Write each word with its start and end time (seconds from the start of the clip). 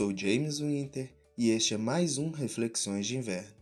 Sou 0.00 0.16
James 0.16 0.60
Winter 0.60 1.10
e 1.36 1.50
este 1.50 1.74
é 1.74 1.76
mais 1.76 2.16
um 2.16 2.30
Reflexões 2.30 3.06
de 3.06 3.18
Inverno. 3.18 3.59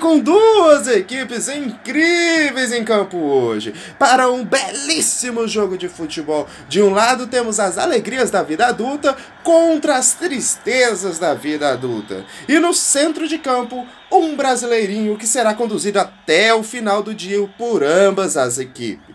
Com 0.00 0.18
duas 0.18 0.88
equipes 0.88 1.48
incríveis 1.48 2.72
em 2.72 2.82
campo 2.82 3.18
hoje 3.18 3.74
para 3.98 4.30
um 4.30 4.44
belíssimo 4.44 5.46
jogo 5.46 5.76
de 5.76 5.88
futebol. 5.88 6.48
De 6.68 6.82
um 6.82 6.92
lado 6.92 7.26
temos 7.26 7.60
as 7.60 7.76
alegrias 7.76 8.30
da 8.30 8.42
vida 8.42 8.66
adulta 8.66 9.14
contra 9.44 9.96
as 9.96 10.14
tristezas 10.14 11.18
da 11.18 11.34
vida 11.34 11.70
adulta. 11.70 12.24
E 12.48 12.58
no 12.58 12.72
centro 12.72 13.28
de 13.28 13.38
campo, 13.38 13.86
um 14.10 14.34
brasileirinho 14.34 15.18
que 15.18 15.26
será 15.26 15.54
conduzido 15.54 16.00
até 16.00 16.52
o 16.54 16.62
final 16.62 17.02
do 17.02 17.14
dia 17.14 17.46
por 17.58 17.84
ambas 17.84 18.36
as 18.36 18.58
equipes. 18.58 19.09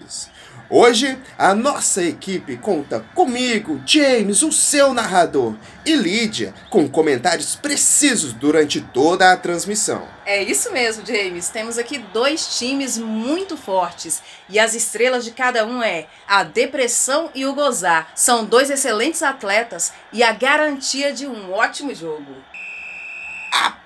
Hoje, 0.68 1.16
a 1.38 1.54
nossa 1.54 2.04
equipe 2.04 2.58
conta 2.58 3.05
comigo, 3.13 3.80
James, 3.85 4.41
o 4.41 4.52
seu 4.52 4.96
narrador, 4.96 5.54
e 5.85 5.94
Lídia, 5.94 6.55
com 6.71 6.90
comentários 6.90 7.55
precisos 7.55 8.34
durante 8.34 8.82
toda 8.82 9.32
a 9.32 9.38
transmissão. 9.38 10.08
É 10.26 10.41
isso 10.41 10.71
mesmo, 10.71 11.05
James. 11.05 11.49
Temos 11.49 11.77
aqui 11.77 11.99
dois 11.99 12.58
times 12.58 12.98
muito 12.98 13.55
fortes 13.55 14.24
e 14.49 14.58
as 14.58 14.74
estrelas 14.74 15.24
de 15.24 15.30
cada 15.30 15.63
um 15.68 15.84
é 15.84 16.08
a 16.27 16.43
depressão 16.43 17.30
e 17.36 17.46
o 17.46 17.54
gozar. 17.54 18.12
São 18.16 18.43
dois 18.43 18.71
excelentes 18.71 19.21
atletas 19.21 19.93
e 20.12 20.24
a 20.24 20.34
garantia 20.34 21.13
de 21.13 21.27
um 21.27 21.54
ótimo 21.54 21.93
jogo. 21.93 22.36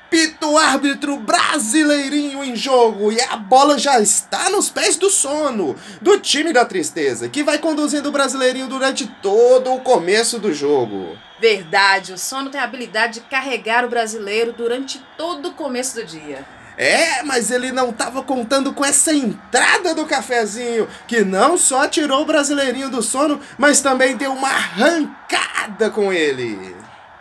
Apito 0.09 0.57
árbitro 0.57 1.17
brasileirinho 1.17 2.43
em 2.43 2.55
jogo 2.55 3.11
e 3.11 3.21
a 3.21 3.35
bola 3.35 3.77
já 3.77 3.99
está 3.99 4.49
nos 4.49 4.67
pés 4.67 4.97
do 4.97 5.07
sono 5.07 5.75
do 6.01 6.19
time 6.19 6.51
da 6.51 6.65
tristeza, 6.65 7.29
que 7.29 7.43
vai 7.43 7.59
conduzindo 7.59 8.09
o 8.09 8.11
brasileirinho 8.11 8.67
durante 8.67 9.05
todo 9.21 9.71
o 9.71 9.81
começo 9.81 10.39
do 10.39 10.51
jogo. 10.51 11.15
Verdade, 11.39 12.11
o 12.11 12.17
sono 12.17 12.49
tem 12.49 12.59
a 12.59 12.63
habilidade 12.63 13.19
de 13.19 13.27
carregar 13.27 13.85
o 13.85 13.89
brasileiro 13.89 14.51
durante 14.51 14.99
todo 15.15 15.49
o 15.49 15.53
começo 15.53 15.97
do 15.97 16.03
dia. 16.03 16.43
É, 16.75 17.21
mas 17.21 17.51
ele 17.51 17.71
não 17.71 17.91
estava 17.91 18.23
contando 18.23 18.73
com 18.73 18.83
essa 18.83 19.13
entrada 19.13 19.93
do 19.93 20.07
cafezinho, 20.07 20.87
que 21.07 21.23
não 21.23 21.55
só 21.55 21.87
tirou 21.87 22.23
o 22.23 22.25
brasileirinho 22.25 22.89
do 22.89 23.03
sono, 23.03 23.39
mas 23.59 23.79
também 23.79 24.17
deu 24.17 24.33
uma 24.33 24.49
arrancada 24.49 25.91
com 25.91 26.11
ele. 26.11 26.78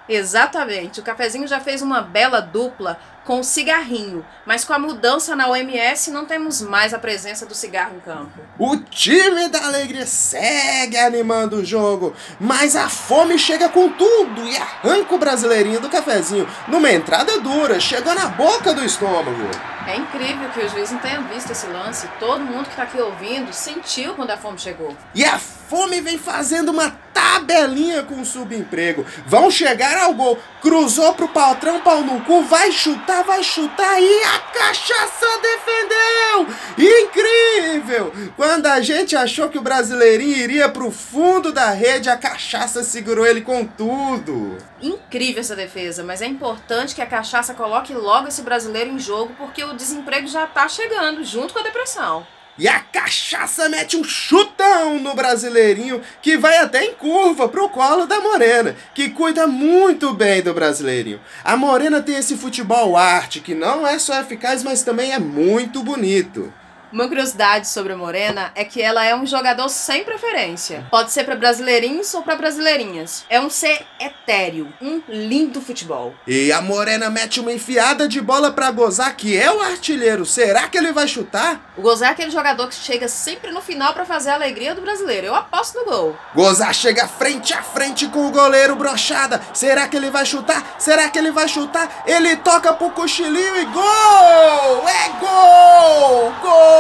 Exatamente. 0.08 1.00
O 1.00 1.02
cafezinho 1.02 1.46
já 1.46 1.60
fez 1.60 1.82
uma 1.82 2.00
bela 2.00 2.40
dupla 2.40 2.98
com 3.24 3.40
o 3.40 3.44
cigarrinho, 3.44 4.24
mas 4.46 4.64
com 4.64 4.72
a 4.72 4.78
mudança 4.78 5.36
na 5.36 5.48
OMS 5.48 6.10
não 6.10 6.24
temos 6.24 6.62
mais 6.62 6.94
a 6.94 6.98
presença 6.98 7.44
do 7.44 7.54
cigarro 7.54 7.96
em 7.96 8.00
campo. 8.00 8.40
O 8.58 8.74
time 8.78 9.48
da 9.48 9.66
Alegria 9.66 10.06
segue 10.06 10.96
animando 10.96 11.56
o 11.56 11.64
jogo, 11.64 12.14
mas 12.40 12.74
a 12.74 12.88
fome 12.88 13.38
chega 13.38 13.68
com 13.68 13.90
tudo 13.90 14.48
e 14.48 14.56
arranca 14.56 15.14
o 15.14 15.18
brasileirinho 15.18 15.78
do 15.78 15.90
cafezinho 15.90 16.48
numa 16.68 16.90
entrada 16.90 17.38
dura, 17.38 17.78
chegou 17.78 18.14
na 18.14 18.28
boca 18.28 18.72
do 18.72 18.82
estômago. 18.82 19.77
É 19.88 19.96
incrível 19.96 20.50
que 20.50 20.60
o 20.60 20.68
juiz 20.68 20.90
não 20.90 20.98
tenha 20.98 21.18
visto 21.22 21.50
esse 21.50 21.66
lance. 21.66 22.06
Todo 22.20 22.44
mundo 22.44 22.64
que 22.64 22.72
está 22.72 22.82
aqui 22.82 23.00
ouvindo 23.00 23.54
sentiu 23.54 24.14
quando 24.14 24.30
a 24.30 24.36
fome 24.36 24.58
chegou. 24.58 24.94
E 25.14 25.24
a 25.24 25.38
fome 25.38 26.02
vem 26.02 26.18
fazendo 26.18 26.70
uma 26.70 26.90
tabelinha 27.12 28.02
com 28.02 28.20
o 28.20 28.24
subemprego. 28.24 29.04
Vão 29.26 29.50
chegar 29.50 29.96
ao 29.96 30.14
gol. 30.14 30.38
Cruzou 30.60 31.14
pro 31.14 31.28
patrão, 31.28 31.80
pau 31.80 32.02
no 32.02 32.20
cu, 32.22 32.42
vai 32.42 32.70
chutar, 32.72 33.22
vai 33.24 33.42
chutar 33.42 34.00
e 34.00 34.22
a 34.24 34.38
cachaça 34.38 35.26
defendeu! 35.42 36.46
Incrível! 36.76 38.12
Quando 38.36 38.66
a 38.66 38.80
gente 38.80 39.14
achou 39.14 39.48
que 39.48 39.58
o 39.58 39.62
brasileirinho 39.62 40.36
iria 40.36 40.68
pro 40.68 40.90
fundo 40.90 41.52
da 41.52 41.70
rede, 41.70 42.10
a 42.10 42.16
cachaça 42.16 42.82
segurou 42.82 43.24
ele 43.24 43.40
com 43.40 43.64
tudo. 43.64 44.58
Incrível 44.82 45.40
essa 45.40 45.56
defesa, 45.56 46.02
mas 46.02 46.22
é 46.22 46.26
importante 46.26 46.94
que 46.94 47.02
a 47.02 47.06
cachaça 47.06 47.54
coloque 47.54 47.94
logo 47.94 48.28
esse 48.28 48.42
brasileiro 48.42 48.90
em 48.90 48.98
jogo 48.98 49.32
porque 49.38 49.62
o 49.62 49.74
desemprego 49.78 50.26
já 50.26 50.46
tá 50.46 50.68
chegando 50.68 51.24
junto 51.24 51.54
com 51.54 51.60
a 51.60 51.62
depressão. 51.62 52.26
E 52.58 52.66
a 52.66 52.80
cachaça 52.80 53.68
mete 53.68 53.96
um 53.96 54.02
chutão 54.02 54.98
no 54.98 55.14
brasileirinho 55.14 56.02
que 56.20 56.36
vai 56.36 56.58
até 56.58 56.84
em 56.84 56.92
curva 56.92 57.48
pro 57.48 57.68
colo 57.68 58.04
da 58.04 58.20
Morena, 58.20 58.74
que 58.92 59.10
cuida 59.10 59.46
muito 59.46 60.12
bem 60.12 60.42
do 60.42 60.52
brasileirinho. 60.52 61.20
A 61.44 61.56
Morena 61.56 62.02
tem 62.02 62.16
esse 62.16 62.36
futebol 62.36 62.96
arte 62.96 63.38
que 63.38 63.54
não 63.54 63.86
é 63.86 63.96
só 64.00 64.20
eficaz, 64.20 64.64
mas 64.64 64.82
também 64.82 65.12
é 65.12 65.20
muito 65.20 65.84
bonito. 65.84 66.52
Uma 66.90 67.06
curiosidade 67.06 67.68
sobre 67.68 67.92
a 67.92 67.96
Morena 67.96 68.50
é 68.54 68.64
que 68.64 68.80
ela 68.80 69.04
é 69.04 69.14
um 69.14 69.26
jogador 69.26 69.68
sem 69.68 70.04
preferência. 70.04 70.86
Pode 70.90 71.12
ser 71.12 71.24
para 71.24 71.36
brasileirinhos 71.36 72.14
ou 72.14 72.22
para 72.22 72.34
brasileirinhas. 72.34 73.26
É 73.28 73.38
um 73.38 73.50
ser 73.50 73.84
etéreo, 74.00 74.72
um 74.80 75.02
lindo 75.06 75.60
futebol. 75.60 76.14
E 76.26 76.50
a 76.50 76.62
Morena 76.62 77.10
mete 77.10 77.40
uma 77.40 77.52
enfiada 77.52 78.08
de 78.08 78.22
bola 78.22 78.50
para 78.50 78.70
gozar, 78.70 79.14
que 79.14 79.36
é 79.36 79.52
o 79.52 79.60
artilheiro. 79.60 80.24
Será 80.24 80.66
que 80.66 80.78
ele 80.78 80.90
vai 80.92 81.06
chutar? 81.06 81.72
O 81.76 81.82
Gozar 81.82 82.08
é 82.08 82.12
aquele 82.12 82.30
jogador 82.30 82.68
que 82.68 82.74
chega 82.74 83.06
sempre 83.06 83.50
no 83.50 83.60
final 83.60 83.92
para 83.92 84.06
fazer 84.06 84.30
a 84.30 84.34
alegria 84.34 84.74
do 84.74 84.80
brasileiro. 84.80 85.26
Eu 85.26 85.34
aposto 85.34 85.78
no 85.78 85.84
gol. 85.84 86.16
Gozar 86.34 86.74
chega 86.74 87.06
frente 87.06 87.52
a 87.52 87.62
frente 87.62 88.08
com 88.08 88.26
o 88.26 88.30
goleiro 88.30 88.74
brochada. 88.74 89.40
Será 89.52 89.86
que 89.86 89.96
ele 89.96 90.10
vai 90.10 90.24
chutar? 90.24 90.76
Será 90.78 91.08
que 91.08 91.18
ele 91.18 91.30
vai 91.30 91.48
chutar? 91.48 92.04
Ele 92.06 92.36
toca 92.36 92.72
pro 92.72 92.90
cochilinho 92.90 93.56
e 93.56 93.64
gol! 93.66 94.88
É 94.88 95.08
gol! 95.20 96.32
Gol! 96.40 96.77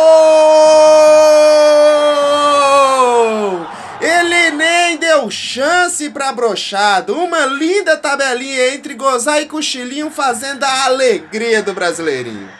Ele 4.00 4.50
nem 4.52 4.96
deu 4.96 5.30
chance 5.30 6.08
pra 6.10 6.32
brochado. 6.32 7.14
Uma 7.14 7.46
linda 7.46 7.96
tabelinha 7.96 8.74
entre 8.74 8.94
gozar 8.94 9.42
e 9.42 9.46
cochilinho 9.46 10.10
fazendo 10.10 10.64
a 10.64 10.84
alegria 10.84 11.62
do 11.62 11.72
brasileirinho. 11.72 12.50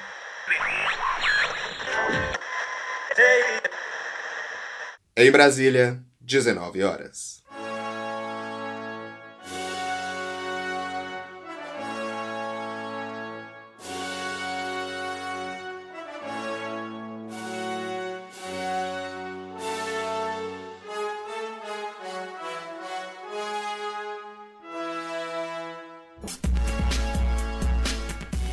Em 5.17 5.31
Brasília, 5.33 5.99
19 6.21 6.85
horas. 6.85 7.38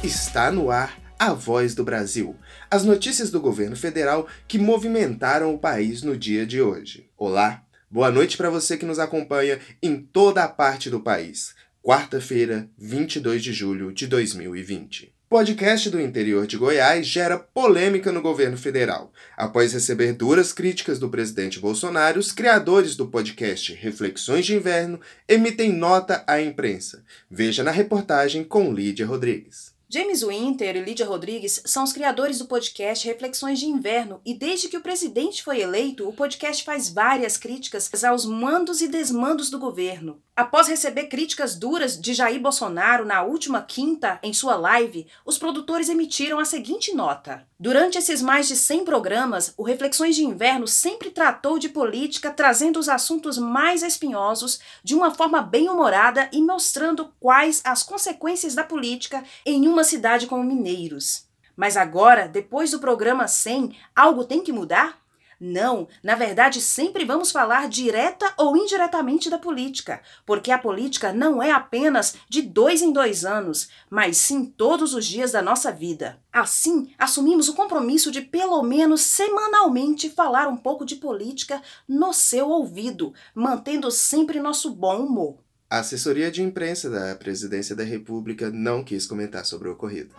Está 0.05 0.51
no 0.51 0.69
ar 0.69 1.01
a 1.17 1.33
Voz 1.33 1.73
do 1.73 1.83
Brasil, 1.83 2.35
as 2.69 2.83
notícias 2.83 3.31
do 3.31 3.41
governo 3.41 3.75
federal 3.75 4.27
que 4.47 4.59
movimentaram 4.59 5.51
o 5.51 5.57
país 5.57 6.03
no 6.03 6.15
dia 6.15 6.45
de 6.45 6.61
hoje. 6.61 7.09
Olá, 7.17 7.63
boa 7.89 8.11
noite 8.11 8.37
para 8.37 8.51
você 8.51 8.77
que 8.77 8.85
nos 8.85 8.99
acompanha 8.99 9.57
em 9.81 9.97
toda 9.97 10.43
a 10.43 10.47
parte 10.47 10.91
do 10.91 10.99
país. 10.99 11.55
Quarta-feira, 11.81 12.69
22 12.77 13.43
de 13.43 13.51
julho 13.51 13.91
de 13.91 14.05
2020. 14.05 15.11
Podcast 15.27 15.89
do 15.89 15.99
interior 15.99 16.45
de 16.45 16.55
Goiás 16.55 17.07
gera 17.07 17.39
polêmica 17.39 18.11
no 18.11 18.21
governo 18.21 18.59
federal. 18.59 19.11
Após 19.35 19.73
receber 19.73 20.13
duras 20.13 20.53
críticas 20.53 20.99
do 20.99 21.09
presidente 21.09 21.59
Bolsonaro, 21.59 22.19
os 22.19 22.31
criadores 22.31 22.95
do 22.95 23.07
podcast 23.07 23.73
Reflexões 23.73 24.45
de 24.45 24.53
Inverno 24.53 25.01
emitem 25.27 25.73
nota 25.73 26.23
à 26.27 26.39
imprensa. 26.39 27.03
Veja 27.27 27.63
na 27.63 27.71
reportagem 27.71 28.43
com 28.43 28.71
Lídia 28.71 29.07
Rodrigues. 29.07 29.74
James 29.87 30.23
Winter 30.23 30.75
e 30.75 30.81
Lídia 30.81 31.05
Rodrigues 31.05 31.61
são 31.63 31.83
os 31.83 31.93
criadores 31.93 32.39
do 32.39 32.45
podcast 32.45 33.05
Reflexões 33.05 33.59
de 33.59 33.67
Inverno 33.67 34.19
e 34.25 34.33
desde 34.33 34.67
que 34.67 34.77
o 34.77 34.81
presidente 34.81 35.43
foi 35.43 35.61
eleito, 35.61 36.09
o 36.09 36.13
podcast 36.13 36.63
faz 36.63 36.89
várias 36.89 37.37
críticas 37.37 38.03
aos 38.03 38.25
mandos 38.25 38.81
e 38.81 38.87
desmandos 38.87 39.51
do 39.51 39.59
governo. 39.59 40.19
Após 40.35 40.67
receber 40.67 41.05
críticas 41.05 41.55
duras 41.55 41.97
de 41.97 42.13
Jair 42.13 42.41
Bolsonaro 42.41 43.05
na 43.05 43.23
última 43.23 43.61
quinta 43.61 44.19
em 44.21 44.33
sua 44.33 44.57
live, 44.57 45.07
os 45.23 45.37
produtores 45.37 45.87
emitiram 45.87 46.39
a 46.39 46.45
seguinte 46.45 46.93
nota: 46.93 47.47
Durante 47.57 47.97
esses 47.97 48.21
mais 48.21 48.45
de 48.45 48.57
100 48.57 48.83
programas, 48.83 49.53
o 49.55 49.63
Reflexões 49.63 50.13
de 50.13 50.25
Inverno 50.25 50.67
sempre 50.67 51.09
tratou 51.09 51.57
de 51.57 51.69
política, 51.69 52.29
trazendo 52.31 52.77
os 52.77 52.89
assuntos 52.89 53.37
mais 53.37 53.81
espinhosos 53.81 54.59
de 54.83 54.93
uma 54.93 55.13
forma 55.13 55.41
bem 55.41 55.69
humorada 55.69 56.27
e 56.33 56.41
mostrando 56.41 57.13
quais 57.17 57.61
as 57.63 57.81
consequências 57.81 58.53
da 58.53 58.63
política 58.65 59.23
em 59.45 59.69
uma 59.75 59.83
cidade 59.83 60.25
como 60.25 60.43
Mineiros. 60.43 61.25
Mas 61.55 61.75
agora, 61.75 62.27
depois 62.29 62.71
do 62.71 62.79
programa 62.79 63.27
100, 63.27 63.77
algo 63.93 64.23
tem 64.23 64.41
que 64.41 64.53
mudar? 64.53 65.05
Não, 65.37 65.89
na 66.01 66.15
verdade, 66.15 66.61
sempre 66.61 67.03
vamos 67.03 67.29
falar 67.29 67.67
direta 67.67 68.33
ou 68.37 68.55
indiretamente 68.55 69.29
da 69.29 69.37
política, 69.37 70.01
porque 70.25 70.49
a 70.49 70.57
política 70.57 71.11
não 71.11 71.43
é 71.43 71.51
apenas 71.51 72.15
de 72.29 72.41
dois 72.41 72.81
em 72.81 72.93
dois 72.93 73.25
anos, 73.25 73.67
mas 73.89 74.15
sim 74.15 74.45
todos 74.45 74.93
os 74.93 75.05
dias 75.05 75.33
da 75.33 75.41
nossa 75.41 75.73
vida. 75.73 76.21
Assim, 76.31 76.93
assumimos 76.97 77.49
o 77.49 77.53
compromisso 77.53 78.11
de 78.11 78.21
pelo 78.21 78.63
menos 78.63 79.01
semanalmente 79.01 80.09
falar 80.09 80.47
um 80.47 80.55
pouco 80.55 80.85
de 80.85 80.95
política 80.95 81.61
no 81.85 82.13
seu 82.13 82.47
ouvido, 82.47 83.13
mantendo 83.33 83.91
sempre 83.91 84.39
nosso 84.39 84.71
bom 84.71 85.05
humor. 85.05 85.44
A 85.75 85.79
assessoria 85.79 86.31
de 86.31 86.41
imprensa 86.41 86.89
da 86.89 87.13
Presidência 87.15 87.75
da 87.75 87.83
República 87.83 88.49
não 88.49 88.81
quis 88.81 89.05
comentar 89.05 89.43
sobre 89.43 89.67
o 89.67 89.73
ocorrido. 89.73 90.15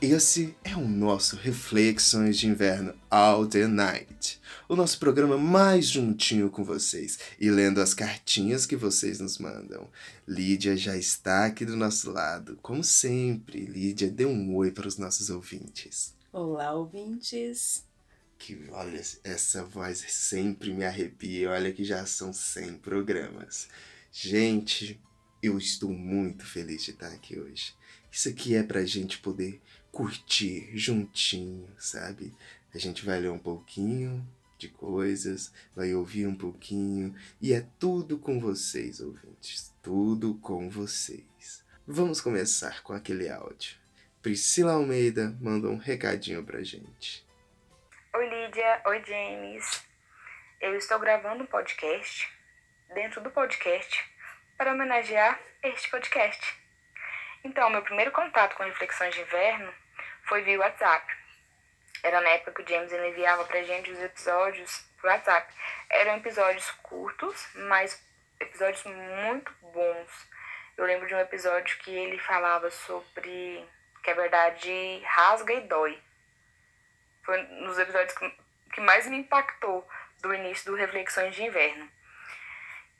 Esse 0.00 0.56
é 0.62 0.76
o 0.76 0.86
nosso 0.86 1.34
Reflexões 1.34 2.38
de 2.38 2.46
Inverno 2.46 2.94
All 3.10 3.48
the 3.48 3.66
Night, 3.66 4.40
o 4.68 4.76
nosso 4.76 4.96
programa 5.00 5.36
mais 5.36 5.88
juntinho 5.88 6.48
com 6.50 6.62
vocês 6.62 7.18
e 7.40 7.50
lendo 7.50 7.80
as 7.80 7.94
cartinhas 7.94 8.64
que 8.64 8.76
vocês 8.76 9.18
nos 9.18 9.38
mandam. 9.38 9.90
Lídia 10.26 10.76
já 10.76 10.96
está 10.96 11.46
aqui 11.46 11.64
do 11.64 11.74
nosso 11.74 12.12
lado, 12.12 12.56
como 12.62 12.84
sempre. 12.84 13.66
Lídia, 13.66 14.08
dê 14.08 14.24
um 14.24 14.54
oi 14.54 14.70
para 14.70 14.86
os 14.86 14.98
nossos 14.98 15.30
ouvintes. 15.30 16.14
Olá, 16.32 16.72
ouvintes. 16.72 17.82
Que 18.38 18.56
olha, 18.70 19.02
essa 19.24 19.64
voz 19.64 20.04
sempre 20.08 20.72
me 20.72 20.84
arrepia. 20.84 21.50
Olha 21.50 21.72
que 21.72 21.82
já 21.82 22.06
são 22.06 22.32
100 22.32 22.74
programas. 22.74 23.66
Gente, 24.12 25.00
eu 25.42 25.58
estou 25.58 25.90
muito 25.90 26.46
feliz 26.46 26.84
de 26.84 26.92
estar 26.92 27.08
aqui 27.08 27.36
hoje. 27.36 27.76
Isso 28.10 28.28
aqui 28.28 28.54
é 28.54 28.62
pra 28.62 28.84
gente 28.84 29.18
poder 29.18 29.60
curtir 29.98 30.70
juntinho, 30.78 31.68
sabe? 31.76 32.32
A 32.72 32.78
gente 32.78 33.04
vai 33.04 33.18
ler 33.18 33.32
um 33.32 33.38
pouquinho 33.38 34.24
de 34.56 34.68
coisas, 34.68 35.52
vai 35.74 35.92
ouvir 35.92 36.24
um 36.24 36.36
pouquinho 36.36 37.12
e 37.42 37.52
é 37.52 37.66
tudo 37.80 38.16
com 38.16 38.38
vocês, 38.38 39.00
ouvintes, 39.00 39.74
tudo 39.82 40.34
com 40.36 40.70
vocês. 40.70 41.64
Vamos 41.84 42.20
começar 42.20 42.80
com 42.84 42.92
aquele 42.92 43.28
áudio. 43.28 43.76
Priscila 44.22 44.74
Almeida 44.74 45.36
manda 45.40 45.66
um 45.66 45.78
recadinho 45.78 46.44
pra 46.44 46.62
gente. 46.62 47.26
Oi 48.14 48.28
Lídia, 48.28 48.80
oi 48.86 49.02
James. 49.04 49.82
Eu 50.60 50.76
estou 50.76 51.00
gravando 51.00 51.42
um 51.42 51.46
podcast 51.46 52.32
dentro 52.94 53.20
do 53.20 53.32
podcast 53.32 54.08
para 54.56 54.72
homenagear 54.72 55.40
este 55.64 55.90
podcast. 55.90 56.56
Então, 57.42 57.68
meu 57.68 57.82
primeiro 57.82 58.12
contato 58.12 58.56
com 58.56 58.62
reflexões 58.62 59.12
de 59.12 59.22
inverno 59.22 59.87
foi 60.28 60.42
via 60.42 60.58
WhatsApp. 60.58 61.06
Era 62.02 62.20
na 62.20 62.28
época 62.30 62.52
que 62.52 62.62
o 62.62 62.68
James 62.68 62.92
enviava 62.92 63.44
pra 63.44 63.62
gente 63.62 63.90
os 63.90 64.00
episódios 64.00 64.84
por 65.00 65.08
WhatsApp. 65.08 65.52
Eram 65.90 66.16
episódios 66.16 66.70
curtos, 66.82 67.48
mas 67.54 68.00
episódios 68.38 68.84
muito 68.84 69.52
bons. 69.60 70.28
Eu 70.76 70.84
lembro 70.84 71.08
de 71.08 71.14
um 71.14 71.18
episódio 71.18 71.76
que 71.78 71.90
ele 71.90 72.18
falava 72.18 72.70
sobre 72.70 73.66
que 74.02 74.10
a 74.10 74.14
verdade 74.14 75.02
rasga 75.04 75.54
e 75.54 75.62
dói. 75.62 76.00
Foi 77.24 77.42
um 77.42 77.64
dos 77.64 77.78
episódios 77.78 78.14
que 78.72 78.80
mais 78.80 79.06
me 79.06 79.18
impactou 79.18 79.86
do 80.20 80.32
início 80.32 80.70
do 80.70 80.76
Reflexões 80.76 81.34
de 81.34 81.42
Inverno. 81.42 81.90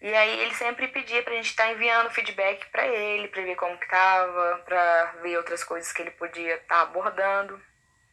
E 0.01 0.15
aí 0.15 0.41
ele 0.41 0.55
sempre 0.55 0.87
pedia 0.89 1.23
pra 1.23 1.35
gente 1.35 1.51
estar 1.51 1.65
tá 1.65 1.73
enviando 1.73 2.11
feedback 2.11 2.67
para 2.71 2.87
ele, 2.87 3.29
pra 3.29 3.43
ver 3.43 3.57
como 3.57 3.77
que 3.79 3.89
tava, 3.89 4.63
pra 4.65 5.05
ver 5.23 5.37
outras 5.37 5.65
coisas 5.65 5.93
que 5.93 6.03
ele 6.03 6.13
podia 6.13 6.55
estar 6.55 6.77
tá 6.77 6.81
abordando. 6.83 7.61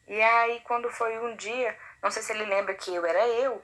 E 0.08 0.20
aí 0.22 0.62
quando 0.62 0.90
foi 0.90 1.18
um 1.20 1.36
dia, 1.36 1.78
não 2.02 2.10
sei 2.10 2.24
se 2.24 2.32
ele 2.34 2.46
lembra 2.46 2.74
que 2.74 2.94
eu 2.94 3.06
era 3.06 3.28
eu, 3.28 3.64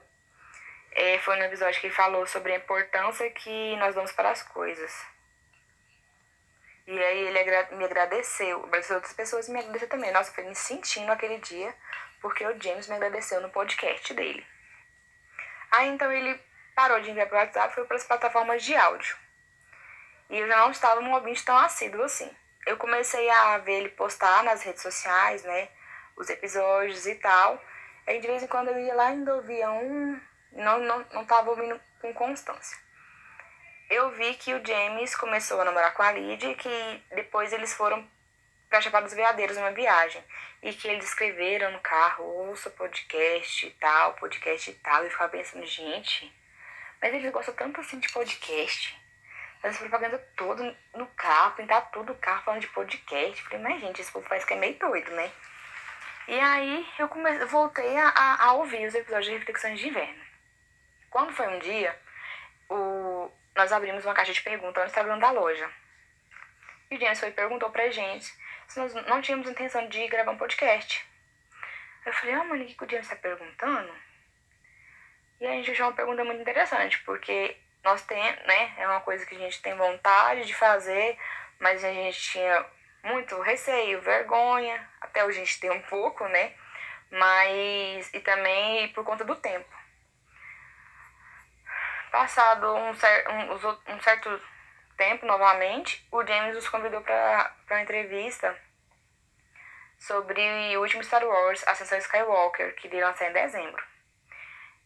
é, 0.92 1.18
foi 1.18 1.36
no 1.36 1.44
episódio 1.44 1.80
que 1.80 1.86
ele 1.86 1.94
falou 1.94 2.26
sobre 2.26 2.52
a 2.52 2.56
importância 2.56 3.28
que 3.30 3.76
nós 3.76 3.94
damos 3.94 4.12
para 4.12 4.30
as 4.30 4.42
coisas. 4.42 4.92
E 6.86 6.98
aí 6.98 7.18
ele 7.28 7.76
me 7.76 7.84
agradeceu, 7.84 8.68
mas 8.70 8.90
outras 8.90 9.12
pessoas 9.12 9.48
me 9.48 9.58
agradeceram 9.58 9.90
também. 9.90 10.12
Nossa, 10.12 10.32
foi 10.32 10.44
me 10.44 10.54
sentindo 10.54 11.10
aquele 11.10 11.38
dia, 11.38 11.74
porque 12.20 12.44
o 12.44 12.60
James 12.60 12.88
me 12.88 12.94
agradeceu 12.94 13.40
no 13.40 13.50
podcast 13.50 14.12
dele. 14.14 14.44
Aí 15.70 15.88
então 15.88 16.12
ele 16.12 16.38
parou 16.74 17.00
de 17.00 17.10
enviar 17.10 17.28
para 17.28 17.36
o 17.36 17.40
WhatsApp 17.40 17.74
foi 17.74 17.84
para 17.84 17.96
as 17.96 18.04
plataformas 18.04 18.62
de 18.62 18.74
áudio. 18.74 19.16
E 20.30 20.38
eu 20.38 20.48
já 20.48 20.56
não 20.56 20.70
estava 20.70 21.00
num 21.00 21.12
ouvinte 21.12 21.44
tão 21.44 21.56
assíduo 21.58 22.02
assim. 22.02 22.30
Eu 22.66 22.76
comecei 22.76 23.28
a 23.28 23.58
ver 23.58 23.80
ele 23.80 23.88
postar 23.90 24.42
nas 24.44 24.62
redes 24.62 24.82
sociais, 24.82 25.42
né? 25.42 25.68
Os 26.16 26.30
episódios 26.30 27.06
e 27.06 27.14
tal. 27.16 27.62
Aí 28.06 28.20
de 28.20 28.26
vez 28.26 28.42
em 28.42 28.46
quando 28.46 28.68
eu 28.68 28.78
ia 28.78 28.94
lá 28.94 29.10
e 29.10 29.12
ainda 29.12 29.34
ouvia 29.34 29.70
um. 29.70 30.20
Não, 30.52 30.78
não, 30.80 31.06
não 31.12 31.24
tava 31.24 31.50
ouvindo 31.50 31.80
com 32.00 32.12
constância. 32.14 32.78
Eu 33.90 34.10
vi 34.10 34.34
que 34.34 34.54
o 34.54 34.64
James 34.64 35.14
começou 35.14 35.60
a 35.60 35.64
namorar 35.64 35.92
com 35.92 36.02
a 36.02 36.12
Lidia 36.12 36.50
e 36.50 36.54
que 36.54 37.04
depois 37.10 37.52
eles 37.52 37.74
foram 37.74 38.06
para 38.68 38.80
Chapada 38.80 39.04
dos 39.04 39.14
Veadeiros 39.14 39.56
uma 39.58 39.70
viagem. 39.70 40.24
E 40.62 40.72
que 40.72 40.88
eles 40.88 41.04
escreveram 41.04 41.72
no 41.72 41.80
carro, 41.80 42.24
ouça 42.24 42.70
podcast 42.70 43.66
e 43.66 43.70
tal, 43.72 44.14
podcast 44.14 44.70
e 44.70 44.74
tal. 44.74 45.02
E 45.02 45.06
eu 45.06 45.10
ficava 45.10 45.30
pensando, 45.30 45.66
gente, 45.66 46.32
mas 47.02 47.12
eles 47.12 47.32
gostam 47.32 47.54
tanto 47.54 47.80
assim 47.80 47.98
de 47.98 48.08
podcast. 48.10 48.96
Faz 49.60 49.76
propaganda 49.76 50.18
todo 50.36 50.76
no 50.94 51.06
carro, 51.08 51.56
pintar 51.56 51.90
todo 51.90 52.12
o 52.12 52.16
carro 52.16 52.44
falando 52.44 52.60
de 52.60 52.68
podcast. 52.68 53.42
Falei, 53.42 53.58
mas 53.58 53.80
gente, 53.80 54.00
esse 54.00 54.12
povo 54.12 54.28
parece 54.28 54.46
que 54.46 54.54
é 54.54 54.56
meio 54.56 54.78
doido, 54.78 55.10
né? 55.10 55.30
E 56.28 56.38
aí 56.38 56.86
eu 56.98 57.08
comecei, 57.08 57.44
voltei 57.46 57.96
a, 57.96 58.08
a, 58.08 58.44
a 58.44 58.52
ouvir 58.52 58.86
os 58.86 58.94
episódios 58.94 59.26
de 59.26 59.38
Reflexões 59.38 59.80
de 59.80 59.88
Inverno. 59.88 60.22
Quando 61.10 61.32
foi 61.32 61.48
um 61.48 61.58
dia, 61.58 61.98
o, 62.68 63.30
nós 63.56 63.72
abrimos 63.72 64.04
uma 64.04 64.14
caixa 64.14 64.32
de 64.32 64.40
perguntas 64.40 64.82
no 64.82 64.88
Instagram 64.88 65.18
da 65.18 65.30
loja. 65.30 65.68
E 66.90 66.96
o 66.96 67.00
James 67.00 67.18
foi 67.18 67.32
perguntou 67.32 67.70
pra 67.70 67.90
gente 67.90 68.32
se 68.68 68.78
nós 68.78 68.94
não 68.94 69.20
tínhamos 69.20 69.48
intenção 69.48 69.88
de 69.88 70.06
gravar 70.06 70.30
um 70.30 70.38
podcast. 70.38 71.04
Eu 72.06 72.12
falei, 72.12 72.34
ah, 72.34 72.44
mano, 72.44 72.64
o 72.64 72.66
que 72.66 72.84
o 72.84 72.88
James 72.88 73.08
tá 73.08 73.16
perguntando? 73.16 73.92
E 75.42 75.46
a 75.46 75.50
gente 75.50 75.72
achou 75.72 75.86
uma 75.86 75.92
pergunta 75.92 76.22
muito 76.22 76.40
interessante, 76.40 77.00
porque 77.00 77.56
nós 77.82 78.00
tem, 78.02 78.22
né, 78.46 78.74
é 78.78 78.86
uma 78.86 79.00
coisa 79.00 79.26
que 79.26 79.34
a 79.34 79.38
gente 79.38 79.60
tem 79.60 79.74
vontade 79.74 80.44
de 80.44 80.54
fazer, 80.54 81.18
mas 81.58 81.82
a 81.82 81.92
gente 81.92 82.16
tinha 82.30 82.64
muito 83.02 83.40
receio, 83.40 84.00
vergonha, 84.00 84.88
até 85.00 85.24
hoje 85.24 85.40
a 85.40 85.44
gente 85.44 85.58
tem 85.58 85.72
um 85.72 85.82
pouco, 85.82 86.24
né? 86.28 86.54
Mas 87.10 88.14
e 88.14 88.20
também 88.20 88.92
por 88.92 89.04
conta 89.04 89.24
do 89.24 89.34
tempo. 89.34 89.68
Passado 92.12 92.76
um, 92.76 92.94
cer 92.94 93.28
um, 93.28 93.94
um 93.96 94.00
certo 94.00 94.40
tempo 94.96 95.26
novamente, 95.26 96.06
o 96.12 96.24
James 96.24 96.54
nos 96.54 96.68
convidou 96.68 97.00
para 97.00 97.52
uma 97.68 97.82
entrevista 97.82 98.56
sobre 99.98 100.76
o 100.76 100.82
último 100.82 101.02
Star 101.02 101.24
Wars, 101.24 101.66
Ascensão 101.66 101.98
Skywalker, 101.98 102.76
que 102.76 102.86
iria 102.86 103.08
lançar 103.08 103.28
em 103.28 103.32
dezembro. 103.32 103.91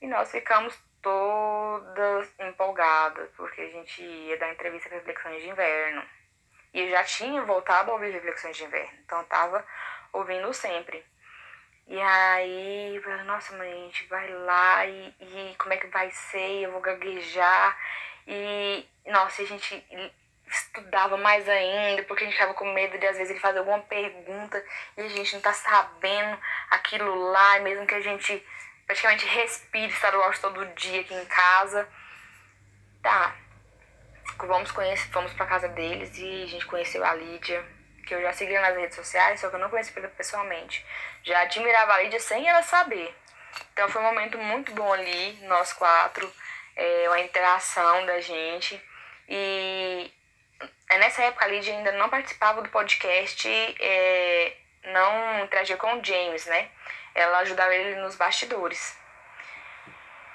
E 0.00 0.06
nós 0.06 0.30
ficamos 0.30 0.78
todas 1.02 2.28
empolgadas, 2.40 3.30
porque 3.36 3.60
a 3.60 3.70
gente 3.70 4.02
ia 4.02 4.36
dar 4.38 4.52
entrevista 4.52 4.88
para 4.88 4.98
Reflexões 4.98 5.42
de 5.42 5.48
Inverno. 5.48 6.02
E 6.74 6.80
eu 6.80 6.90
já 6.90 7.04
tinha 7.04 7.42
voltado 7.42 7.90
a 7.90 7.94
ouvir 7.94 8.10
Reflexões 8.10 8.56
de 8.56 8.64
Inverno, 8.64 8.98
então 9.04 9.20
eu 9.20 9.26
tava 9.26 9.66
ouvindo 10.12 10.52
sempre. 10.52 11.04
E 11.86 12.00
aí, 12.00 13.00
nossa, 13.24 13.56
mãe, 13.56 13.70
a 13.70 13.76
gente 13.76 14.06
vai 14.06 14.28
lá 14.28 14.84
e, 14.84 15.14
e 15.20 15.54
como 15.56 15.72
é 15.72 15.76
que 15.76 15.86
vai 15.86 16.10
ser? 16.10 16.64
Eu 16.64 16.72
vou 16.72 16.80
gaguejar. 16.80 17.78
E, 18.26 18.84
nossa, 19.06 19.42
a 19.42 19.44
gente 19.44 19.86
estudava 20.48 21.16
mais 21.16 21.48
ainda, 21.48 22.02
porque 22.04 22.24
a 22.24 22.26
gente 22.26 22.38
tava 22.38 22.54
com 22.54 22.72
medo 22.72 22.98
de 22.98 23.06
às 23.06 23.16
vezes 23.16 23.30
ele 23.30 23.40
fazer 23.40 23.60
alguma 23.60 23.80
pergunta 23.80 24.64
e 24.96 25.02
a 25.02 25.08
gente 25.08 25.34
não 25.34 25.40
tá 25.40 25.52
sabendo 25.52 26.38
aquilo 26.70 27.30
lá, 27.30 27.60
mesmo 27.60 27.86
que 27.86 27.94
a 27.94 28.00
gente 28.00 28.44
praticamente 28.86 29.26
respire 29.26 29.92
Star 29.92 30.16
Wars 30.16 30.38
todo 30.38 30.64
dia 30.74 31.00
aqui 31.00 31.14
em 31.14 31.24
casa. 31.26 31.88
Tá. 33.02 33.36
Vamos 34.38 34.70
conhecer, 34.70 35.08
fomos 35.10 35.32
pra 35.32 35.46
casa 35.46 35.68
deles 35.68 36.16
e 36.18 36.42
a 36.44 36.46
gente 36.46 36.66
conheceu 36.66 37.04
a 37.04 37.14
Lídia, 37.14 37.64
que 38.06 38.14
eu 38.14 38.22
já 38.22 38.32
seguia 38.32 38.60
nas 38.60 38.76
redes 38.76 38.96
sociais, 38.96 39.40
só 39.40 39.48
que 39.48 39.56
eu 39.56 39.60
não 39.60 39.70
conheci 39.70 39.92
pessoalmente. 39.92 40.84
Já 41.22 41.40
admirava 41.42 41.94
a 41.94 42.02
Lídia 42.02 42.20
sem 42.20 42.48
ela 42.48 42.62
saber. 42.62 43.14
Então 43.72 43.88
foi 43.88 44.02
um 44.02 44.04
momento 44.04 44.36
muito 44.38 44.72
bom 44.72 44.92
ali, 44.92 45.38
nós 45.42 45.72
quatro. 45.72 46.30
é, 46.76 47.20
interação 47.24 48.04
da 48.06 48.20
gente. 48.20 48.80
E 49.28 50.12
é, 50.90 50.98
nessa 50.98 51.22
época 51.22 51.44
a 51.44 51.48
Lídia 51.48 51.74
ainda 51.74 51.92
não 51.92 52.08
participava 52.08 52.62
do 52.62 52.68
podcast, 52.68 53.48
é, 53.80 54.56
não 54.84 55.44
interagia 55.44 55.76
com 55.76 55.98
o 55.98 56.04
James, 56.04 56.46
né? 56.46 56.68
Ela 57.16 57.38
ajudava 57.38 57.74
ele 57.74 58.00
nos 58.00 58.14
bastidores. 58.14 58.96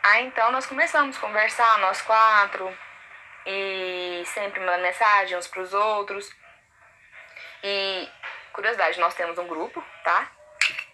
Aí 0.04 0.26
então 0.26 0.52
nós 0.52 0.66
começamos 0.66 1.16
a 1.16 1.20
conversar, 1.22 1.78
nós 1.78 2.02
quatro, 2.02 2.76
e 3.46 4.24
sempre 4.26 4.60
mandando 4.60 4.84
mensagem 4.84 5.38
uns 5.38 5.48
pros 5.48 5.74
outros. 5.74 6.30
E, 7.64 8.10
curiosidade, 8.54 9.00
nós 9.00 9.14
temos 9.14 9.38
um 9.38 9.48
grupo, 9.48 9.84
tá? 10.04 10.28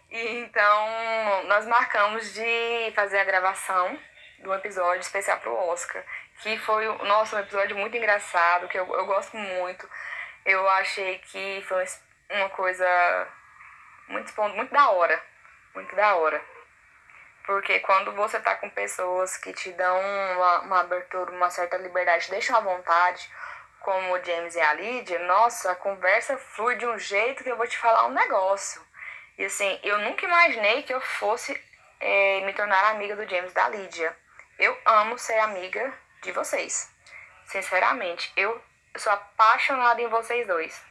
E, 0.09 0.39
então, 0.39 1.43
nós 1.45 1.65
marcamos 1.65 2.33
de 2.33 2.91
fazer 2.93 3.19
a 3.19 3.23
gravação 3.23 3.97
um 4.43 4.53
episódio 4.53 5.01
especial 5.01 5.39
pro 5.39 5.55
Oscar, 5.55 6.03
que 6.41 6.57
foi, 6.59 6.85
nossa, 7.05 7.37
um 7.37 7.39
episódio 7.39 7.75
muito 7.75 7.97
engraçado, 7.97 8.67
que 8.67 8.77
eu, 8.77 8.85
eu 8.93 9.05
gosto 9.05 9.35
muito. 9.35 9.89
Eu 10.45 10.67
achei 10.69 11.19
que 11.19 11.63
foi 11.67 11.83
uma 12.29 12.49
coisa 12.49 13.27
muito, 14.07 14.41
muito 14.55 14.71
da 14.71 14.89
hora, 14.89 15.21
muito 15.77 15.95
da 15.95 16.15
hora. 16.15 16.41
Porque 17.45 17.79
quando 17.79 18.11
você 18.13 18.39
tá 18.39 18.55
com 18.55 18.69
pessoas 18.69 19.37
que 19.37 19.53
te 19.53 19.71
dão 19.73 19.99
uma, 20.35 20.59
uma 20.61 20.79
abertura, 20.81 21.31
uma 21.31 21.49
certa 21.49 21.77
liberdade, 21.77 22.29
deixam 22.29 22.57
à 22.57 22.59
vontade, 22.59 23.31
como 23.79 24.13
o 24.13 24.23
James 24.23 24.55
e 24.55 24.59
a 24.59 24.73
Lídia, 24.73 25.19
nossa, 25.19 25.71
a 25.71 25.75
conversa 25.75 26.35
flui 26.37 26.75
de 26.75 26.85
um 26.85 26.97
jeito 26.97 27.43
que 27.43 27.49
eu 27.49 27.55
vou 27.55 27.67
te 27.67 27.77
falar 27.77 28.07
um 28.07 28.13
negócio. 28.13 28.81
E 29.37 29.45
assim, 29.45 29.79
eu 29.83 29.99
nunca 29.99 30.25
imaginei 30.25 30.81
que 30.81 30.93
eu 30.93 30.99
fosse 30.99 31.55
é, 31.99 32.41
me 32.41 32.53
tornar 32.53 32.91
amiga 32.91 33.15
do 33.15 33.29
James 33.29 33.51
e 33.51 33.55
da 33.55 33.69
Lídia. 33.69 34.17
Eu 34.57 34.75
amo 34.83 35.17
ser 35.17 35.37
amiga 35.39 35.93
de 36.23 36.31
vocês. 36.31 36.91
Sinceramente, 37.45 38.33
eu 38.35 38.59
sou 38.97 39.13
apaixonada 39.13 40.01
em 40.01 40.07
vocês 40.07 40.45
dois. 40.47 40.83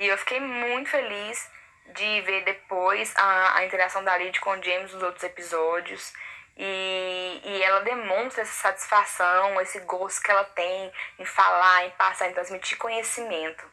E 0.00 0.06
eu 0.06 0.18
fiquei 0.18 0.40
muito 0.40 0.90
feliz 0.90 1.48
de 1.94 2.20
ver 2.22 2.44
depois 2.44 3.14
a, 3.16 3.58
a 3.58 3.64
interação 3.64 4.02
da 4.04 4.16
Lid 4.16 4.38
com 4.40 4.50
o 4.50 4.62
James 4.62 4.92
nos 4.92 5.02
outros 5.02 5.24
episódios. 5.24 6.12
E, 6.56 7.40
e 7.44 7.62
ela 7.62 7.80
demonstra 7.80 8.42
essa 8.42 8.52
satisfação, 8.52 9.60
esse 9.60 9.78
gosto 9.80 10.20
que 10.22 10.30
ela 10.30 10.44
tem 10.44 10.92
em 11.18 11.24
falar, 11.24 11.86
em 11.86 11.90
passar, 11.90 12.28
em 12.28 12.34
transmitir 12.34 12.76
conhecimento. 12.78 13.64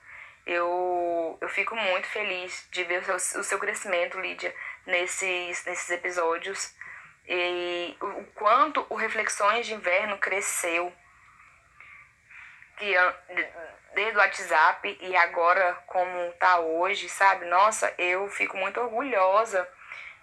Eu, 0.46 1.38
eu 1.42 1.50
fico 1.50 1.76
muito 1.76 2.08
feliz 2.08 2.68
de 2.72 2.84
ver 2.84 3.00
o 3.00 3.20
seu, 3.20 3.42
o 3.42 3.44
seu 3.44 3.58
crescimento, 3.58 4.20
Lídia, 4.20 4.54
nesses, 4.86 5.66
nesses 5.66 5.90
episódios. 5.90 6.76
E 7.28 7.98
o, 8.00 8.06
o 8.06 8.26
quanto 8.36 8.86
o 8.88 8.96
Reflexões 8.96 9.66
de 9.66 9.74
Inverno 9.74 10.20
cresceu. 10.20 10.94
Que 12.78 12.94
desde 13.96 14.18
o 14.18 14.20
WhatsApp 14.20 14.98
e 15.02 15.16
agora 15.16 15.74
como 15.88 16.32
tá 16.34 16.60
hoje, 16.60 17.10
sabe? 17.10 17.46
Nossa, 17.46 17.92
eu 17.98 18.30
fico 18.30 18.58
muito 18.58 18.80
orgulhosa 18.80 19.68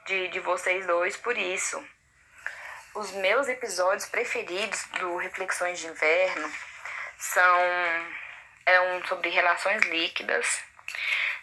de, 0.07 0.29
de 0.29 0.39
vocês 0.41 0.87
dois 0.87 1.17
por 1.17 1.37
isso. 1.37 1.83
Os 2.95 3.11
meus 3.13 3.49
episódios 3.49 4.07
preferidos 4.07 4.85
do 5.01 5.17
Reflexões 5.17 5.79
de 5.79 5.87
Inverno 5.87 6.53
são 7.17 7.59
é 8.67 8.81
um 8.81 9.05
sobre 9.07 9.31
relações 9.31 9.83
líquidas. 9.83 10.63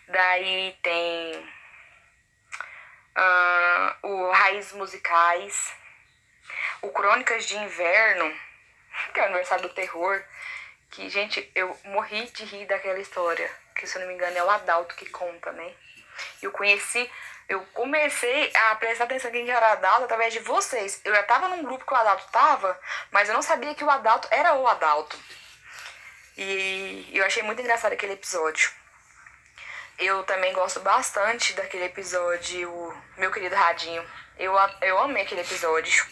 Daí 0.08 0.78
tem 0.84 1.52
uh, 3.18 4.08
o 4.08 4.32
Raízes 4.32 4.74
Musicais, 4.74 5.74
o 6.82 6.90
Crônicas 6.90 7.48
de 7.48 7.58
Inverno, 7.58 8.32
que 9.14 9.20
é 9.20 9.24
o 9.24 9.26
aniversário 9.26 9.68
do 9.68 9.74
terror, 9.74 10.24
que, 10.92 11.10
gente, 11.10 11.52
eu 11.56 11.78
morri 11.86 12.26
de 12.32 12.44
rir 12.46 12.66
daquela 12.66 13.00
história. 13.00 13.50
Que, 13.76 13.88
se 13.88 13.98
eu 13.98 14.02
não 14.02 14.08
me 14.08 14.16
engano, 14.16 14.38
é 14.38 14.44
o 14.44 14.50
Adalto 14.50 14.96
que 14.96 15.06
conta, 15.08 15.52
né? 15.52 15.74
Eu 16.42 16.52
conheci, 16.52 17.10
eu 17.48 17.62
comecei 17.74 18.52
a 18.56 18.76
prestar 18.76 19.06
atenção 19.06 19.32
quem 19.32 19.50
era 19.50 19.70
o 19.70 19.72
Adalto 19.72 20.04
através 20.04 20.34
de 20.34 20.40
vocês. 20.40 21.02
Eu 21.06 21.16
já 21.16 21.24
tava 21.24 21.50
num 21.50 21.64
grupo 21.64 21.86
que 21.86 21.94
o 21.94 21.98
Adalto 21.98 22.28
tava, 22.32 22.80
mas 23.12 23.30
eu 23.30 23.36
não 23.36 23.42
sabia 23.42 23.74
que 23.74 23.84
o 23.84 23.90
Adalto 23.90 24.28
era 24.32 24.54
o 24.56 24.68
Adalto. 24.68 25.18
E 26.38 27.10
eu 27.14 27.26
achei 27.26 27.44
muito 27.44 27.62
engraçado 27.62 27.94
aquele 27.94 28.14
episódio. 28.14 28.72
Eu 29.98 30.24
também 30.24 30.54
gosto 30.54 30.80
bastante 30.80 31.54
daquele 31.54 31.86
episódio, 31.86 32.96
meu 33.18 33.32
querido 33.32 33.56
Radinho. 33.56 34.06
Eu, 34.38 34.54
eu 34.82 34.98
amei 35.00 35.24
aquele 35.24 35.42
episódio. 35.42 36.06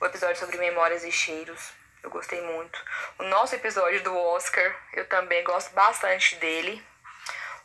O 0.00 0.06
episódio 0.06 0.38
sobre 0.38 0.56
memórias 0.56 1.04
e 1.04 1.12
cheiros. 1.12 1.81
Eu 2.02 2.10
gostei 2.10 2.40
muito. 2.42 2.82
O 3.18 3.22
nosso 3.24 3.54
episódio 3.54 4.02
do 4.02 4.16
Oscar, 4.16 4.74
eu 4.92 5.06
também 5.08 5.44
gosto 5.44 5.72
bastante 5.72 6.36
dele. 6.36 6.84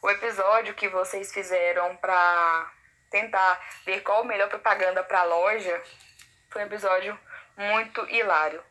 O 0.01 0.09
episódio 0.09 0.75
que 0.75 0.87
vocês 0.87 1.33
fizeram 1.33 1.95
pra 1.97 2.71
tentar 3.09 3.59
ver 3.85 4.01
qual 4.01 4.21
a 4.21 4.25
melhor 4.25 4.47
propaganda 4.47 5.03
pra 5.03 5.23
loja 5.23 5.81
foi 6.49 6.61
um 6.61 6.65
episódio 6.65 7.17
muito 7.55 8.07
hilário. 8.09 8.63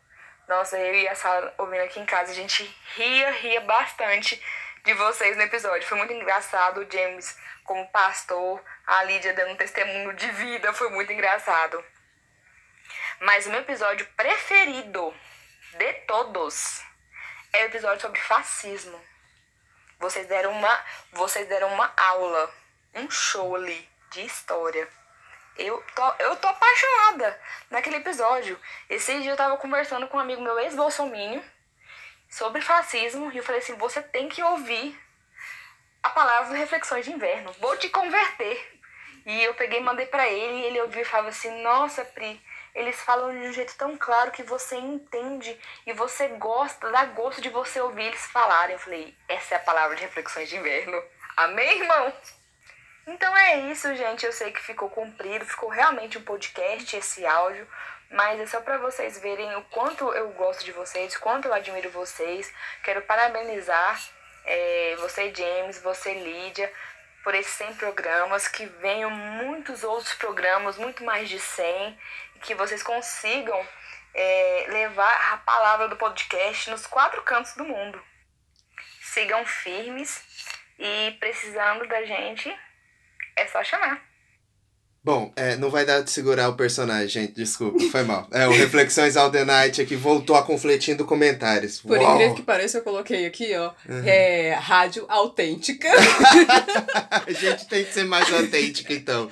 Nossa, 0.47 0.77
eu 0.79 0.95
e 0.95 1.07
a 1.09 1.15
Sara 1.15 1.53
ouvindo 1.57 1.83
aqui 1.83 1.99
em 1.99 2.05
casa, 2.05 2.31
a 2.31 2.35
gente 2.35 2.63
ria, 2.95 3.31
ria 3.31 3.59
bastante 3.61 4.41
de 4.85 4.93
vocês 4.93 5.35
no 5.35 5.43
episódio. 5.43 5.85
Foi 5.85 5.97
muito 5.97 6.13
engraçado. 6.13 6.79
O 6.79 6.89
James 6.89 7.37
como 7.65 7.85
pastor, 7.89 8.63
a 8.85 9.03
Lídia 9.03 9.33
dando 9.33 9.51
um 9.51 9.57
testemunho 9.57 10.13
de 10.13 10.31
vida, 10.31 10.71
foi 10.71 10.89
muito 10.89 11.11
engraçado. 11.11 11.83
Mas 13.19 13.45
o 13.45 13.49
meu 13.49 13.59
episódio 13.59 14.07
preferido 14.15 15.13
de 15.73 15.93
todos 16.05 16.81
é 17.53 17.63
o 17.63 17.65
episódio 17.65 18.01
sobre 18.01 18.19
fascismo. 18.19 18.99
Vocês 19.99 20.27
deram 20.27 20.51
uma, 20.51 20.85
vocês 21.11 21.47
deram 21.47 21.73
uma 21.73 21.91
aula, 21.97 22.53
um 22.93 23.09
show 23.09 23.55
ali 23.55 23.89
de 24.11 24.21
história. 24.21 24.87
Eu 25.57 25.83
tô, 25.95 26.13
eu 26.19 26.35
tô 26.35 26.47
apaixonada 26.47 27.41
naquele 27.69 27.97
episódio. 27.97 28.59
Esse 28.89 29.19
dia 29.21 29.31
eu 29.31 29.37
tava 29.37 29.57
conversando 29.57 30.07
com 30.07 30.17
um 30.17 30.19
amigo 30.19 30.41
meu 30.41 30.59
ex-bolsomínio 30.59 31.43
sobre 32.29 32.61
fascismo 32.61 33.31
e 33.31 33.37
eu 33.37 33.43
falei 33.43 33.59
assim: 33.59 33.75
você 33.75 34.01
tem 34.01 34.29
que 34.29 34.43
ouvir 34.43 34.99
a 36.03 36.09
palavra 36.09 36.57
Reflexões 36.57 37.05
de 37.05 37.11
Inverno. 37.11 37.51
Vou 37.53 37.75
te 37.77 37.89
converter. 37.89 38.79
E 39.25 39.43
eu 39.43 39.53
peguei 39.55 39.81
mandei 39.81 40.05
para 40.05 40.27
ele 40.27 40.59
e 40.59 40.63
ele 40.65 40.81
ouviu 40.81 41.01
e 41.01 41.05
falava 41.05 41.29
assim: 41.29 41.61
nossa, 41.61 42.05
Pri, 42.05 42.41
eles 42.77 42.95
falam 43.01 43.31
de 43.31 43.47
um 43.47 43.51
jeito 43.51 43.75
tão 43.75 43.97
claro 43.97 44.29
que 44.29 44.43
você 44.43 44.77
entende 44.77 45.59
e 45.85 45.93
você 45.93 46.27
gosta, 46.27 46.91
dá 46.91 47.05
gosto 47.05 47.41
de 47.41 47.49
você 47.49 47.81
ouvir 47.81 48.05
eles 48.05 48.25
falarem. 48.27 48.73
Eu 48.75 48.79
falei, 48.79 49.17
essa 49.27 49.55
é 49.55 49.57
a 49.57 49.61
palavra 49.61 49.95
de 49.95 50.03
reflexões 50.03 50.47
de 50.47 50.57
inverno. 50.57 51.03
Amém, 51.35 51.81
irmão? 51.81 52.13
Então 53.07 53.35
é 53.35 53.71
isso, 53.71 53.95
gente. 53.95 54.27
Eu 54.27 54.31
sei 54.31 54.51
que 54.51 54.61
ficou 54.61 54.91
comprido, 54.91 55.43
ficou 55.43 55.69
realmente 55.69 56.19
um 56.19 56.23
podcast 56.23 56.95
esse 56.95 57.25
áudio, 57.25 57.67
mas 58.11 58.39
é 58.39 58.45
só 58.45 58.61
para 58.61 58.77
vocês 58.77 59.17
verem 59.19 59.55
o 59.55 59.63
quanto 59.63 60.13
eu 60.13 60.29
gosto 60.33 60.63
de 60.63 60.71
vocês, 60.71 61.15
o 61.15 61.19
quanto 61.19 61.47
eu 61.47 61.53
admiro 61.53 61.89
vocês. 61.89 62.53
Quero 62.83 63.01
parabenizar 63.01 63.99
é, 64.45 64.95
você, 64.99 65.33
James, 65.33 65.81
você, 65.81 66.13
Lídia, 66.13 66.71
por 67.23 67.35
esses 67.35 67.53
100 67.55 67.73
programas, 67.73 68.47
que 68.47 68.65
venham 68.65 69.09
muitos 69.09 69.83
outros 69.83 70.13
programas, 70.13 70.77
muito 70.77 71.03
mais 71.03 71.27
de 71.27 71.37
100, 71.37 71.99
que 72.41 72.55
vocês 72.55 72.81
consigam 72.83 73.59
é, 74.13 74.67
levar 74.69 75.33
a 75.33 75.37
palavra 75.37 75.87
do 75.87 75.95
podcast 75.95 76.69
nos 76.69 76.87
quatro 76.87 77.21
cantos 77.21 77.53
do 77.55 77.65
mundo. 77.65 78.01
Sigam 79.01 79.45
firmes 79.45 80.21
e 80.79 81.11
precisando 81.19 81.87
da 81.87 82.03
gente, 82.05 82.53
é 83.35 83.47
só 83.47 83.63
chamar. 83.63 84.07
Bom, 85.07 85.31
é, 85.37 85.55
não 85.55 85.69
vai 85.69 85.85
dar 85.85 86.01
de 86.01 86.11
segurar 86.11 86.49
o 86.49 86.57
personagem, 86.57 87.07
gente. 87.07 87.33
Desculpa, 87.33 87.79
foi 87.89 88.03
mal. 88.03 88.27
É, 88.29 88.45
o 88.45 88.51
Reflexões 88.51 89.15
All 89.15 89.31
the 89.31 89.45
Night 89.45 89.81
aqui 89.81 89.95
voltou 89.95 90.35
a 90.35 90.43
confletindo 90.43 91.05
comentários. 91.05 91.79
Por 91.79 91.97
Uou. 91.97 92.13
incrível 92.13 92.35
que 92.35 92.41
pareça, 92.41 92.79
eu 92.79 92.81
coloquei 92.81 93.25
aqui, 93.25 93.55
ó. 93.55 93.71
Uhum. 93.87 94.03
É, 94.05 94.51
rádio 94.55 95.05
autêntica. 95.07 95.87
a 97.25 97.31
gente 97.31 97.67
tem 97.69 97.85
que 97.85 97.93
ser 97.93 98.03
mais 98.03 98.29
autêntica, 98.33 98.91
então. 98.93 99.31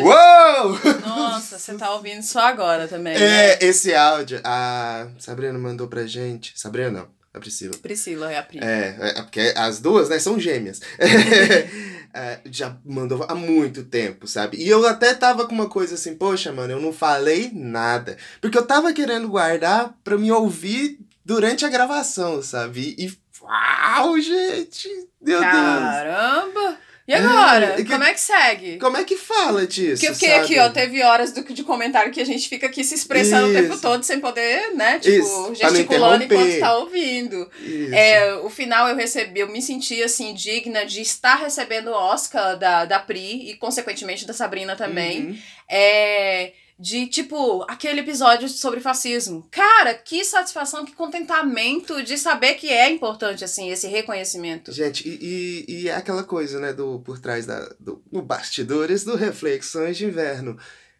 Uou! 0.00 1.00
Nossa, 1.00 1.58
você 1.58 1.74
tá 1.74 1.92
ouvindo 1.94 2.22
só 2.22 2.40
agora 2.40 2.86
também. 2.86 3.14
É, 3.14 3.18
né? 3.18 3.58
esse 3.60 3.94
áudio. 3.94 4.40
A 4.44 5.08
Sabrina 5.18 5.58
mandou 5.58 5.88
pra 5.88 6.06
gente. 6.06 6.52
Sabrina 6.54 6.90
não, 6.90 7.08
a 7.34 7.40
Priscila. 7.40 7.76
Priscila 7.78 8.32
é 8.32 8.38
a 8.38 8.42
prima. 8.42 8.64
É, 8.64 8.96
é 9.18 9.22
porque 9.22 9.52
as 9.56 9.80
duas, 9.80 10.08
né, 10.08 10.18
são 10.18 10.38
gêmeas. 10.38 10.80
é, 12.14 12.40
já 12.46 12.76
mandou 12.84 13.24
há 13.28 13.34
muito 13.34 13.84
tempo, 13.84 14.26
sabe? 14.26 14.56
E 14.56 14.68
eu 14.68 14.86
até 14.86 15.14
tava 15.14 15.46
com 15.46 15.54
uma 15.54 15.68
coisa 15.68 15.94
assim, 15.94 16.14
poxa, 16.16 16.52
mano, 16.52 16.72
eu 16.72 16.80
não 16.80 16.92
falei 16.92 17.50
nada. 17.52 18.16
Porque 18.40 18.56
eu 18.56 18.66
tava 18.66 18.92
querendo 18.92 19.28
guardar 19.28 19.94
pra 20.02 20.16
me 20.16 20.32
ouvir 20.32 20.98
durante 21.24 21.64
a 21.64 21.68
gravação, 21.68 22.42
sabe? 22.42 22.94
E. 22.98 23.26
Uau, 23.42 24.18
gente! 24.20 24.88
Meu 25.20 25.38
Caramba. 25.38 25.70
Deus! 25.70 25.92
Caramba! 25.92 26.78
E 27.08 27.14
agora? 27.14 27.66
É, 27.66 27.76
que- 27.76 27.84
Como 27.84 28.02
é 28.02 28.12
que 28.12 28.20
segue? 28.20 28.78
Como 28.78 28.96
é 28.96 29.04
que 29.04 29.16
fala 29.16 29.64
disso? 29.64 29.92
Porque 30.02 30.06
eu 30.08 30.14
fiquei 30.14 30.30
sabe? 30.30 30.44
aqui, 30.44 30.58
ó, 30.58 30.68
teve 30.70 31.02
horas 31.04 31.30
do, 31.32 31.44
de 31.44 31.62
comentário 31.62 32.10
que 32.10 32.20
a 32.20 32.24
gente 32.26 32.48
fica 32.48 32.66
aqui 32.66 32.82
se 32.82 32.94
expressando 32.96 33.48
o 33.48 33.52
tempo 33.52 33.72
Isso. 33.74 33.82
todo 33.82 34.02
sem 34.02 34.18
poder, 34.18 34.74
né? 34.74 34.98
Tipo, 34.98 35.16
Isso, 35.16 35.54
gesticulando 35.54 36.24
enquanto 36.24 36.58
tá 36.58 36.76
ouvindo. 36.78 37.48
Isso. 37.62 37.94
É, 37.94 38.34
o 38.36 38.50
final 38.50 38.88
eu 38.88 38.96
recebi, 38.96 39.38
eu 39.40 39.48
me 39.48 39.62
senti 39.62 40.02
assim, 40.02 40.34
digna 40.34 40.84
de 40.84 41.00
estar 41.00 41.36
recebendo 41.36 41.88
o 41.90 41.94
Oscar 41.94 42.58
da, 42.58 42.84
da 42.84 42.98
Pri 42.98 43.50
e, 43.50 43.54
consequentemente, 43.54 44.26
da 44.26 44.32
Sabrina 44.34 44.74
também. 44.74 45.26
Uhum. 45.26 45.38
É. 45.68 46.52
De, 46.78 47.06
tipo, 47.06 47.64
aquele 47.70 48.00
episódio 48.00 48.48
sobre 48.50 48.80
fascismo. 48.80 49.48
Cara, 49.50 49.94
que 49.94 50.22
satisfação, 50.24 50.84
que 50.84 50.94
contentamento 50.94 52.02
de 52.02 52.18
saber 52.18 52.54
que 52.54 52.68
é 52.68 52.90
importante, 52.90 53.42
assim, 53.42 53.70
esse 53.70 53.86
reconhecimento. 53.86 54.70
Gente, 54.72 55.08
e, 55.08 55.64
e, 55.68 55.72
e 55.72 55.88
é 55.88 55.94
aquela 55.94 56.22
coisa, 56.22 56.60
né, 56.60 56.74
do 56.74 57.00
por 57.00 57.18
trás 57.18 57.46
da. 57.46 57.60
Do, 57.80 58.02
no 58.12 58.20
bastidores 58.20 59.04
do 59.04 59.16
Reflexões 59.16 59.96
de 59.96 60.04
Inverno. 60.04 60.58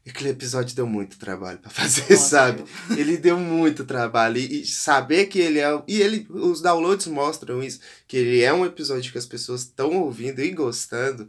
Aquele 0.08 0.30
episódio 0.30 0.74
deu 0.74 0.86
muito 0.86 1.18
trabalho 1.18 1.58
pra 1.58 1.68
fazer, 1.70 2.08
Nossa, 2.08 2.28
sabe? 2.28 2.64
Ele 2.96 3.18
deu 3.18 3.36
muito 3.38 3.84
trabalho. 3.84 4.38
E, 4.38 4.62
e 4.62 4.66
saber 4.66 5.26
que 5.26 5.38
ele 5.38 5.58
é. 5.58 5.82
E 5.86 6.00
ele, 6.00 6.26
os 6.30 6.62
downloads 6.62 7.06
mostram 7.08 7.62
isso. 7.62 7.80
Que 8.08 8.16
ele 8.16 8.40
é 8.40 8.52
um 8.52 8.64
episódio 8.64 9.12
que 9.12 9.18
as 9.18 9.26
pessoas 9.26 9.62
estão 9.62 9.94
ouvindo 10.00 10.40
e 10.40 10.50
gostando. 10.52 11.28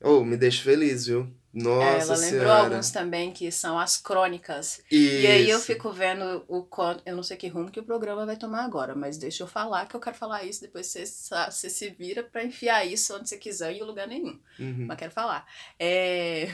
Oh, 0.00 0.22
me 0.24 0.36
deixa 0.36 0.62
feliz, 0.62 1.06
viu? 1.06 1.32
É, 1.54 1.62
Nossa 1.62 2.12
ela 2.12 2.16
lembrou 2.16 2.40
senhora. 2.40 2.52
alguns 2.64 2.90
também 2.90 3.32
que 3.32 3.50
são 3.50 3.78
as 3.78 3.96
crônicas. 3.96 4.82
E 4.90 5.26
aí 5.26 5.48
eu 5.48 5.56
Isso. 5.58 5.66
fico 5.66 5.90
vendo 5.90 6.44
o 6.46 6.62
quanto. 6.62 7.02
Eu 7.06 7.16
não 7.16 7.22
sei 7.22 7.36
que 7.36 7.48
rumo 7.48 7.70
que 7.70 7.80
o 7.80 7.84
programa 7.84 8.26
vai 8.26 8.36
tomar 8.36 8.64
agora, 8.64 8.94
mas 8.94 9.16
deixa 9.16 9.42
eu 9.42 9.46
falar 9.46 9.86
que 9.86 9.96
eu 9.96 10.00
quero 10.00 10.14
falar 10.16 10.44
isso. 10.44 10.60
Depois 10.60 10.86
você, 10.86 11.04
você 11.06 11.70
se 11.70 11.88
vira 11.90 12.22
pra 12.22 12.44
enfiar 12.44 12.84
isso 12.86 13.16
onde 13.16 13.28
você 13.28 13.36
quiser 13.38 13.72
em 13.72 13.82
lugar 13.82 14.06
nenhum. 14.06 14.38
Uhum. 14.58 14.84
Mas 14.86 14.98
quero 14.98 15.10
falar. 15.10 15.46
É. 15.78 16.52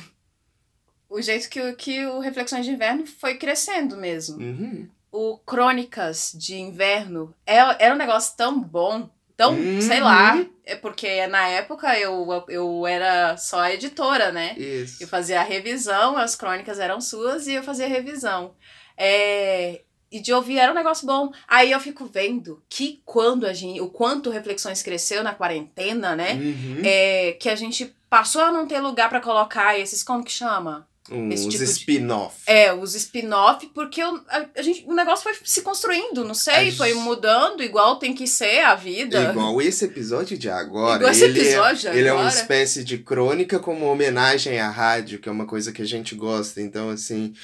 O 1.08 1.20
jeito 1.20 1.48
que, 1.48 1.60
o- 1.60 1.76
que 1.76 2.06
o 2.06 2.18
Reflexões 2.20 2.64
de 2.64 2.72
Inverno 2.72 3.06
foi 3.06 3.36
crescendo 3.36 3.96
mesmo. 3.96 4.38
Uhum. 4.38 4.88
O 5.12 5.38
Crônicas 5.38 6.32
de 6.34 6.56
Inverno 6.56 7.34
é, 7.46 7.58
era 7.84 7.94
um 7.94 7.98
negócio 7.98 8.36
tão 8.36 8.60
bom. 8.60 9.08
Tão, 9.36 9.54
Uhum. 9.54 9.80
sei 9.80 10.00
lá. 10.00 10.44
É 10.66 10.76
porque 10.76 11.26
na 11.26 11.47
época 11.49 11.99
eu, 11.99 12.26
eu 12.49 12.87
era 12.87 13.37
só 13.37 13.66
editora, 13.68 14.33
né? 14.33 14.54
Isso. 14.56 15.02
Eu 15.02 15.09
fazia 15.09 15.40
a 15.40 15.44
revisão, 15.44 16.16
as 16.16 16.35
crônicas 16.35 16.78
eram 16.78 17.00
suas 17.00 17.47
e 17.47 17.54
eu 17.54 17.62
fazia 17.62 17.85
a 17.85 17.88
revisão. 17.88 18.54
É, 18.97 19.83
e 20.14 20.21
de 20.21 20.33
ouvir 20.33 20.59
era 20.59 20.71
um 20.71 20.76
negócio 20.76 21.06
bom. 21.06 21.33
Aí 21.49 21.73
eu 21.73 21.80
fico 21.80 22.06
vendo 22.06 22.62
que 22.68 23.02
quando 23.04 23.47
a 23.47 23.52
gente. 23.52 23.80
O 23.80 23.90
quanto 23.90 24.30
Reflexões 24.30 24.80
cresceu 24.80 25.25
na 25.25 25.35
quarentena, 25.35 26.14
né? 26.14 26.35
Uhum. 26.35 26.83
É, 26.85 27.33
que 27.33 27.49
a 27.49 27.56
gente 27.56 27.92
passou 28.09 28.40
a 28.40 28.52
não 28.52 28.64
ter 28.64 28.78
lugar 28.78 29.09
pra 29.09 29.21
colocar 29.21 29.76
esses. 29.76 30.04
Como 30.04 30.25
que 30.25 30.30
chama? 30.30 30.88
Esse 31.30 31.46
Uns 31.46 31.52
tipo 31.52 31.64
spin-off. 31.64 32.37
É, 32.46 32.73
os 32.73 32.94
spin-off, 32.94 33.66
porque 33.75 34.02
o, 34.02 34.25
a, 34.28 34.46
a 34.56 34.62
gente, 34.62 34.84
o 34.87 34.94
negócio 34.94 35.23
foi 35.23 35.34
se 35.44 35.61
construindo, 35.61 36.25
não 36.25 36.34
sei, 36.34 36.70
A 36.70 36.73
foi 36.73 36.94
gente- 36.94 37.02
mudando, 37.02 37.62
igual 37.62 37.96
tem 37.99 38.14
que 38.14 38.26
ser 38.26 38.61
a 38.61 38.75
vida. 38.75 39.30
Igual 39.30 39.61
esse 39.61 39.84
episódio 39.84 40.38
de 40.38 40.49
agora. 40.49 40.96
Igual 41.00 41.12
esse 41.12 41.25
ele 41.25 41.40
episódio 41.40 41.90
é, 41.90 41.99
Ele 41.99 42.08
é 42.08 42.12
uma 42.12 42.28
espécie 42.28 42.82
de 42.82 42.96
crônica 42.99 43.58
como 43.58 43.84
homenagem 43.87 44.58
à 44.58 44.70
rádio, 44.70 45.18
que 45.18 45.28
é 45.28 45.32
uma 45.32 45.46
coisa 45.46 45.73
que 45.73 45.82
a 45.82 45.87
gente 45.87 46.14
gosta. 46.14 46.61
Então, 46.61 46.88
assim. 46.88 47.34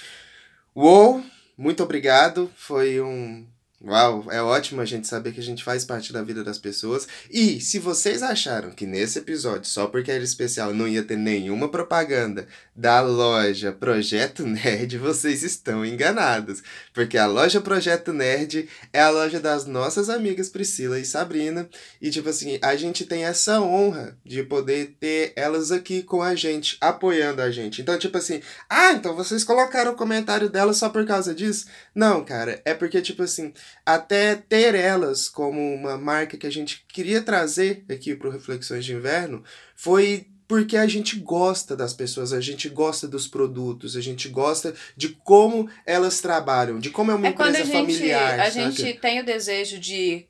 Uou! 0.74 1.22
Muito 1.58 1.82
obrigado. 1.82 2.50
Foi 2.56 3.00
um. 3.02 3.46
Uau, 3.82 4.26
é 4.30 4.42
ótimo 4.42 4.82
a 4.82 4.84
gente 4.84 5.08
saber 5.08 5.32
que 5.32 5.40
a 5.40 5.42
gente 5.42 5.64
faz 5.64 5.86
parte 5.86 6.12
da 6.12 6.22
vida 6.22 6.44
das 6.44 6.58
pessoas. 6.58 7.08
E 7.30 7.62
se 7.62 7.78
vocês 7.78 8.22
acharam 8.22 8.72
que 8.72 8.84
nesse 8.84 9.20
episódio, 9.20 9.70
só 9.70 9.86
porque 9.86 10.10
era 10.10 10.22
especial, 10.22 10.74
não 10.74 10.86
ia 10.86 11.02
ter 11.02 11.16
nenhuma 11.16 11.66
propaganda 11.66 12.46
da 12.76 13.00
loja 13.00 13.72
Projeto 13.72 14.46
Nerd, 14.46 14.96
vocês 15.00 15.42
estão 15.42 15.82
enganados. 15.82 16.62
Porque 16.92 17.16
a 17.16 17.26
loja 17.26 17.58
Projeto 17.58 18.12
Nerd 18.12 18.68
é 18.92 19.00
a 19.00 19.08
loja 19.08 19.40
das 19.40 19.64
nossas 19.64 20.10
amigas 20.10 20.50
Priscila 20.50 20.98
e 20.98 21.04
Sabrina. 21.06 21.66
E, 22.02 22.10
tipo 22.10 22.28
assim, 22.28 22.58
a 22.60 22.76
gente 22.76 23.06
tem 23.06 23.24
essa 23.24 23.62
honra 23.62 24.14
de 24.22 24.42
poder 24.42 24.94
ter 25.00 25.32
elas 25.34 25.72
aqui 25.72 26.02
com 26.02 26.22
a 26.22 26.34
gente, 26.34 26.76
apoiando 26.82 27.40
a 27.40 27.50
gente. 27.50 27.80
Então, 27.80 27.98
tipo 27.98 28.18
assim, 28.18 28.42
ah, 28.68 28.92
então 28.92 29.16
vocês 29.16 29.42
colocaram 29.42 29.92
o 29.92 29.96
comentário 29.96 30.50
delas 30.50 30.76
só 30.76 30.90
por 30.90 31.06
causa 31.06 31.34
disso? 31.34 31.64
Não, 31.94 32.22
cara, 32.22 32.60
é 32.66 32.74
porque, 32.74 33.00
tipo 33.00 33.22
assim, 33.22 33.54
até 33.84 34.34
ter 34.36 34.74
elas 34.74 35.28
como 35.28 35.60
uma 35.74 35.96
marca 35.98 36.36
que 36.36 36.46
a 36.46 36.50
gente 36.52 36.84
queria 36.88 37.22
trazer 37.22 37.84
aqui 37.90 38.14
pro 38.14 38.30
Reflexões 38.30 38.84
de 38.84 38.94
Inverno 38.94 39.42
foi 39.74 40.26
porque 40.46 40.76
a 40.76 40.86
gente 40.86 41.16
gosta 41.20 41.76
das 41.76 41.94
pessoas, 41.94 42.32
a 42.32 42.40
gente 42.40 42.68
gosta 42.68 43.06
dos 43.06 43.28
produtos, 43.28 43.96
a 43.96 44.00
gente 44.00 44.28
gosta 44.28 44.74
de 44.96 45.10
como 45.10 45.70
elas 45.86 46.20
trabalham, 46.20 46.80
de 46.80 46.90
como 46.90 47.12
é 47.12 47.14
uma 47.14 47.28
É 47.28 47.32
quando 47.32 47.50
empresa 47.50 47.70
a 47.72 47.76
gente, 47.76 47.92
familiar. 47.96 48.40
a 48.40 48.50
saca? 48.50 48.50
gente 48.72 48.94
tem 48.98 49.20
o 49.20 49.24
desejo 49.24 49.78
de 49.78 50.26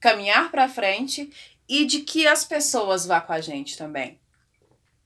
caminhar 0.00 0.50
pra 0.50 0.68
frente 0.68 1.30
e 1.68 1.84
de 1.84 2.00
que 2.00 2.26
as 2.26 2.44
pessoas 2.44 3.06
vá 3.06 3.20
com 3.20 3.32
a 3.32 3.40
gente 3.40 3.78
também. 3.78 4.18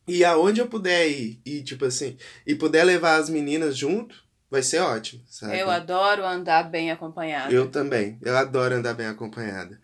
E 0.08 0.24
aonde 0.24 0.60
eu 0.60 0.68
puder 0.68 1.06
ir, 1.10 1.40
e 1.44 1.62
tipo 1.62 1.84
assim, 1.84 2.16
e 2.46 2.54
puder 2.54 2.84
levar 2.84 3.16
as 3.16 3.28
meninas 3.28 3.76
junto, 3.76 4.24
vai 4.50 4.62
ser 4.62 4.80
ótimo, 4.80 5.22
sabe? 5.28 5.58
Eu 5.58 5.70
adoro 5.70 6.24
andar 6.24 6.64
bem 6.64 6.90
acompanhada. 6.90 7.52
Eu 7.52 7.70
também. 7.70 8.18
Eu 8.22 8.36
adoro 8.36 8.74
andar 8.74 8.94
bem 8.94 9.06
acompanhada. 9.06 9.80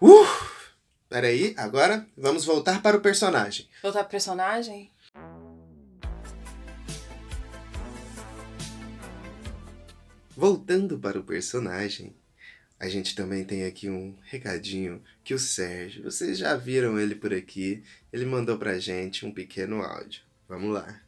Uh! 0.00 0.26
Peraí, 1.08 1.54
agora 1.56 2.06
vamos 2.16 2.44
voltar 2.44 2.82
para 2.82 2.96
o 2.96 3.00
personagem. 3.00 3.68
Voltar 3.82 4.00
pro 4.00 4.10
personagem? 4.10 4.90
Voltando 10.36 10.98
para 10.98 11.18
o 11.18 11.22
personagem, 11.22 12.14
a 12.78 12.88
gente 12.88 13.14
também 13.14 13.44
tem 13.44 13.64
aqui 13.64 13.88
um 13.88 14.14
recadinho 14.24 15.02
que 15.24 15.32
o 15.32 15.38
Sérgio, 15.38 16.04
vocês 16.04 16.36
já 16.36 16.54
viram 16.56 16.98
ele 17.00 17.14
por 17.14 17.32
aqui, 17.32 17.82
ele 18.12 18.26
mandou 18.26 18.58
pra 18.58 18.78
gente 18.78 19.24
um 19.24 19.32
pequeno 19.32 19.82
áudio. 19.82 20.22
Vamos 20.46 20.74
lá. 20.74 21.00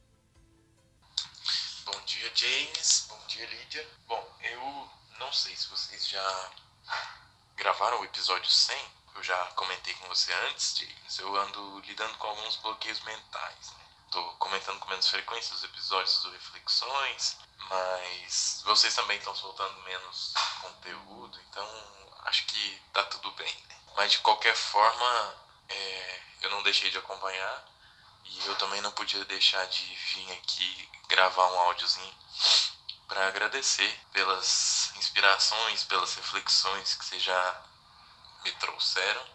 James. 2.38 3.06
Bom 3.08 3.18
dia, 3.26 3.44
Lídia. 3.46 3.84
Bom, 4.06 4.24
eu 4.42 4.90
não 5.18 5.32
sei 5.32 5.56
se 5.56 5.66
vocês 5.66 6.06
já 6.06 6.50
gravaram 7.56 8.00
o 8.00 8.04
episódio 8.04 8.48
100. 8.48 8.76
Eu 9.16 9.24
já 9.24 9.36
comentei 9.56 9.92
com 9.94 10.06
você 10.06 10.32
antes, 10.46 10.78
James. 10.78 11.18
Eu 11.18 11.34
ando 11.34 11.80
lidando 11.80 12.16
com 12.16 12.28
alguns 12.28 12.54
bloqueios 12.58 13.00
mentais. 13.00 13.72
Né? 13.72 13.84
Tô 14.12 14.22
comentando 14.34 14.78
com 14.78 14.88
menos 14.88 15.08
frequência 15.08 15.52
os 15.52 15.64
episódios 15.64 16.22
do 16.22 16.30
Reflexões, 16.30 17.38
mas 17.68 18.62
vocês 18.64 18.94
também 18.94 19.18
estão 19.18 19.34
soltando 19.34 19.82
menos 19.82 20.32
conteúdo, 20.62 21.40
então 21.50 21.68
acho 22.26 22.46
que 22.46 22.80
tá 22.92 23.02
tudo 23.02 23.32
bem. 23.32 23.52
Né? 23.68 23.76
Mas 23.96 24.12
de 24.12 24.20
qualquer 24.20 24.54
forma, 24.54 25.34
é, 25.68 26.20
eu 26.42 26.50
não 26.50 26.62
deixei 26.62 26.88
de 26.88 26.98
acompanhar. 26.98 27.64
E 28.24 28.46
eu 28.46 28.54
também 28.56 28.80
não 28.80 28.92
podia 28.92 29.24
deixar 29.24 29.66
de 29.66 29.84
vir 29.84 30.32
aqui 30.32 30.88
gravar 31.08 31.46
um 31.52 31.58
áudiozinho 31.60 32.14
para 33.08 33.26
agradecer 33.26 34.00
pelas 34.12 34.92
inspirações, 34.96 35.84
pelas 35.84 36.14
reflexões 36.14 36.94
que 36.94 37.04
vocês 37.04 37.22
já 37.22 37.62
me 38.44 38.52
trouxeram. 38.52 39.26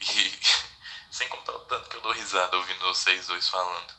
E 0.00 0.40
sem 1.10 1.28
contar 1.28 1.52
o 1.52 1.60
tanto 1.60 1.88
que 1.88 1.96
eu 1.96 2.02
dou 2.02 2.12
risada 2.12 2.56
ouvindo 2.56 2.84
vocês 2.84 3.26
dois 3.26 3.48
falando. 3.48 3.94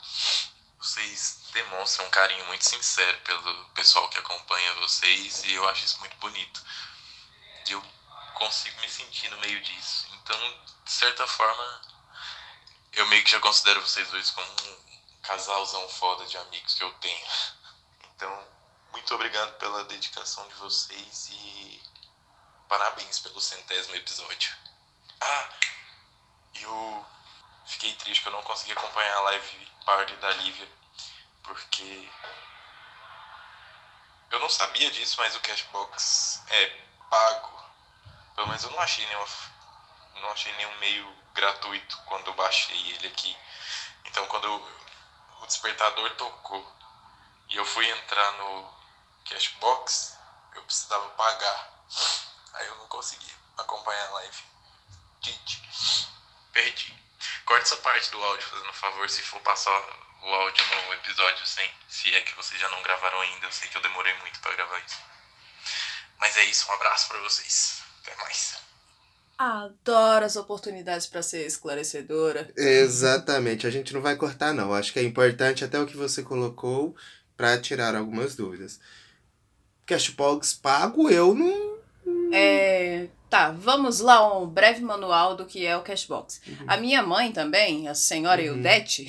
Vocês 0.77 1.49
demonstram 1.51 2.05
um 2.05 2.11
carinho 2.11 2.45
muito 2.45 2.67
sincero 2.67 3.19
pelo 3.21 3.65
pessoal 3.69 4.07
que 4.09 4.19
acompanha 4.19 4.73
vocês 4.75 5.43
e 5.45 5.53
eu 5.53 5.67
acho 5.69 5.85
isso 5.85 5.99
muito 5.99 6.15
bonito. 6.17 6.61
E 7.67 7.71
eu 7.71 7.81
consigo 8.35 8.79
me 8.81 8.89
sentir 8.89 9.29
no 9.29 9.37
meio 9.39 9.59
disso. 9.61 10.07
Então, 10.13 10.37
de 10.83 10.91
certa 10.91 11.25
forma, 11.25 11.81
eu 12.95 13.05
meio 13.07 13.23
que 13.23 13.31
já 13.31 13.39
considero 13.39 13.81
vocês 13.81 14.09
dois 14.09 14.31
como 14.31 14.47
um 14.47 14.77
casalzão 15.21 15.87
foda 15.89 16.25
de 16.25 16.37
amigos 16.37 16.75
que 16.75 16.83
eu 16.83 16.93
tenho. 16.95 17.27
Então, 18.15 18.47
muito 18.93 19.13
obrigado 19.13 19.57
pela 19.57 19.83
dedicação 19.83 20.47
de 20.47 20.53
vocês 20.53 21.27
e 21.29 21.83
parabéns 22.69 23.19
pelo 23.19 23.41
centésimo 23.41 23.93
episódio. 23.93 24.55
Ah, 25.19 25.49
eu 26.61 27.05
fiquei 27.65 27.93
triste 27.95 28.21
que 28.21 28.29
eu 28.29 28.31
não 28.31 28.41
consegui 28.43 28.71
acompanhar 28.71 29.17
a 29.17 29.21
live 29.21 29.71
party 29.85 30.15
da 30.15 30.31
Lívia, 30.31 30.69
porque 31.43 32.09
eu 34.31 34.39
não 34.39 34.49
sabia 34.49 34.89
disso, 34.91 35.15
mas 35.19 35.35
o 35.35 35.41
Cashbox 35.41 36.41
é 36.47 36.67
pago. 37.09 37.65
Pelo 38.33 38.47
menos 38.47 38.63
eu 38.63 38.71
não 38.71 38.79
achei 38.79 39.05
nenhuma, 39.07 39.27
não 40.21 40.31
achei 40.31 40.53
nenhum 40.53 40.77
meio 40.77 41.15
gratuito 41.33 41.97
quando 42.05 42.27
eu 42.27 42.33
baixei 42.33 42.91
ele 42.91 43.07
aqui. 43.07 43.37
Então 44.05 44.25
quando 44.27 44.45
o 45.41 45.45
despertador 45.45 46.09
tocou 46.15 46.75
e 47.49 47.55
eu 47.55 47.65
fui 47.65 47.89
entrar 47.89 48.31
no 48.33 48.73
Cashbox, 49.29 50.17
eu 50.55 50.63
precisava 50.63 51.07
pagar. 51.09 51.73
Aí 52.53 52.67
eu 52.67 52.75
não 52.75 52.87
consegui 52.87 53.33
acompanhar 53.57 54.07
a 54.07 54.11
live. 54.11 54.43
Gente, 55.21 55.61
perdi. 56.51 57.05
Corta 57.45 57.63
essa 57.63 57.77
parte 57.77 58.09
do 58.11 58.23
áudio, 58.23 58.47
fazendo 58.47 58.69
um 58.69 58.73
favor, 58.73 59.09
se 59.09 59.21
for 59.21 59.39
passar 59.41 59.71
o 60.21 60.33
áudio 60.33 60.65
no 60.65 60.93
episódio 60.93 61.45
100, 61.45 61.73
se 61.87 62.15
é 62.15 62.21
que 62.21 62.33
vocês 62.35 62.59
já 62.59 62.69
não 62.69 62.81
gravaram 62.81 63.19
ainda, 63.21 63.45
eu 63.45 63.51
sei 63.51 63.69
que 63.69 63.77
eu 63.77 63.81
demorei 63.81 64.13
muito 64.15 64.39
para 64.39 64.55
gravar 64.55 64.79
isso. 64.79 64.99
Mas 66.17 66.35
é 66.37 66.43
isso, 66.45 66.69
um 66.69 66.73
abraço 66.73 67.07
para 67.07 67.19
vocês. 67.19 67.83
Até 68.01 68.15
mais. 68.15 68.57
Adoro 69.37 70.25
as 70.25 70.35
oportunidades 70.35 71.07
para 71.07 71.21
ser 71.21 71.45
esclarecedora. 71.45 72.49
Exatamente, 72.55 73.67
a 73.67 73.69
gente 73.69 73.93
não 73.93 74.01
vai 74.01 74.15
cortar 74.15 74.53
não. 74.53 74.73
Acho 74.73 74.93
que 74.93 74.99
é 74.99 75.03
importante 75.03 75.63
até 75.63 75.79
o 75.79 75.85
que 75.85 75.97
você 75.97 76.23
colocou 76.23 76.95
para 77.35 77.57
tirar 77.59 77.95
algumas 77.95 78.35
dúvidas. 78.35 78.79
Cashbox 79.85 80.53
pago 80.53 81.09
eu 81.09 81.35
não. 81.35 81.75
É, 82.31 83.07
tá, 83.29 83.51
vamos 83.51 83.99
lá, 83.99 84.37
um 84.37 84.47
breve 84.47 84.81
manual 84.81 85.35
do 85.35 85.45
que 85.45 85.65
é 85.65 85.75
o 85.75 85.81
Cashbox. 85.81 86.41
A 86.67 86.77
minha 86.77 87.01
mãe 87.03 87.31
também, 87.31 87.87
a 87.87 87.95
senhora 87.95 88.41
Uhum. 88.41 88.47
Eudete, 88.47 89.07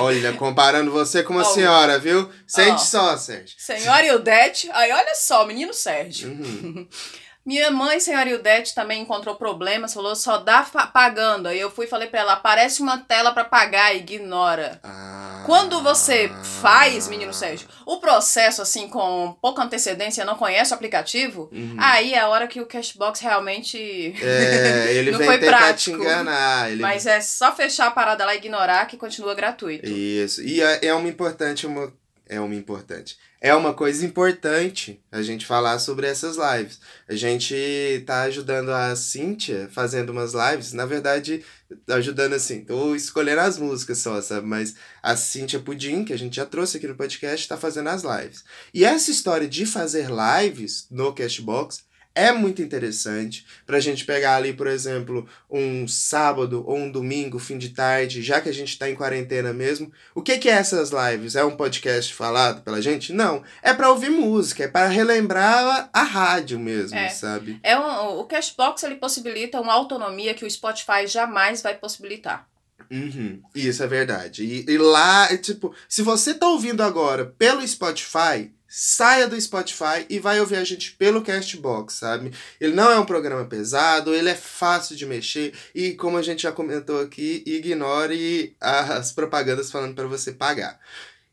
Olha, 0.00 0.32
comparando 0.32 0.90
você 0.90 1.22
com 1.22 1.32
uma 1.34 1.42
Ó, 1.42 1.44
senhora, 1.52 1.98
viu? 1.98 2.30
Sente 2.46 2.70
ó. 2.70 2.78
só, 2.78 3.16
Sérgio. 3.16 3.56
senhora 3.58 4.06
Eudete, 4.06 4.70
aí 4.72 4.90
olha 4.92 5.14
só, 5.14 5.44
menino 5.46 5.74
Sérgio. 5.74 6.30
Uhum. 6.30 6.88
Minha 7.46 7.70
mãe, 7.70 8.00
senhora 8.00 8.28
Ildete, 8.28 8.74
também 8.74 9.00
encontrou 9.02 9.36
problemas, 9.36 9.94
falou 9.94 10.16
só 10.16 10.38
dá 10.38 10.62
pagando. 10.92 11.46
Aí 11.46 11.60
eu 11.60 11.70
fui 11.70 11.86
e 11.86 11.88
falei 11.88 12.08
pra 12.08 12.18
ela, 12.20 12.32
aparece 12.32 12.82
uma 12.82 12.98
tela 12.98 13.32
pra 13.32 13.44
pagar, 13.44 13.94
ignora. 13.94 14.80
Ah. 14.82 15.44
Quando 15.46 15.80
você 15.80 16.28
faz, 16.60 17.06
menino 17.06 17.32
Sérgio, 17.32 17.68
o 17.86 17.98
processo 18.00 18.60
assim 18.60 18.88
com 18.88 19.36
pouca 19.40 19.62
antecedência, 19.62 20.24
não 20.24 20.34
conhece 20.34 20.72
o 20.72 20.74
aplicativo, 20.74 21.48
Uhum. 21.52 21.76
aí 21.78 22.14
é 22.14 22.18
a 22.18 22.28
hora 22.28 22.48
que 22.48 22.60
o 22.60 22.66
Cashbox 22.66 23.20
realmente 23.20 23.78
É, 24.20 24.86
ele 24.92 25.12
Não 25.12 25.18
vem 25.20 25.28
foi 25.28 25.38
tentar 25.38 25.58
prático. 25.58 25.98
te 25.98 26.02
enganar. 26.02 26.72
Ele... 26.72 26.82
Mas 26.82 27.06
é 27.06 27.20
só 27.20 27.54
fechar 27.54 27.86
a 27.86 27.90
parada 27.92 28.24
lá 28.24 28.34
e 28.34 28.38
ignorar 28.38 28.86
que 28.86 28.96
continua 28.96 29.36
gratuito. 29.36 29.88
Isso. 29.88 30.42
E 30.42 30.60
é, 30.60 30.86
é 30.86 30.94
uma 30.94 31.08
importante, 31.08 31.64
uma. 31.64 31.92
É 32.28 32.40
uma 32.40 32.54
importante. 32.56 33.16
É 33.40 33.54
uma 33.54 33.74
coisa 33.74 34.04
importante 34.04 34.98
a 35.12 35.20
gente 35.20 35.44
falar 35.44 35.78
sobre 35.78 36.06
essas 36.06 36.36
lives. 36.36 36.80
A 37.06 37.14
gente 37.14 38.02
tá 38.06 38.22
ajudando 38.22 38.70
a 38.70 38.96
Cíntia 38.96 39.68
fazendo 39.70 40.10
umas 40.10 40.32
lives. 40.32 40.72
Na 40.72 40.86
verdade, 40.86 41.44
ajudando 41.88 42.32
assim, 42.32 42.64
tô 42.64 42.94
escolhendo 42.94 43.40
as 43.40 43.58
músicas 43.58 43.98
só, 43.98 44.20
sabe? 44.22 44.46
Mas 44.46 44.74
a 45.02 45.14
Cíntia 45.16 45.60
Pudim, 45.60 46.02
que 46.02 46.14
a 46.14 46.18
gente 46.18 46.36
já 46.36 46.46
trouxe 46.46 46.78
aqui 46.78 46.86
no 46.86 46.96
podcast, 46.96 47.46
tá 47.46 47.58
fazendo 47.58 47.90
as 47.90 48.02
lives. 48.02 48.42
E 48.72 48.84
essa 48.84 49.10
história 49.10 49.46
de 49.46 49.66
fazer 49.66 50.08
lives 50.10 50.86
no 50.90 51.12
Cashbox 51.12 51.84
é 52.16 52.32
muito 52.32 52.62
interessante 52.62 53.46
pra 53.66 53.78
gente 53.78 54.04
pegar 54.04 54.36
ali, 54.36 54.52
por 54.54 54.66
exemplo, 54.66 55.28
um 55.50 55.86
sábado 55.86 56.64
ou 56.66 56.76
um 56.76 56.90
domingo, 56.90 57.38
fim 57.38 57.58
de 57.58 57.68
tarde, 57.68 58.22
já 58.22 58.40
que 58.40 58.48
a 58.48 58.52
gente 58.54 58.76
tá 58.78 58.88
em 58.90 58.94
quarentena 58.96 59.52
mesmo. 59.52 59.92
O 60.14 60.22
que 60.22 60.38
que 60.38 60.48
é 60.48 60.52
essas 60.52 60.90
lives? 60.90 61.36
É 61.36 61.44
um 61.44 61.56
podcast 61.56 62.12
falado 62.14 62.62
pela 62.62 62.80
gente? 62.80 63.12
Não, 63.12 63.44
é 63.62 63.74
pra 63.74 63.90
ouvir 63.90 64.10
música, 64.10 64.64
é 64.64 64.68
pra 64.68 64.86
relembrar 64.88 65.90
a, 65.92 66.00
a 66.00 66.02
rádio 66.02 66.58
mesmo, 66.58 66.98
É. 66.98 67.10
sabe? 67.10 67.60
É 67.62 67.78
um, 67.78 68.18
o 68.18 68.24
Cashbox 68.24 68.82
ele 68.82 68.96
possibilita 68.96 69.60
uma 69.60 69.74
autonomia 69.74 70.32
que 70.34 70.44
o 70.44 70.50
Spotify 70.50 71.06
jamais 71.06 71.60
vai 71.60 71.74
possibilitar. 71.76 72.48
Uhum, 72.90 73.42
isso 73.54 73.82
é 73.82 73.86
verdade. 73.86 74.44
E, 74.44 74.64
e 74.70 74.78
lá, 74.78 75.26
é 75.32 75.36
tipo, 75.36 75.74
se 75.88 76.02
você 76.02 76.32
tá 76.32 76.48
ouvindo 76.48 76.82
agora 76.82 77.26
pelo 77.36 77.66
Spotify, 77.66 78.52
saia 78.78 79.26
do 79.26 79.40
Spotify 79.40 80.04
e 80.10 80.18
vai 80.18 80.38
ouvir 80.38 80.56
a 80.56 80.64
gente 80.64 80.92
pelo 80.92 81.22
Castbox, 81.22 81.94
sabe? 81.94 82.30
Ele 82.60 82.74
não 82.74 82.90
é 82.90 82.98
um 82.98 83.06
programa 83.06 83.46
pesado, 83.46 84.14
ele 84.14 84.28
é 84.28 84.34
fácil 84.34 84.94
de 84.94 85.06
mexer 85.06 85.54
e, 85.74 85.94
como 85.94 86.18
a 86.18 86.22
gente 86.22 86.42
já 86.42 86.52
comentou 86.52 87.00
aqui, 87.00 87.42
ignore 87.46 88.54
as 88.60 89.12
propagandas 89.12 89.70
falando 89.70 89.94
para 89.94 90.06
você 90.06 90.30
pagar. 90.30 90.78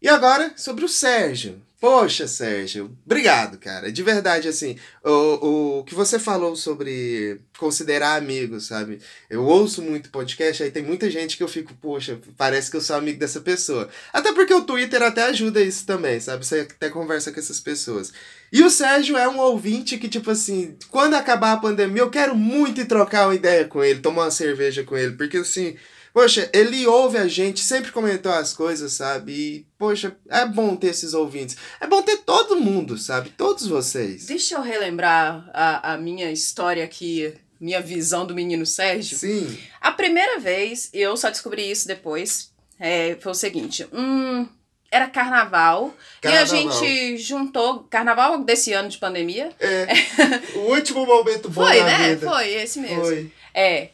E 0.01 0.07
agora, 0.07 0.53
sobre 0.55 0.85
o 0.85 0.87
Sérgio. 0.87 1.61
Poxa, 1.83 2.29
Sérgio, 2.29 2.97
obrigado, 3.05 3.57
cara. 3.57 3.91
De 3.91 4.01
verdade, 4.01 4.47
assim, 4.47 4.77
o, 5.03 5.79
o 5.79 5.83
que 5.83 5.93
você 5.93 6.17
falou 6.17 6.55
sobre 6.55 7.41
considerar 7.59 8.15
amigos, 8.15 8.67
sabe? 8.67 8.99
Eu 9.29 9.43
ouço 9.43 9.81
muito 9.81 10.09
podcast, 10.09 10.63
aí 10.63 10.71
tem 10.71 10.81
muita 10.81 11.11
gente 11.11 11.35
que 11.35 11.43
eu 11.43 11.47
fico, 11.49 11.73
poxa, 11.81 12.17
parece 12.37 12.71
que 12.71 12.77
eu 12.77 12.81
sou 12.81 12.95
amigo 12.95 13.19
dessa 13.19 13.41
pessoa. 13.41 13.89
Até 14.13 14.31
porque 14.31 14.53
o 14.53 14.63
Twitter 14.63 15.03
até 15.03 15.23
ajuda 15.23 15.61
isso 15.61 15.85
também, 15.85 16.21
sabe? 16.21 16.45
Você 16.45 16.61
até 16.61 16.89
conversa 16.89 17.33
com 17.33 17.39
essas 17.41 17.59
pessoas. 17.59 18.13
E 18.49 18.63
o 18.63 18.69
Sérgio 18.69 19.17
é 19.17 19.27
um 19.27 19.39
ouvinte 19.39 19.97
que, 19.97 20.07
tipo 20.07 20.31
assim, 20.31 20.77
quando 20.89 21.15
acabar 21.15 21.51
a 21.51 21.57
pandemia, 21.57 22.03
eu 22.03 22.09
quero 22.09 22.33
muito 22.33 22.85
trocar 22.85 23.27
uma 23.27 23.35
ideia 23.35 23.65
com 23.67 23.83
ele, 23.83 23.99
tomar 23.99 24.23
uma 24.23 24.31
cerveja 24.31 24.85
com 24.85 24.95
ele, 24.95 25.17
porque 25.17 25.35
assim. 25.35 25.75
Poxa, 26.13 26.47
ele 26.53 26.85
ouve 26.85 27.17
a 27.17 27.27
gente, 27.27 27.59
sempre 27.59 27.91
comentou 27.91 28.31
as 28.31 28.53
coisas, 28.53 28.93
sabe? 28.93 29.31
E, 29.31 29.67
poxa, 29.79 30.15
é 30.29 30.45
bom 30.45 30.75
ter 30.75 30.87
esses 30.87 31.15
ouvintes. 31.15 31.57
É 31.81 31.87
bom 31.87 32.03
ter 32.03 32.17
todo 32.17 32.59
mundo, 32.59 32.99
sabe? 32.99 33.31
Todos 33.31 33.65
vocês. 33.65 34.27
Deixa 34.27 34.55
eu 34.55 34.61
relembrar 34.61 35.49
a, 35.51 35.93
a 35.93 35.97
minha 35.97 36.31
história 36.31 36.83
aqui, 36.83 37.33
minha 37.59 37.81
visão 37.81 38.27
do 38.27 38.35
menino 38.35 38.63
Sérgio. 38.63 39.17
Sim. 39.17 39.57
A 39.81 39.91
primeira 39.91 40.39
vez, 40.39 40.91
e 40.93 40.99
eu 41.01 41.17
só 41.17 41.31
descobri 41.31 41.71
isso 41.71 41.87
depois, 41.87 42.51
é, 42.79 43.17
foi 43.19 43.31
o 43.31 43.35
seguinte: 43.35 43.87
hum, 43.91 44.47
era 44.91 45.07
carnaval, 45.07 45.95
e 46.23 46.27
a 46.27 46.31
Carnaval. 46.31 46.71
gente 46.71 47.17
juntou. 47.17 47.87
Carnaval 47.89 48.43
desse 48.43 48.71
ano 48.73 48.89
de 48.89 48.99
pandemia. 48.99 49.49
É. 49.59 49.87
o 50.59 50.75
último 50.75 51.07
momento 51.07 51.49
bom 51.49 51.65
Foi, 51.65 51.77
da 51.79 51.85
né? 51.85 52.09
vida. 52.09 52.29
Foi, 52.29 52.53
esse 52.53 52.79
mesmo. 52.79 53.03
Foi. 53.03 53.31
É. 53.51 53.89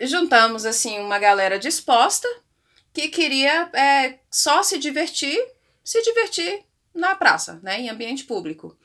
Juntamos, 0.00 0.64
assim, 0.64 0.98
uma 1.00 1.18
galera 1.18 1.58
disposta 1.58 2.28
que 2.92 3.08
queria 3.08 3.68
é, 3.72 4.18
só 4.30 4.62
se 4.62 4.78
divertir, 4.78 5.38
se 5.84 6.02
divertir 6.02 6.62
na 6.94 7.14
praça, 7.14 7.58
né? 7.62 7.80
Em 7.80 7.88
ambiente 7.90 8.24
público. 8.24 8.76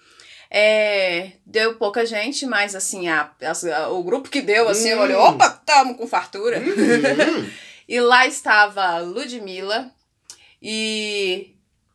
É, 0.50 1.32
deu 1.46 1.76
pouca 1.78 2.06
gente, 2.06 2.46
mas 2.46 2.76
assim, 2.76 3.08
a, 3.08 3.32
a- 3.76 3.90
o 3.90 4.04
grupo 4.04 4.30
que 4.30 4.42
deu, 4.42 4.70
assim, 4.70 4.94
Hum. 4.94 5.00
olhou, 5.00 5.22
opa, 5.30 5.50
tamo 5.50 5.96
com 5.96 6.06
fartura. 6.08 6.60
Uhum. 6.60 7.50
E 7.86 8.00
lá 8.00 8.26
estava 8.26 9.00
Ludmilla 9.00 9.92
e, 10.62 11.53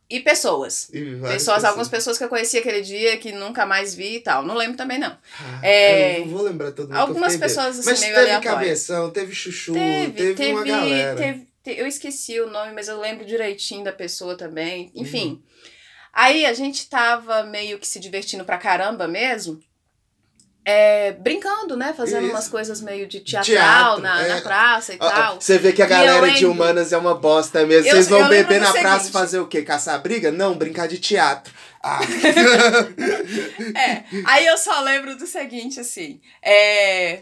e 0.09 0.19
pessoas. 0.19 0.89
E 0.93 1.15
várias 1.15 1.39
Pessoas, 1.43 1.63
algumas 1.63 1.87
pessoas 1.87 2.17
que 2.17 2.23
eu 2.23 2.29
conheci 2.29 2.57
aquele 2.57 2.81
dia 2.81 3.17
que 3.17 3.31
nunca 3.31 3.65
mais 3.65 3.93
vi 3.93 4.15
e 4.15 4.19
tal. 4.21 4.43
Não 4.43 4.55
lembro 4.55 4.75
também, 4.77 4.97
não. 4.97 5.15
Ah, 5.39 5.59
É, 5.61 6.17
eu 6.17 6.25
não 6.25 6.33
vou 6.33 6.41
lembrar 6.43 6.71
todo 6.71 6.87
mundo. 6.89 6.97
Algumas 6.97 7.37
pessoas 7.37 7.79
assim, 7.79 7.89
Mas 7.89 7.99
meio 7.99 8.13
teve 8.15 8.25
aleatórias. 8.31 8.53
cabeção, 8.87 9.11
teve 9.11 9.33
chuchu, 9.35 9.73
Teve, 9.73 10.11
teve, 10.13 10.33
teve, 10.35 10.51
uma 10.53 10.63
galera. 10.63 11.15
teve- 11.15 11.47
te- 11.63 11.77
Eu 11.79 11.85
esqueci 11.85 12.39
o 12.39 12.49
nome, 12.49 12.71
mas 12.73 12.87
eu 12.87 12.99
lembro 12.99 13.25
direitinho 13.25 13.83
da 13.83 13.91
pessoa 13.91 14.35
também. 14.35 14.85
Uhum. 14.95 15.01
Enfim. 15.03 15.43
Aí 16.11 16.45
a 16.45 16.53
gente 16.53 16.89
tava 16.89 17.43
meio 17.43 17.77
que 17.77 17.87
se 17.87 17.99
divertindo 17.99 18.43
pra 18.43 18.57
caramba 18.57 19.07
mesmo. 19.07 19.59
É, 20.71 21.11
brincando, 21.13 21.75
né? 21.75 21.93
Fazendo 21.97 22.25
Isso. 22.25 22.33
umas 22.35 22.47
coisas 22.47 22.79
meio 22.81 23.07
de 23.07 23.21
teatral 23.21 23.43
Teatro, 23.97 24.01
na, 24.03 24.21
é. 24.21 24.27
na 24.35 24.41
praça 24.41 24.93
e 24.93 24.97
tal. 24.97 25.41
Você 25.41 25.57
vê 25.57 25.73
que 25.73 25.81
a 25.81 25.85
E 25.85 25.89
galera 25.89 26.29
de 26.31 26.45
humanas 26.45 26.93
é 26.93 26.97
uma 26.97 27.15
bosta 27.15 27.65
mesmo. 27.65 27.87
Eu- 27.87 27.93
Vocês 27.95 28.07
vão 28.07 28.27
beber 28.27 28.61
na 28.61 28.71
praça 28.71 28.97
seguinte. 29.05 29.11
fazer 29.11 29.39
o 29.39 29.47
quê? 29.47 29.63
Caçar 29.63 29.99
briga? 30.01 30.31
Não, 30.31 30.53
brincar 30.55 30.87
de 30.87 30.99
teatro. 30.99 31.51
Ah. 31.81 31.99
É, 33.75 34.03
aí 34.25 34.45
eu 34.45 34.57
só 34.57 34.81
lembro 34.81 35.15
do 35.15 35.25
seguinte, 35.25 35.79
assim. 35.79 36.19
É, 36.41 37.21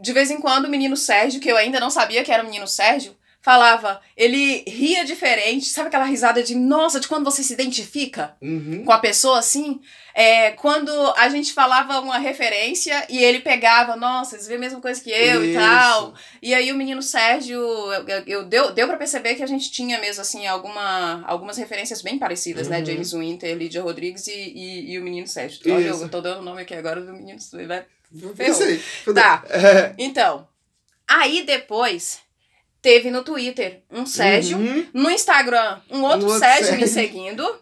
de 0.00 0.12
vez 0.12 0.30
em 0.30 0.40
quando 0.40 0.64
o 0.66 0.68
menino 0.70 0.96
Sérgio, 0.96 1.40
que 1.40 1.50
eu 1.50 1.56
ainda 1.56 1.78
não 1.80 1.90
sabia 1.90 2.22
que 2.24 2.32
era 2.32 2.42
o 2.42 2.46
menino 2.46 2.66
Sérgio, 2.66 3.14
falava, 3.42 4.00
ele 4.16 4.62
ria 4.66 5.02
diferente, 5.04 5.64
sabe 5.66 5.88
aquela 5.88 6.04
risada 6.04 6.42
de, 6.42 6.54
nossa, 6.54 7.00
de 7.00 7.08
quando 7.08 7.24
você 7.24 7.42
se 7.42 7.52
identifica 7.54 8.36
Uhum. 8.42 8.84
com 8.84 8.92
a 8.92 8.98
pessoa 8.98 9.38
assim? 9.38 9.80
É, 10.14 10.50
quando 10.50 10.90
a 11.16 11.28
gente 11.30 11.52
falava 11.54 12.00
uma 12.00 12.18
referência 12.18 13.06
e 13.08 13.16
ele 13.22 13.40
pegava, 13.40 13.96
nossa, 13.96 14.34
eles 14.36 14.46
vê 14.46 14.56
a 14.56 14.58
mesma 14.58 14.80
coisa 14.80 15.00
que 15.00 15.10
eu 15.10 15.42
e 15.44 15.50
Isso. 15.50 15.58
tal. 15.58 16.12
E 16.42 16.52
aí 16.52 16.70
o 16.70 16.76
menino 16.76 17.00
Sérgio, 17.00 17.58
eu, 17.58 18.06
eu- 18.08 18.22
eu- 18.26 18.44
deu, 18.44 18.72
deu 18.72 18.86
pra 18.86 18.96
perceber 18.98 19.34
que 19.36 19.42
a 19.42 19.46
gente 19.46 19.70
tinha 19.70 19.98
mesmo, 20.00 20.20
assim, 20.20 20.46
alguma, 20.46 21.24
algumas 21.26 21.56
referências 21.56 22.02
bem 22.02 22.18
parecidas, 22.18 22.68
né? 22.68 22.80
Uhum. 22.80 22.84
James 22.86 23.12
Winter, 23.12 23.56
Lídia 23.56 23.82
Rodrigues 23.82 24.26
e, 24.26 24.32
e, 24.32 24.92
e 24.92 24.98
o 24.98 25.02
menino 25.02 25.26
Sérgio. 25.26 25.60
Olha, 25.72 25.86
eu 25.86 26.08
tô 26.08 26.20
dando 26.20 26.40
o 26.40 26.44
nome 26.44 26.60
aqui 26.62 26.74
agora 26.74 27.00
do 27.00 27.12
menino 27.12 27.40
Sérgio. 27.40 27.68
vai-. 27.68 27.84
Tá. 29.14 29.44
Então, 29.96 30.46
aí 31.08 31.42
depois 31.44 32.18
teve 32.82 33.10
no 33.10 33.22
Twitter 33.22 33.82
um 33.90 34.06
Sérgio, 34.06 34.58
Uhum. 34.58 34.86
no 34.92 35.10
Instagram 35.10 35.80
um 35.90 36.02
outro, 36.02 36.26
Um 36.26 36.32
outro 36.32 36.38
Sérgio 36.38 36.72
me 36.76 36.86
Sérgio. 36.86 36.88
seguindo. 36.88 37.60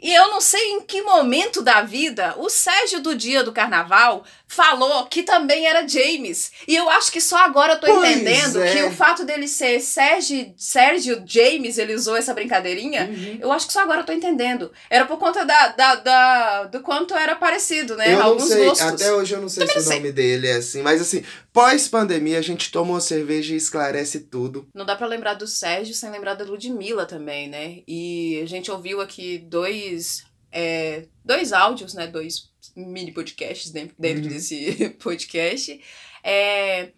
E 0.00 0.12
eu 0.12 0.28
não 0.28 0.40
sei 0.42 0.60
em 0.72 0.82
que 0.82 1.00
momento 1.00 1.62
da 1.62 1.80
vida 1.80 2.34
o 2.36 2.50
Sérgio 2.50 3.00
do 3.00 3.14
dia 3.14 3.42
do 3.42 3.50
carnaval 3.52 4.24
falou 4.48 5.06
que 5.06 5.22
também 5.24 5.66
era 5.66 5.86
James. 5.86 6.52
E 6.68 6.74
eu 6.76 6.88
acho 6.88 7.10
que 7.10 7.20
só 7.20 7.36
agora 7.38 7.74
eu 7.74 7.80
tô 7.80 7.86
Pois 7.88 8.10
entendendo 8.10 8.62
é. 8.62 8.72
que 8.72 8.82
o 8.84 8.92
fato 8.92 9.24
dele 9.24 9.48
ser 9.48 9.80
Sérgio, 9.80 10.54
Sérgio 10.56 11.22
James, 11.26 11.78
ele 11.78 11.94
usou 11.94 12.16
essa 12.16 12.32
brincadeirinha. 12.32 13.06
Uhum. 13.10 13.38
Eu 13.40 13.52
acho 13.52 13.66
que 13.66 13.72
só 13.72 13.80
agora 13.80 14.00
eu 14.02 14.06
tô 14.06 14.12
entendendo. 14.12 14.70
Era 14.88 15.04
por 15.04 15.18
conta 15.18 15.44
da, 15.44 15.68
da, 15.68 15.94
da- 15.96 16.64
do 16.64 16.80
quanto 16.80 17.14
era 17.14 17.34
parecido, 17.34 17.96
né? 17.96 18.12
Eu 18.14 18.18
não 18.18 18.26
Alguns 18.26 18.48
sei, 18.48 18.64
gostos. 18.66 18.86
até 19.02 19.12
hoje 19.12 19.34
eu 19.34 19.40
não 19.40 19.48
sei 19.48 19.66
Também 19.66 19.82
se 19.82 19.88
não 19.88 19.96
o 19.96 19.98
nome 20.00 20.12
dele 20.12 20.46
é 20.46 20.52
assim, 20.56 20.80
mas 20.82 21.00
assim, 21.00 21.24
pós-pandemia 21.52 22.38
a 22.38 22.42
gente 22.42 22.70
toma 22.70 22.92
uma 22.92 23.00
cerveja 23.00 23.52
e 23.52 23.56
esclarece 23.56 24.20
tudo. 24.20 24.68
Não 24.72 24.86
dá 24.86 24.94
pra 24.94 25.06
lembrar 25.08 25.34
do 25.34 25.46
Sérgio 25.46 25.94
sem 25.94 26.10
lembrar 26.10 26.34
da 26.34 26.44
Ludmilla 26.44 27.04
também, 27.04 27.48
né? 27.48 27.78
E 27.88 28.40
a 28.42 28.46
gente 28.46 28.70
ouviu 28.70 29.00
aqui 29.00 29.38
dois, 29.38 30.22
é, 30.52 31.06
dois 31.24 31.52
áudios, 31.52 31.94
né? 31.94 32.06
Dois 32.06 32.50
mini 32.76 33.10
podcasts 33.12 33.70
dentro, 33.70 33.94
dentro 33.98 34.24
Uhum. 34.24 34.28
desse 34.28 34.90
podcast. 35.02 35.80
É, 36.22 36.90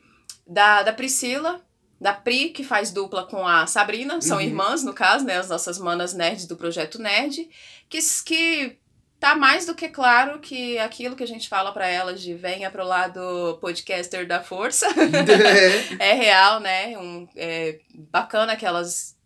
da, 0.47 0.83
da 0.83 0.93
Priscila, 0.93 1.65
da 2.01 2.13
Pri, 2.13 2.51
que 2.51 2.65
faz 2.65 2.91
dupla 2.91 3.27
com 3.27 3.47
a 3.47 3.67
Sabrina, 3.67 4.21
são 4.21 4.39
Uhum. 4.39 4.43
irmãs, 4.45 4.83
no 4.83 4.93
caso, 4.95 5.25
né? 5.25 5.37
As 5.37 5.49
nossas 5.49 5.79
manas 5.79 6.15
nerds 6.15 6.47
do 6.47 6.57
Projeto 6.57 6.99
Nerd, 7.01 7.49
que, 7.89 7.99
que 8.25 8.79
tá 9.21 9.35
mais 9.35 9.67
do 9.67 9.75
que 9.75 9.89
claro 9.89 10.39
que 10.39 10.79
aquilo 10.79 11.17
que 11.17 11.25
a 11.25 11.27
gente 11.27 11.49
fala 11.49 11.73
pra 11.73 11.89
elas 11.89 12.23
de 12.23 12.35
venha 12.35 12.71
pro 12.71 12.85
lado 12.87 13.59
podcaster 13.61 14.27
da 14.29 14.41
força 14.43 14.87
é 15.99 16.13
real, 16.15 16.61
né? 16.61 16.97
Um, 16.97 17.29
é 17.37 17.81
bacana 18.13 18.57
que 18.57 18.65
elas 18.65 19.18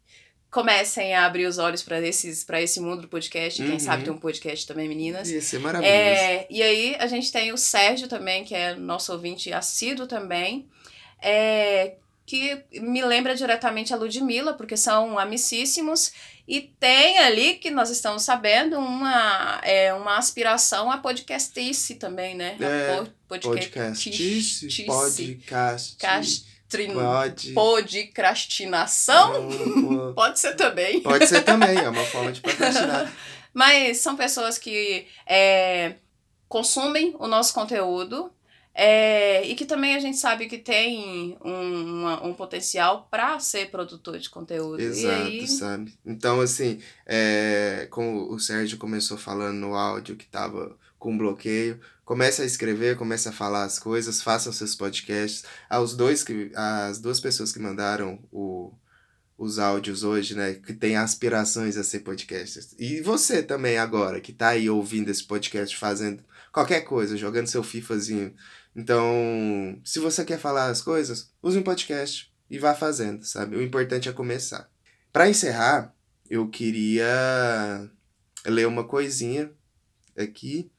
comecem 0.53 1.15
a 1.15 1.25
abrir 1.25 1.47
os 1.47 1.57
olhos 1.59 1.83
para 1.83 1.99
esses 2.01 2.45
para 2.45 2.61
esse 2.63 2.79
mundo 2.79 3.03
do 3.03 3.09
podcast. 3.09 3.61
Quem 3.61 3.73
Uhum. 3.73 3.79
sabe 3.81 4.05
tem 4.05 4.13
um 4.13 4.19
podcast 4.19 4.67
também, 4.67 4.87
meninas. 4.89 5.29
Ia 5.31 5.41
ser 5.43 5.59
maravilhoso. 5.59 5.93
É, 5.97 6.47
e 6.51 6.63
aí 6.63 6.95
a 7.01 7.07
gente 7.09 7.33
tem 7.33 7.53
o 7.53 7.57
Sérgio 7.59 8.07
também, 8.07 8.45
que 8.45 8.55
é 8.55 8.75
nosso 8.75 9.11
ouvinte 9.13 9.51
assíduo 9.53 10.07
também, 10.07 10.69
é, 11.21 11.95
que 12.27 12.63
me 12.75 13.03
lembra 13.03 13.35
diretamente 13.35 13.93
a 13.93 13.97
Ludmilla, 13.97 14.53
porque 14.55 14.77
são 14.77 15.19
amicíssimos, 15.19 16.13
e 16.47 16.61
tem 16.61 17.19
ali, 17.19 17.55
que 17.55 17.71
nós 17.71 17.89
estamos 17.91 18.23
sabendo, 18.23 18.77
uma, 18.79 19.61
é, 19.65 19.93
uma 19.95 20.19
aspiração 20.19 20.91
a 20.91 20.99
podcastice 20.99 21.95
também, 21.95 22.35
né? 22.35 22.57
A 22.61 22.65
É, 22.65 22.97
po- 22.97 23.11
Podcast. 23.29 24.11
Tice. 24.11 24.85
Podcast. 24.85 26.45
Castrin- 26.73 26.95
Pode. 26.95 27.53
Podcrastinação? 27.53 29.51
Não, 29.51 30.15
Pode 30.15 30.39
ser 30.41 30.55
também. 30.57 31.01
Pode 31.01 31.27
ser 31.27 31.43
também, 31.43 31.77
é 31.79 31.89
uma 31.89 32.05
forma 32.07 32.33
de 32.33 32.41
procrastinar. 32.41 33.13
Mas 33.53 33.99
são 33.99 34.17
pessoas 34.17 34.57
que 34.59 35.07
é, 35.27 35.97
consumem 36.49 37.15
o 37.19 37.27
nosso 37.29 37.53
conteúdo 37.53 38.33
é, 38.75 39.47
e 39.47 39.55
que 39.55 39.67
também 39.67 39.95
a 39.95 39.99
gente 40.01 40.17
sabe 40.17 40.47
que 40.47 40.57
tem 40.57 41.37
um, 41.45 42.01
uma- 42.01 42.25
um 42.25 42.33
potencial 42.33 43.07
para 43.11 43.39
ser 43.39 43.71
produtor 43.71 44.19
de 44.19 44.31
conteúdo. 44.31 44.81
Exato, 44.81 45.15
aí, 45.27 45.47
sabe? 45.47 45.93
Então, 46.07 46.41
assim, 46.41 46.81
é, 47.07 47.87
como 47.91 48.33
o 48.33 48.39
Sérgio 48.41 48.79
começou 48.79 49.19
falando 49.19 49.57
no 49.59 49.75
áudio 49.75 50.17
que 50.17 50.25
tava 50.27 50.75
com 50.99 51.19
bloqueio, 51.19 51.79
comece 52.05 52.43
a 52.43 52.45
escrever, 52.45 52.97
comece 52.97 53.29
a 53.29 53.33
falar 53.33 53.65
as 53.65 53.79
coisas, 53.79 54.23
façam 54.23 54.53
seus 54.53 54.75
podcasts. 54.75 55.45
Aos 55.69 55.95
dois 55.95 56.23
que, 56.23 56.51
as 56.55 56.99
duas 56.99 57.21
pessoas 57.21 57.53
que 57.53 57.59
mandaram 57.59 58.19
o, 58.33 58.73
os 59.39 59.59
áudios 59.59 60.05
hoje, 60.05 60.35
né, 60.35 60.55
que 60.55 60.73
tem 60.73 60.97
aspirações 60.97 61.77
a 61.77 61.85
ser 61.85 62.01
podcasters. 62.01 62.75
E 62.79 63.01
você 63.01 63.43
também 63.43 63.79
agora, 63.79 64.21
que 64.21 64.33
tá 64.33 64.49
aí 64.49 64.69
ouvindo 64.69 65.11
esse 65.11 65.25
podcast, 65.25 65.77
fazendo 65.77 66.23
qualquer 66.53 66.83
coisa, 66.83 67.17
jogando 67.17 67.47
seu 67.47 67.63
FIFAzinho. 67.63 68.35
Então, 68.75 69.81
se 69.85 69.99
você 69.99 70.25
quer 70.25 70.39
falar 70.39 70.67
as 70.67 70.81
coisas, 70.81 71.31
use 71.43 71.59
um 71.59 71.63
podcast 71.63 72.33
e 72.51 72.59
vá 72.59 72.75
fazendo, 72.75 73.25
sabe? 73.25 73.57
O 73.57 73.63
importante 73.63 74.09
é 74.09 74.13
começar. 74.13 74.71
Para 75.13 75.29
encerrar, 75.29 75.95
eu 76.29 76.49
queria 76.49 77.91
ler 78.47 78.67
uma 78.67 78.85
coisinha 78.85 79.53
aqui, 80.17 80.72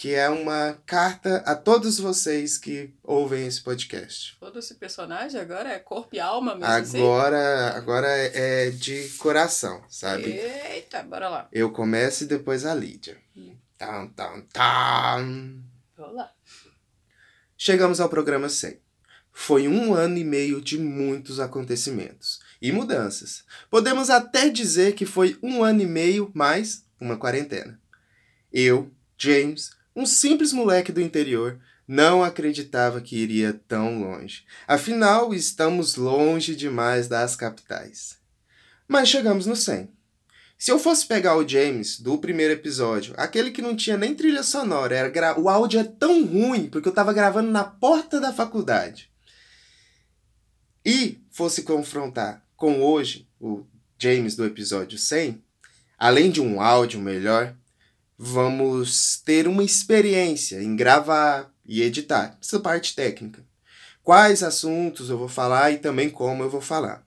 que 0.00 0.14
é 0.14 0.30
uma 0.30 0.78
carta 0.86 1.42
a 1.44 1.54
todos 1.54 1.98
vocês 1.98 2.56
que 2.56 2.90
ouvem 3.04 3.46
esse 3.46 3.60
podcast. 3.60 4.34
todo 4.40 4.58
esse 4.58 4.76
personagem 4.76 5.38
agora 5.38 5.68
é 5.68 5.78
corpo 5.78 6.16
e 6.16 6.18
alma 6.18 6.54
mesmo. 6.54 6.72
assim? 6.72 6.96
Agora, 7.02 7.76
agora 7.76 8.08
é 8.08 8.68
é 8.68 8.70
de 8.70 9.10
coração, 9.18 9.84
sabe? 9.90 10.30
Eita, 10.30 11.02
bora 11.02 11.28
lá. 11.28 11.48
Eu 11.52 11.70
começo 11.70 12.24
e 12.24 12.26
depois 12.26 12.64
a 12.64 12.74
Lídia. 12.74 13.18
Tam, 13.76 14.08
tam, 14.08 14.40
tam. 14.50 15.62
Vamos 15.94 16.16
lá. 16.16 16.32
Chegamos 17.54 18.00
ao 18.00 18.08
programa 18.08 18.48
100. 18.48 18.80
Foi 19.30 19.68
um 19.68 19.92
ano 19.92 20.16
e 20.16 20.24
meio 20.24 20.62
de 20.62 20.78
muitos 20.78 21.38
acontecimentos 21.38 22.40
e 22.62 22.72
mudanças. 22.72 23.44
Podemos 23.68 24.08
até 24.08 24.48
dizer 24.48 24.94
que 24.94 25.04
foi 25.04 25.38
um 25.42 25.62
ano 25.62 25.82
e 25.82 25.86
meio 25.86 26.30
mais 26.32 26.86
uma 26.98 27.18
quarentena. 27.18 27.78
Eu, 28.50 28.90
James, 29.18 29.78
um 29.94 30.06
simples 30.06 30.52
moleque 30.52 30.92
do 30.92 31.00
interior, 31.00 31.58
não 31.86 32.22
acreditava 32.22 33.00
que 33.00 33.16
iria 33.16 33.60
tão 33.66 34.00
longe. 34.00 34.44
Afinal, 34.66 35.34
estamos 35.34 35.96
longe 35.96 36.54
demais 36.54 37.08
das 37.08 37.34
capitais. 37.34 38.18
Mas 38.86 39.08
chegamos 39.08 39.46
no 39.46 39.56
100. 39.56 39.90
Se 40.56 40.70
eu 40.70 40.78
fosse 40.78 41.06
pegar 41.06 41.36
o 41.36 41.48
James 41.48 41.98
do 41.98 42.18
primeiro 42.18 42.52
episódio, 42.52 43.14
aquele 43.16 43.50
que 43.50 43.62
não 43.62 43.74
tinha 43.74 43.96
nem 43.96 44.14
trilha 44.14 44.42
sonora, 44.42 44.94
era 44.94 45.08
gra... 45.08 45.40
o 45.40 45.48
áudio 45.48 45.80
é 45.80 45.84
tão 45.84 46.24
ruim 46.24 46.68
porque 46.68 46.86
eu 46.86 46.92
tava 46.92 47.12
gravando 47.12 47.50
na 47.50 47.64
porta 47.64 48.20
da 48.20 48.32
faculdade. 48.32 49.10
E 50.84 51.18
fosse 51.30 51.62
confrontar 51.62 52.44
com 52.56 52.82
hoje, 52.82 53.26
o 53.40 53.64
James 53.98 54.36
do 54.36 54.44
episódio 54.44 54.98
100, 54.98 55.42
além 55.98 56.30
de 56.30 56.42
um 56.42 56.60
áudio 56.60 57.00
melhor, 57.00 57.56
vamos 58.22 59.16
ter 59.24 59.48
uma 59.48 59.64
experiência 59.64 60.62
em 60.62 60.76
gravar 60.76 61.50
e 61.64 61.80
editar, 61.80 62.36
essa 62.38 62.60
parte 62.60 62.94
técnica. 62.94 63.42
Quais 64.02 64.42
assuntos 64.42 65.08
eu 65.08 65.16
vou 65.16 65.26
falar 65.26 65.70
e 65.70 65.78
também 65.78 66.10
como 66.10 66.42
eu 66.42 66.50
vou 66.50 66.60
falar. 66.60 67.02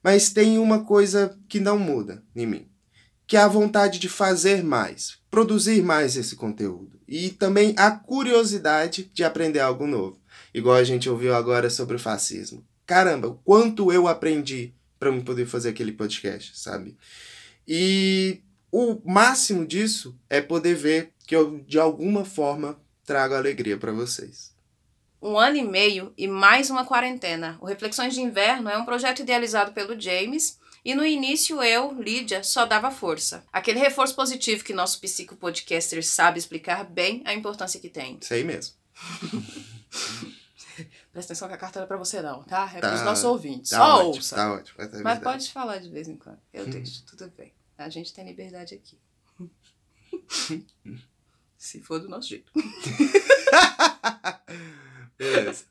Mas 0.00 0.30
tem 0.30 0.58
uma 0.58 0.84
coisa 0.84 1.36
que 1.48 1.58
não 1.58 1.76
muda 1.76 2.22
em 2.36 2.46
mim, 2.46 2.68
que 3.26 3.36
é 3.36 3.40
a 3.40 3.48
vontade 3.48 3.98
de 3.98 4.08
fazer 4.08 4.62
mais, 4.62 5.18
produzir 5.28 5.82
mais 5.82 6.16
esse 6.16 6.36
conteúdo 6.36 7.00
e 7.08 7.30
também 7.30 7.74
a 7.76 7.90
curiosidade 7.90 9.10
de 9.12 9.24
aprender 9.24 9.58
algo 9.58 9.88
novo, 9.88 10.20
igual 10.54 10.76
a 10.76 10.84
gente 10.84 11.10
ouviu 11.10 11.34
agora 11.34 11.68
sobre 11.68 11.96
o 11.96 11.98
fascismo. 11.98 12.64
Caramba, 12.86 13.26
o 13.26 13.34
quanto 13.34 13.90
eu 13.92 14.06
aprendi 14.06 14.72
para 15.00 15.08
eu 15.08 15.22
poder 15.24 15.46
fazer 15.46 15.70
aquele 15.70 15.90
podcast, 15.90 16.56
sabe? 16.56 16.96
E 17.66 18.40
o 18.72 19.00
máximo 19.04 19.66
disso 19.66 20.18
é 20.30 20.40
poder 20.40 20.74
ver 20.74 21.12
que 21.26 21.36
eu 21.36 21.60
de 21.60 21.78
alguma 21.78 22.24
forma 22.24 22.80
trago 23.04 23.34
alegria 23.34 23.76
para 23.76 23.92
vocês. 23.92 24.50
Um 25.20 25.38
ano 25.38 25.56
e 25.58 25.62
meio 25.62 26.12
e 26.16 26.26
mais 26.26 26.70
uma 26.70 26.84
quarentena. 26.84 27.58
O 27.60 27.66
Reflexões 27.66 28.14
de 28.14 28.22
Inverno 28.22 28.68
é 28.70 28.76
um 28.78 28.84
projeto 28.84 29.20
idealizado 29.20 29.72
pelo 29.72 30.00
James 30.00 30.58
e 30.84 30.94
no 30.96 31.04
início 31.06 31.62
eu, 31.62 31.92
Lídia, 32.00 32.42
só 32.42 32.64
dava 32.66 32.90
força. 32.90 33.44
Aquele 33.52 33.78
reforço 33.78 34.16
positivo 34.16 34.64
que 34.64 34.72
nosso 34.72 35.00
psicopodcaster 35.00 36.04
sabe 36.04 36.38
explicar 36.40 36.82
bem 36.84 37.22
a 37.24 37.34
importância 37.34 37.78
que 37.78 37.88
tem. 37.88 38.18
Isso 38.20 38.34
aí 38.34 38.42
mesmo. 38.42 38.74
Presta 41.12 41.34
atenção 41.34 41.46
que 41.48 41.54
a 41.54 41.58
carta 41.58 41.78
não 41.78 41.84
é 41.84 41.88
pra 41.88 41.98
você 41.98 42.22
não, 42.22 42.42
tá? 42.44 42.68
É 42.74 42.80
Tá. 42.80 42.88
pros 42.88 43.02
nossos 43.02 43.24
ouvintes. 43.24 43.70
Tá 43.70 43.76
só 43.76 43.96
ótimo, 43.98 44.14
ouça. 44.14 44.34
tá 44.34 44.52
ótimo. 44.54 44.74
Mas 44.78 44.90
verdade. 44.90 45.20
pode 45.20 45.52
falar 45.52 45.76
de 45.78 45.90
vez 45.90 46.08
em 46.08 46.16
quando. 46.16 46.38
Eu 46.52 46.66
deixo, 46.66 47.04
tudo 47.04 47.30
bem. 47.36 47.52
A 47.84 47.88
gente 47.88 48.12
tem 48.12 48.24
liberdade 48.24 48.74
aqui. 48.74 48.98
Se 51.56 51.80
for 51.80 52.00
do 52.00 52.08
nosso 52.08 52.28
jeito. 52.28 52.50
Beleza. 55.16 55.66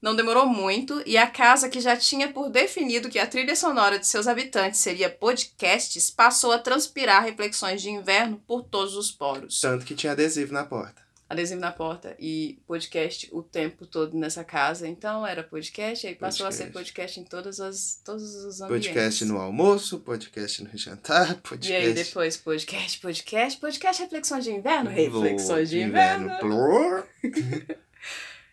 Não 0.00 0.14
demorou 0.14 0.46
muito 0.46 1.02
e 1.04 1.16
a 1.16 1.26
casa 1.26 1.68
que 1.68 1.80
já 1.80 1.96
tinha 1.96 2.32
por 2.32 2.48
definido 2.50 3.08
que 3.08 3.18
a 3.18 3.26
trilha 3.26 3.56
sonora 3.56 3.98
de 3.98 4.06
seus 4.06 4.28
habitantes 4.28 4.80
seria 4.80 5.10
podcasts 5.10 6.10
passou 6.10 6.52
a 6.52 6.58
transpirar 6.58 7.24
reflexões 7.24 7.82
de 7.82 7.90
inverno 7.90 8.40
por 8.46 8.62
todos 8.62 8.96
os 8.96 9.10
poros. 9.10 9.60
Tanto 9.60 9.84
que 9.84 9.96
tinha 9.96 10.12
adesivo 10.12 10.52
na 10.52 10.64
porta. 10.64 11.07
Adesivo 11.28 11.60
na 11.60 11.70
porta 11.70 12.16
e 12.18 12.58
podcast 12.66 13.28
o 13.32 13.42
tempo 13.42 13.84
todo 13.84 14.16
nessa 14.16 14.42
casa. 14.42 14.88
Então 14.88 15.26
era 15.26 15.42
podcast, 15.42 16.06
aí 16.06 16.14
passou 16.14 16.46
a 16.46 16.52
ser 16.52 16.72
podcast 16.72 17.20
em 17.20 17.24
todas 17.24 17.60
as, 17.60 18.00
todos 18.02 18.34
os 18.44 18.62
ambientes. 18.62 18.88
Podcast 18.88 19.24
no 19.26 19.38
almoço, 19.38 19.98
podcast 20.00 20.64
no 20.64 20.70
jantar, 20.78 21.34
podcast. 21.42 21.68
E 21.68 21.76
aí 21.76 21.92
depois 21.92 22.36
podcast, 22.38 22.98
podcast, 22.98 23.60
podcast 23.60 24.02
reflexões 24.02 24.44
de 24.44 24.52
inverno, 24.52 24.90
no 24.90 24.96
reflexões 24.96 25.68
de 25.68 25.80
inverno. 25.80 26.38
Plur. 26.38 27.04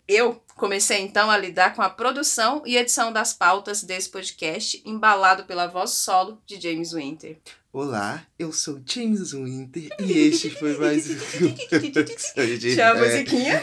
Eu 0.06 0.40
comecei 0.54 1.00
então 1.00 1.30
a 1.30 1.36
lidar 1.36 1.74
com 1.74 1.82
a 1.82 1.90
produção 1.90 2.62
e 2.64 2.76
edição 2.76 3.12
das 3.12 3.32
pautas 3.32 3.82
desse 3.82 4.08
podcast, 4.08 4.80
embalado 4.84 5.44
pela 5.44 5.66
voz 5.66 5.90
solo 5.90 6.40
de 6.46 6.60
James 6.60 6.92
Winter. 6.92 7.38
Olá, 7.78 8.26
eu 8.38 8.54
sou 8.54 8.80
James 8.86 9.32
Winter 9.34 9.90
e 10.00 10.12
este 10.32 10.48
foi 10.48 10.78
mais 10.78 11.10
um. 11.10 11.14
Tinha 12.58 12.90
a 12.90 12.94
musiquinha. 12.96 13.62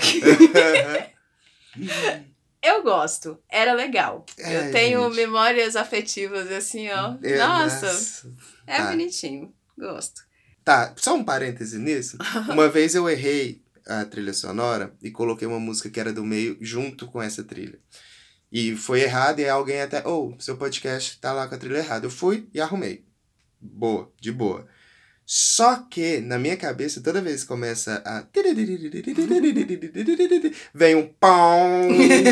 Eu 2.61 2.83
gosto, 2.83 3.39
era 3.49 3.73
legal. 3.73 4.23
Ai, 4.39 4.67
eu 4.67 4.71
tenho 4.71 5.03
gente. 5.05 5.15
memórias 5.15 5.75
afetivas 5.75 6.51
assim, 6.51 6.89
ó. 6.91 7.15
É, 7.23 7.39
Nossa, 7.39 8.27
é 8.67 8.77
Tá. 8.77 8.91
bonitinho. 8.91 9.51
Gosto. 9.75 10.21
Tá, 10.63 10.93
só 10.95 11.15
um 11.15 11.23
parêntese 11.23 11.79
nisso. 11.79 12.15
Uma 12.51 12.69
vez 12.69 12.93
eu 12.93 13.09
errei 13.09 13.63
a 13.83 14.05
trilha 14.05 14.33
sonora 14.33 14.95
e 15.01 15.09
coloquei 15.09 15.47
uma 15.47 15.59
música 15.59 15.89
que 15.89 15.99
era 15.99 16.13
do 16.13 16.23
meio 16.23 16.55
junto 16.61 17.07
com 17.07 17.19
essa 17.19 17.43
trilha. 17.43 17.79
E 18.51 18.75
foi 18.75 19.01
errado 19.01 19.39
e 19.39 19.49
alguém 19.49 19.81
até, 19.81 20.07
ou 20.07 20.39
seu 20.39 20.55
podcast 20.55 21.19
tá 21.19 21.33
lá 21.33 21.47
com 21.47 21.55
a 21.55 21.57
trilha 21.57 21.79
errada. 21.79 22.05
Eu 22.05 22.11
fui 22.11 22.47
e 22.53 22.61
arrumei. 22.61 23.11
Boa, 23.63 24.11
de 24.19 24.31
boa. 24.31 24.67
Só 25.25 25.77
que 25.89 26.19
na 26.19 26.37
minha 26.37 26.57
cabeça, 26.57 27.01
toda 27.01 27.21
vez 27.21 27.43
que 27.43 27.47
começa 27.47 28.03
a. 28.05 28.25
Vem 30.73 30.95
um 30.95 31.07
pão 31.07 31.87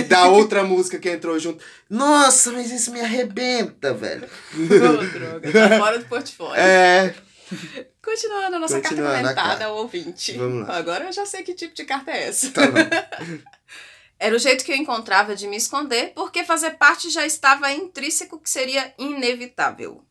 da 0.10 0.28
outra 0.28 0.63
música 0.63 1.00
que 1.00 1.10
entrou 1.10 1.39
junto. 1.39 1.63
Nossa, 1.89 2.52
mas 2.52 2.70
isso 2.70 2.91
me 2.91 3.00
arrebenta, 3.00 3.94
velho. 3.94 4.28
Ô, 4.54 5.06
droga, 5.08 5.52
tá 5.52 5.80
fora 5.80 6.00
do 6.00 6.06
portfólio. 6.06 6.62
É. 6.62 7.15
Continuando 8.04 8.58
a 8.58 8.60
nossa 8.60 8.82
Continuando 8.82 9.12
carta 9.12 9.30
comentada 9.30 9.65
ao 9.65 9.78
ouvinte. 9.78 10.34
Vamos 10.34 10.67
lá. 10.67 10.76
Agora 10.76 11.06
eu 11.06 11.13
já 11.13 11.26
sei 11.26 11.44
que 11.44 11.54
tipo 11.54 11.74
de 11.74 11.86
carta 11.86 12.12
é 12.12 12.28
essa. 12.28 12.52
Tá 12.52 12.67
bom. 12.67 12.78
Era 14.20 14.36
o 14.36 14.39
jeito 14.39 14.63
que 14.63 14.72
eu 14.72 14.76
encontrava 14.76 15.36
de 15.36 15.48
me 15.48 15.58
esconder, 15.58 16.12
porque 16.13 16.44
fazer 16.44 16.72
parte 16.72 17.10
já 17.10 17.26
estava 17.26 17.72
intrínseco 17.72 18.39
que 18.39 18.50
seria 18.50 18.94
inevitável. 19.00 20.06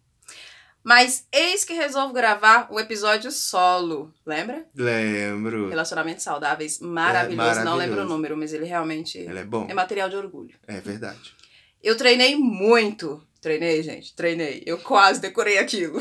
Mas 0.83 1.27
eis 1.31 1.65
que 1.65 1.75
resolvo 1.75 2.13
gravar 2.15 2.69
o 2.71 2.81
episódio 2.81 3.31
solo, 3.31 4.13
lembra? 4.25 4.67
Lembro. 4.75 5.69
Relacionamentos 5.69 6.25
saudáveis, 6.25 6.81
maravilhoso. 6.81 7.37
Não 7.37 7.45
maravilhoso. 7.45 7.77
lembro 7.79 8.03
o 8.03 8.09
número, 8.09 8.37
mas 8.37 8.53
ele 8.53 8.65
realmente 8.65 9.19
Ele 9.19 9.39
é 9.39 9.45
bom. 9.45 9.67
é 9.69 9.75
material 9.75 10.09
de 10.09 10.17
orgulho. 10.17 10.55
É 10.67 10.81
verdade. 10.81 11.35
Eu 11.83 11.97
treinei 11.97 12.35
muito. 12.37 13.23
Treinei, 13.41 13.83
gente, 13.83 14.15
treinei. 14.15 14.63
Eu 14.67 14.79
quase 14.79 15.21
decorei 15.21 15.59
aquilo. 15.59 15.99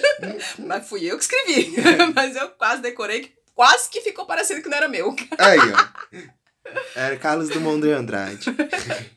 mas 0.66 0.86
fui 0.88 1.04
eu 1.04 1.16
que 1.16 1.22
escrevi. 1.24 1.74
mas 2.14 2.36
eu 2.36 2.48
quase 2.50 2.82
decorei, 2.82 3.32
quase 3.54 3.88
que 3.88 4.00
ficou 4.02 4.26
parecendo 4.26 4.62
que 4.62 4.68
não 4.68 4.76
era 4.76 4.88
meu. 4.88 5.14
Aí, 5.38 5.58
ó. 5.58 6.18
Era 6.94 7.16
Carlos 7.16 7.48
Dumont 7.48 7.80
de 7.80 7.92
Andrade. 7.92 8.44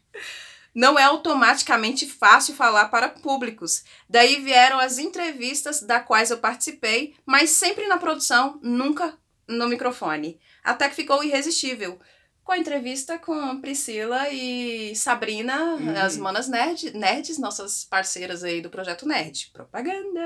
Não 0.74 0.98
é 1.00 1.04
automaticamente 1.04 2.06
fácil 2.08 2.54
falar 2.56 2.86
para 2.90 3.10
públicos. 3.10 3.84
Daí 4.10 4.38
vieram 4.42 4.80
as 4.80 4.98
entrevistas 4.98 5.82
da 5.82 6.00
quais 6.00 6.30
eu 6.32 6.38
participei, 6.38 7.16
mas 7.26 7.50
sempre 7.50 7.88
na 7.88 7.98
produção, 7.98 8.60
nunca 8.62 9.18
no 9.48 9.68
microfone. 9.68 10.40
Até 10.64 10.88
que 10.88 10.96
ficou 10.96 11.24
irresistível. 11.24 12.00
Com 12.44 12.54
a 12.54 12.58
entrevista 12.58 13.18
com 13.20 13.62
Priscila 13.62 14.28
e 14.30 14.96
Sabrina, 14.96 15.76
Uhum. 15.76 15.96
as 16.00 16.18
manas 16.18 16.48
nerd, 16.48 16.92
nerds, 16.98 17.38
nossas 17.38 17.84
parceiras 17.86 18.44
aí 18.44 18.60
do 18.60 18.72
Projeto 18.72 19.08
Nerd. 19.08 19.52
Propaganda! 19.54 20.22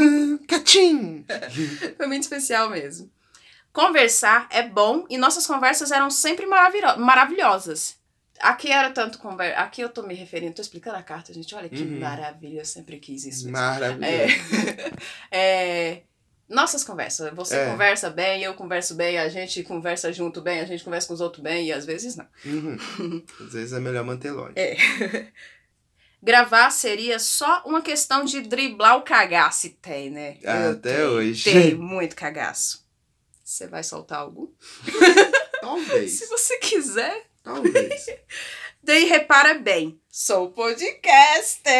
Catim! 0.48 1.24
Foi 1.98 2.06
muito 2.06 2.22
especial 2.22 2.70
mesmo. 2.70 3.10
Conversar 3.72 4.46
é 4.50 4.62
bom 4.62 5.04
e 5.10 5.18
nossas 5.18 5.46
conversas 5.46 5.90
eram 5.90 6.10
sempre 6.10 6.46
maravilhosas. 6.46 7.99
Aqui 8.40 8.70
era 8.72 8.90
tanto 8.90 9.18
conversa. 9.18 9.60
Aqui 9.60 9.80
eu 9.82 9.88
tô 9.88 10.02
me 10.02 10.14
referindo, 10.14 10.54
tô 10.54 10.62
explicando 10.62 10.96
a 10.96 11.02
carta, 11.02 11.32
gente. 11.32 11.54
Olha 11.54 11.68
que 11.68 11.82
Uhum. 11.82 12.00
maravilha, 12.00 12.60
eu 12.60 12.64
sempre 12.64 12.98
quis 12.98 13.24
isso. 13.24 13.44
mesmo. 13.44 13.52
Maravilhoso. 13.58 14.04
É. 14.04 14.92
É, 15.30 16.02
Nossas 16.48 16.82
conversas. 16.82 17.32
Você 17.34 17.54
É. 17.56 17.66
conversa 17.70 18.10
bem, 18.10 18.42
eu 18.42 18.54
converso 18.54 18.94
bem, 18.96 19.18
a 19.18 19.28
gente 19.28 19.62
conversa 19.62 20.12
junto 20.12 20.40
bem, 20.40 20.58
a 20.58 20.64
gente 20.64 20.82
conversa 20.82 21.06
com 21.06 21.14
os 21.14 21.20
outros 21.20 21.40
bem 21.42 21.66
e 21.68 21.72
às 21.72 21.86
vezes 21.86 22.16
não. 22.16 22.26
Uhum. 22.44 22.76
Às 23.46 23.52
vezes 23.52 23.72
é 23.72 23.78
melhor 23.78 24.04
manter 24.04 24.32
longe. 24.32 24.54
É. 24.56 24.76
Gravar 26.22 26.70
seria 26.70 27.18
só 27.18 27.62
uma 27.64 27.80
questão 27.80 28.24
de 28.24 28.40
driblar 28.42 28.96
o 28.96 29.02
cagaço, 29.02 29.70
tem, 29.80 30.10
né? 30.10 30.38
Ah, 30.44 30.70
até 30.70 30.96
tenho, 30.96 31.08
hoje. 31.10 31.44
Tem 31.44 31.74
muito 31.74 32.14
cagaço. 32.16 32.84
Você 33.44 33.66
vai 33.68 33.82
soltar 33.84 34.18
algum? 34.18 34.48
Talvez. 35.60 36.12
Se 36.18 36.26
você 36.26 36.58
quiser. 36.58 37.29
Talvez. 37.42 38.06
Daí 38.82 39.04
repara 39.04 39.54
bem, 39.54 40.00
sou 40.08 40.50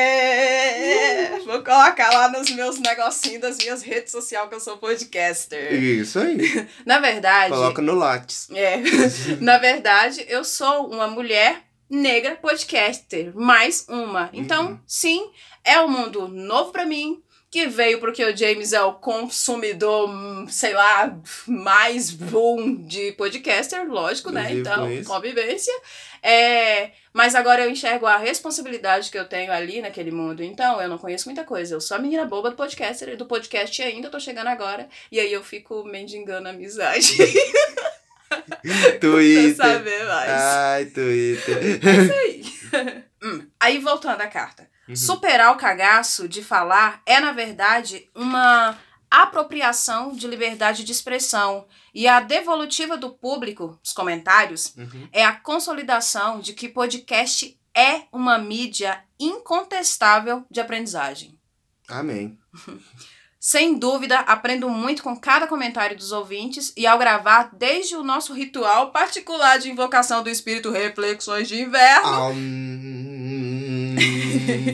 podcaster. 0.00 1.42
Vou 1.44 1.62
colocar 1.64 2.10
lá 2.12 2.28
nos 2.30 2.50
meus 2.50 2.78
negocinhos 2.78 3.40
das 3.40 3.56
minhas 3.58 3.82
redes 3.82 4.12
sociais 4.12 4.48
que 4.48 4.54
eu 4.54 4.60
sou 4.60 4.76
podcaster. 4.76 5.72
Isso 5.72 6.18
aí. 6.18 6.68
Na 6.84 6.98
verdade, 6.98 7.52
Coloca 7.54 7.80
no 7.82 7.94
Lattes. 7.94 8.48
é, 8.50 8.76
na 9.40 9.58
verdade, 9.58 10.24
eu 10.28 10.44
sou 10.44 10.88
uma 10.90 11.06
mulher 11.06 11.62
negra 11.88 12.36
podcaster, 12.36 13.32
mais 13.34 13.86
uma. 13.88 14.28
Então, 14.32 14.68
Uhum. 14.72 14.80
sim, 14.86 15.30
é 15.64 15.80
um 15.80 15.88
mundo 15.88 16.28
novo 16.28 16.70
pra 16.70 16.84
mim. 16.86 17.22
Que 17.50 17.66
veio 17.66 17.98
porque 17.98 18.24
o 18.24 18.36
James 18.36 18.72
é 18.72 18.80
o 18.80 18.92
consumidor, 18.92 20.08
sei 20.48 20.72
lá, 20.72 21.18
mais 21.48 22.10
boom 22.10 22.76
de 22.86 23.10
podcaster, 23.12 23.90
lógico, 23.90 24.30
né? 24.30 24.52
Então, 24.52 24.86
convivência. 25.04 25.74
É, 26.22 26.92
mas 27.12 27.34
agora 27.34 27.64
eu 27.64 27.70
enxergo 27.70 28.06
a 28.06 28.16
responsabilidade 28.18 29.10
que 29.10 29.18
eu 29.18 29.24
tenho 29.24 29.50
ali 29.50 29.82
naquele 29.82 30.12
mundo. 30.12 30.44
Então, 30.44 30.80
eu 30.80 30.88
não 30.88 30.98
conheço 30.98 31.26
muita 31.28 31.42
coisa. 31.42 31.74
Eu 31.74 31.80
sou 31.80 31.96
a 31.96 32.00
menina 32.00 32.24
boba 32.24 32.50
do 32.50 32.56
podcaster, 32.56 33.16
do 33.16 33.26
podcast 33.26 33.82
ainda, 33.82 34.08
tô 34.08 34.20
chegando 34.20 34.46
agora. 34.46 34.88
E 35.10 35.18
aí 35.18 35.32
eu 35.32 35.42
fico 35.42 35.82
mendigando 35.84 36.48
amizade. 36.48 37.16
pra 38.30 38.98
Twitter. 39.00 39.56
saber 39.56 40.04
mais. 40.04 40.30
Ai, 40.30 40.84
Twitter. 40.86 41.80
É 41.82 42.02
isso 42.02 42.12
aí. 42.12 43.00
Hum, 43.22 43.46
Aí, 43.60 43.78
voltando 43.78 44.22
à 44.22 44.28
carta. 44.28 44.66
Uhum. 44.88 44.96
Superar 44.96 45.52
o 45.52 45.56
cagaço 45.58 46.28
de 46.28 46.42
falar 46.42 47.00
é, 47.06 47.20
na 47.20 47.32
verdade, 47.32 48.08
uma 48.14 48.76
apropriação 49.10 50.12
de 50.12 50.26
liberdade 50.26 50.84
de 50.84 50.92
expressão. 50.92 51.66
E 51.94 52.06
a 52.06 52.20
devolutiva 52.20 52.96
do 52.96 53.10
público, 53.10 53.78
os 53.84 53.92
comentários, 53.92 54.74
Uhum. 54.76 55.08
é 55.12 55.24
a 55.24 55.32
consolidação 55.32 56.40
de 56.40 56.52
que 56.52 56.68
podcast 56.68 57.58
é 57.74 58.02
uma 58.12 58.38
mídia 58.38 59.02
incontestável 59.18 60.44
de 60.50 60.60
aprendizagem. 60.60 61.38
Amém. 61.88 62.38
Sem 63.42 63.78
dúvida, 63.78 64.18
aprendo 64.18 64.68
muito 64.68 65.02
com 65.02 65.16
cada 65.16 65.46
comentário 65.46 65.96
dos 65.96 66.12
ouvintes 66.12 66.74
e 66.76 66.86
ao 66.86 66.98
gravar 66.98 67.48
desde 67.54 67.96
o 67.96 68.02
nosso 68.02 68.34
ritual 68.34 68.90
particular 68.90 69.58
de 69.58 69.70
invocação 69.70 70.22
do 70.22 70.28
espírito 70.28 70.70
Reflexões 70.70 71.48
de 71.48 71.58
Inverno. 71.58 72.06
Ah, 72.06 72.28
hum, 72.28 73.96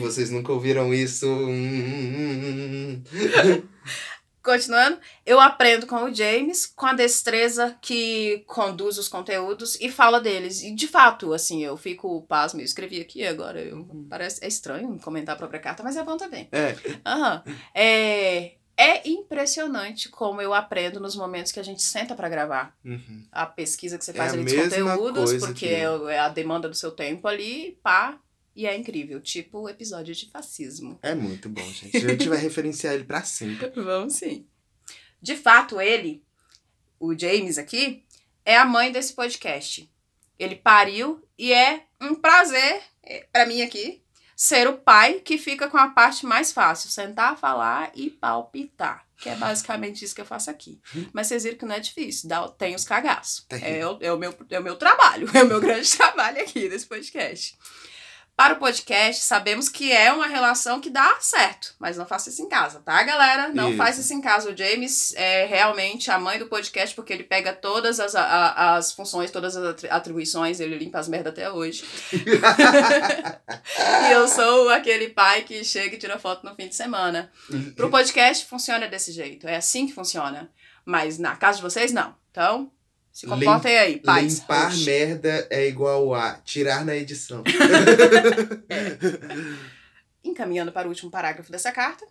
vocês 0.01 0.29
nunca 0.29 0.51
ouviram 0.51 0.93
isso? 0.93 1.25
Hum. 1.29 3.01
Continuando, 4.47 4.97
eu 5.25 5.41
aprendo 5.41 5.85
com 5.85 6.05
o 6.05 6.13
James, 6.13 6.65
com 6.65 6.85
a 6.85 6.93
destreza 6.93 7.77
que 7.81 8.45
conduz 8.47 8.97
os 8.97 9.09
conteúdos 9.09 9.77
e 9.81 9.91
fala 9.91 10.21
deles. 10.21 10.63
E 10.63 10.73
de 10.73 10.87
fato, 10.87 11.33
assim, 11.33 11.65
eu 11.65 11.75
fico 11.75 12.21
pasmo, 12.21 12.61
eu 12.61 12.63
escrevi 12.63 13.01
aqui 13.01 13.27
agora, 13.27 13.59
eu, 13.59 13.85
parece 14.09 14.41
é 14.41 14.47
estranho 14.47 14.97
comentar 14.99 15.35
a 15.35 15.37
própria 15.37 15.59
carta, 15.59 15.83
mas 15.83 15.97
é 15.97 16.03
bom 16.03 16.15
também. 16.15 16.47
É, 16.53 16.77
Aham. 17.05 17.43
É, 17.75 18.53
é 18.77 19.09
impressionante 19.09 20.07
como 20.07 20.41
eu 20.41 20.53
aprendo 20.53 21.01
nos 21.01 21.17
momentos 21.17 21.51
que 21.51 21.59
a 21.59 21.63
gente 21.63 21.83
senta 21.83 22.15
pra 22.15 22.29
gravar. 22.29 22.73
uhum. 22.85 23.25
A 23.29 23.45
pesquisa 23.45 23.97
que 23.97 24.05
você 24.05 24.11
É 24.11 24.13
faz 24.13 24.31
a 24.31 24.35
ali 24.35 24.45
dos 24.45 24.53
conteúdos, 24.53 25.37
porque 25.39 25.67
que 25.67 25.67
é, 25.67 25.81
é 25.81 26.19
a 26.19 26.29
demanda 26.29 26.69
do 26.69 26.75
seu 26.75 26.91
tempo 26.91 27.27
ali, 27.27 27.77
pá. 27.83 28.17
E 28.57 28.65
é 28.65 28.75
incrível, 28.75 29.21
tipo 29.21 29.59
o 29.59 29.69
episódio 29.69 30.15
de 30.15 30.29
fascismo. 30.31 30.97
é 31.03 31.13
muito 31.13 31.47
bom, 31.47 31.63
gente. 31.71 31.95
A 31.95 31.99
gente 31.99 32.27
vai 32.27 32.39
referenciar 32.39 32.95
ele 32.95 33.03
pra 33.03 33.21
sempre. 33.23 33.69
Vamos 33.79 34.15
sim. 34.15 34.47
De 35.21 35.35
fato, 35.35 35.79
ele, 35.79 36.23
o 36.99 37.17
James 37.17 37.59
aqui, 37.59 38.03
é 38.43 38.57
a 38.57 38.65
mãe 38.65 38.91
desse 38.91 39.13
podcast. 39.13 39.87
Ele 40.39 40.55
pariu 40.55 41.23
e 41.37 41.53
é 41.53 41.83
um 42.01 42.15
prazer 42.15 42.81
é, 43.03 43.27
pra 43.31 43.45
mim 43.45 43.61
aqui 43.61 44.01
ser 44.35 44.67
o 44.67 44.73
pai 44.77 45.15
que 45.19 45.37
fica 45.37 45.67
com 45.67 45.77
a 45.77 45.89
parte 45.89 46.25
mais 46.25 46.51
fácil, 46.51 46.89
sentar, 46.89 47.37
falar 47.37 47.91
e 47.95 48.09
palpitar. 48.09 49.05
Que 49.17 49.29
é 49.29 49.35
basicamente 49.35 50.05
isso 50.05 50.13
que 50.13 50.21
eu 50.21 50.25
faço 50.25 50.49
aqui. 50.51 50.79
Mas 51.11 51.25
vocês 51.27 51.43
viram 51.43 51.57
que 51.57 51.65
não 51.65 51.73
é 51.75 51.79
difícil, 51.79 52.29
dá, 52.29 52.47
tem 52.49 52.75
os 52.75 52.83
cagaços. 52.85 53.45
Tem. 53.49 53.63
É, 53.63 53.87
o- 53.87 53.97
é, 53.99 54.11
o 54.13 54.17
meu, 54.17 54.31
é 54.49 54.59
o 54.59 54.63
meu 54.63 54.75
trabalho, 54.75 55.27
é 55.33 55.43
o 55.43 55.47
meu 55.47 55.59
grande 55.59 55.89
trabalho 55.89 56.39
aqui 56.41 56.69
nesse 56.69 56.85
podcast. 56.85 57.57
Para 58.37 58.53
o 58.53 58.57
podcast, 58.57 59.23
sabemos 59.23 59.67
que 59.67 59.91
é 59.91 60.13
uma 60.13 60.27
relação 60.27 60.79
que 60.79 60.91
dá 60.91 61.17
certo, 61.19 61.73
mas 61.79 61.97
não 61.97 62.05
faça 62.05 62.29
isso 62.29 62.39
em 62.43 62.47
casa, 62.47 62.79
tá, 62.85 63.01
galera? 63.01 63.49
Não 63.49 63.69
Isso. 63.69 63.77
faça 63.79 63.99
isso 63.99 64.13
em 64.13 64.21
casa. 64.21 64.51
O 64.51 64.55
James 64.55 65.11
é 65.15 65.47
realmente 65.47 66.11
a 66.11 66.19
mãe 66.19 66.37
do 66.37 66.45
podcast, 66.45 66.95
porque 66.95 67.11
ele 67.11 67.23
pega 67.23 67.51
todas 67.51 67.99
as, 67.99 68.13
a- 68.13 68.75
as 68.75 68.91
funções, 68.91 69.31
todas 69.31 69.57
as 69.57 69.63
atri- 69.65 69.89
atribuições, 69.89 70.59
ele 70.59 70.77
limpa 70.77 70.99
as 70.99 71.07
merda 71.07 71.31
até 71.31 71.49
hoje. 71.51 71.83
e 74.07 74.11
eu 74.11 74.27
sou 74.27 74.69
aquele 74.69 75.09
pai 75.09 75.41
que 75.41 75.63
chega 75.63 75.95
e 75.95 75.99
tira 75.99 76.19
foto 76.19 76.45
no 76.45 76.53
fim 76.53 76.67
de 76.67 76.75
semana. 76.75 77.31
Pro 77.75 77.89
podcast 77.89 78.45
funciona 78.45 78.87
desse 78.87 79.11
jeito, 79.11 79.47
é 79.47 79.55
assim 79.55 79.87
que 79.87 79.93
funciona. 79.93 80.47
Mas 80.85 81.17
na 81.17 81.35
casa 81.35 81.57
de 81.57 81.63
vocês, 81.63 81.91
não. 81.91 82.15
Então, 82.29 82.71
se 83.17 83.25
comportem 83.25 83.75
aí, 83.75 83.99
pais. 83.99 84.41
Limpar 84.41 84.77
merda 84.77 85.47
é 85.49 85.67
igual 85.67 86.13
a 86.13 86.35
tirar 86.35 86.85
na 86.85 86.95
edição. 86.95 87.43
Encaminhando 90.23 90.71
para 90.71 90.87
o 90.87 90.91
último 90.91 91.09
parágrafo 91.09 91.51
dessa 91.51 91.71
carta. 91.71 92.05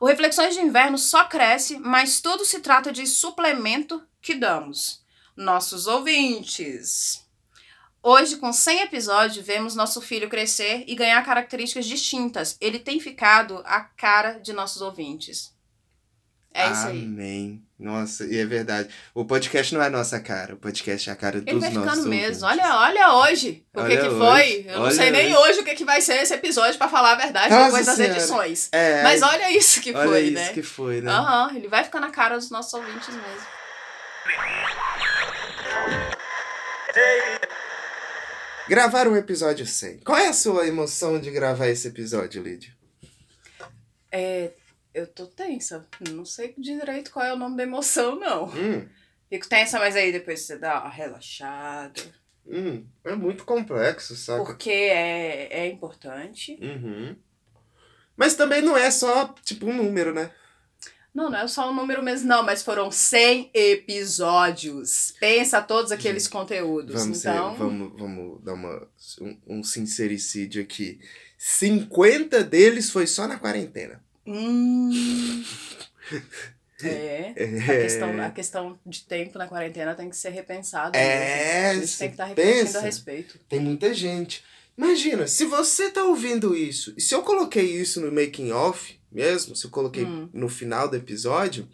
O 0.00 0.06
Reflexões 0.06 0.54
de 0.54 0.62
Inverno 0.62 0.96
só 0.96 1.24
cresce, 1.24 1.78
mas 1.78 2.22
tudo 2.22 2.42
se 2.42 2.60
trata 2.60 2.90
de 2.90 3.06
suplemento 3.06 4.02
que 4.22 4.34
damos. 4.34 5.04
Nossos 5.36 5.86
ouvintes. 5.86 7.22
Hoje, 8.02 8.36
com 8.36 8.50
100 8.50 8.80
episódios, 8.80 9.44
vemos 9.44 9.74
nosso 9.74 10.00
filho 10.00 10.30
crescer 10.30 10.84
e 10.86 10.94
ganhar 10.94 11.22
características 11.22 11.84
distintas. 11.84 12.56
Ele 12.62 12.78
tem 12.78 12.98
ficado 12.98 13.62
a 13.66 13.82
cara 13.82 14.38
de 14.38 14.54
nossos 14.54 14.80
ouvintes. 14.80 15.54
É 16.58 16.72
isso 16.72 16.86
aí. 16.86 17.04
Amém. 17.04 17.62
Nossa, 17.78 18.24
e 18.24 18.38
é 18.38 18.46
verdade. 18.46 18.88
O 19.14 19.26
podcast 19.26 19.74
não 19.74 19.82
é 19.82 19.86
a 19.88 19.90
nossa 19.90 20.18
cara, 20.18 20.54
o 20.54 20.56
podcast 20.56 21.10
é 21.10 21.12
a 21.12 21.16
cara 21.16 21.36
Ele 21.36 21.44
dos 21.44 21.60
vai 21.60 21.70
nossos 21.70 21.90
ficando 21.90 22.04
ouvintes. 22.06 22.28
mesmo. 22.28 22.46
Olha, 22.46 22.76
olha 22.78 23.12
hoje 23.16 23.48
o 23.74 23.76
que, 23.78 23.84
Olha 23.84 24.00
que 24.00 24.08
hoje. 24.08 24.18
foi. 24.18 24.64
Eu 24.66 24.76
não 24.76 24.82
Olha 24.84 24.94
sei 24.94 25.10
nem 25.10 25.26
hoje. 25.36 25.50
hoje 25.50 25.60
o 25.60 25.64
que, 25.64 25.74
que 25.74 25.84
vai 25.84 26.00
ser 26.00 26.14
esse 26.22 26.32
episódio, 26.32 26.78
pra 26.78 26.88
falar 26.88 27.12
a 27.12 27.16
verdade, 27.16 27.50
Nossa 27.50 27.64
depois 27.66 27.84
das 27.86 27.96
Senhora. 27.96 28.16
edições. 28.16 28.68
É, 28.72 29.02
Mas 29.02 29.20
olha 29.22 29.50
isso 29.54 29.80
que 29.82 29.94
olha 29.94 30.08
foi, 30.08 30.20
isso 30.22 30.32
né? 30.34 30.52
que 30.54 30.62
foi, 30.62 31.00
né? 31.02 31.10
Aham, 31.12 31.54
ele 31.54 31.68
vai 31.68 31.84
ficar 31.84 32.00
na 32.00 32.08
cara 32.10 32.36
dos 32.36 32.50
nossos 32.50 32.72
ouvintes 32.72 33.08
mesmo. 33.08 33.46
Gravar 38.68 39.06
um 39.06 39.16
episódio 39.16 39.64
100. 39.66 39.98
Qual 39.98 40.18
é 40.18 40.28
a 40.28 40.32
sua 40.32 40.66
emoção 40.66 41.20
de 41.20 41.30
gravar 41.30 41.68
esse 41.68 41.86
episódio, 41.88 42.42
Lídia? 42.42 42.72
É, 44.10 44.50
eu 44.96 45.06
tô 45.06 45.26
tensa. 45.26 45.86
Não 46.10 46.24
sei 46.24 46.54
direito 46.58 47.10
qual 47.10 47.24
é 47.26 47.32
o 47.32 47.36
nome 47.38 47.56
da 47.56 47.62
emoção, 47.62 48.18
não. 48.18 48.44
Hum, 48.46 48.86
Fico 49.28 49.48
tensa, 49.48 49.78
mas 49.78 49.96
aí 49.96 50.12
depois 50.12 50.40
você 50.40 50.56
dá 50.56 50.80
uma 50.80 50.90
relaxada. 50.90 52.00
hum, 52.46 52.84
é 53.04 53.14
muito 53.14 53.44
complexo, 53.44 54.14
saca? 54.16 54.44
Porque 54.44 54.70
é, 54.70 55.48
é 55.62 55.66
importante. 55.68 56.58
Uhum. 56.62 57.16
Mas 58.16 58.34
também 58.34 58.62
não 58.62 58.76
é 58.76 58.90
só, 58.90 59.34
tipo, 59.44 59.66
um 59.66 59.76
número, 59.76 60.14
né? 60.14 60.30
Não, 61.12 61.30
não 61.30 61.38
é 61.38 61.48
só 61.48 61.70
um 61.70 61.74
número 61.74 62.02
mesmo, 62.02 62.28
não, 62.28 62.42
mas 62.42 62.62
foram 62.62 62.90
100 62.90 63.50
episódios. 63.54 65.14
Pensa 65.18 65.60
todos 65.62 65.90
aqueles 65.90 66.28
conteúdos. 66.28 66.94
Vamos, 66.94 67.18
ser- 67.18 67.30
então, 67.30 67.54
vamos, 67.56 67.98
vamos 67.98 68.42
dar 68.44 68.52
uma, 68.54 68.88
um, 69.20 69.38
um 69.58 69.62
sincericídio 69.62 70.62
aqui. 70.62 71.00
50 71.38 72.44
deles 72.44 72.90
foi 72.90 73.06
só 73.06 73.26
na 73.26 73.38
quarentena. 73.38 74.02
Hum, 74.26 75.44
é. 76.82 77.32
É, 77.36 77.58
A 77.58 77.82
questão, 77.82 78.20
a 78.22 78.30
questão 78.30 78.78
de 78.84 79.02
tempo 79.04 79.38
na 79.38 79.46
quarentena 79.46 79.94
tem 79.94 80.10
que 80.10 80.16
ser 80.16 80.30
repensada. 80.30 80.98
É. 80.98 81.70
A 81.70 81.74
gente 81.74 81.98
tem 81.98 82.08
que 82.08 82.14
estar 82.14 82.34
pensa? 82.34 82.78
a 82.78 82.82
respeito. 82.82 83.38
Tem 83.48 83.60
muita 83.60 83.94
gente. 83.94 84.44
Imagina, 84.76 85.26
se 85.26 85.46
você 85.46 85.90
tá 85.90 86.04
ouvindo 86.04 86.54
isso, 86.54 86.92
e 86.96 87.00
se 87.00 87.14
eu 87.14 87.22
coloquei 87.22 87.64
isso 87.64 88.00
no 88.00 88.12
making 88.12 88.52
off 88.52 89.00
mesmo, 89.10 89.56
se 89.56 89.64
eu 89.64 89.70
coloquei 89.70 90.04
Hum. 90.04 90.28
no 90.34 90.50
final 90.50 90.86
do 90.86 90.96
episódio, 90.96 91.66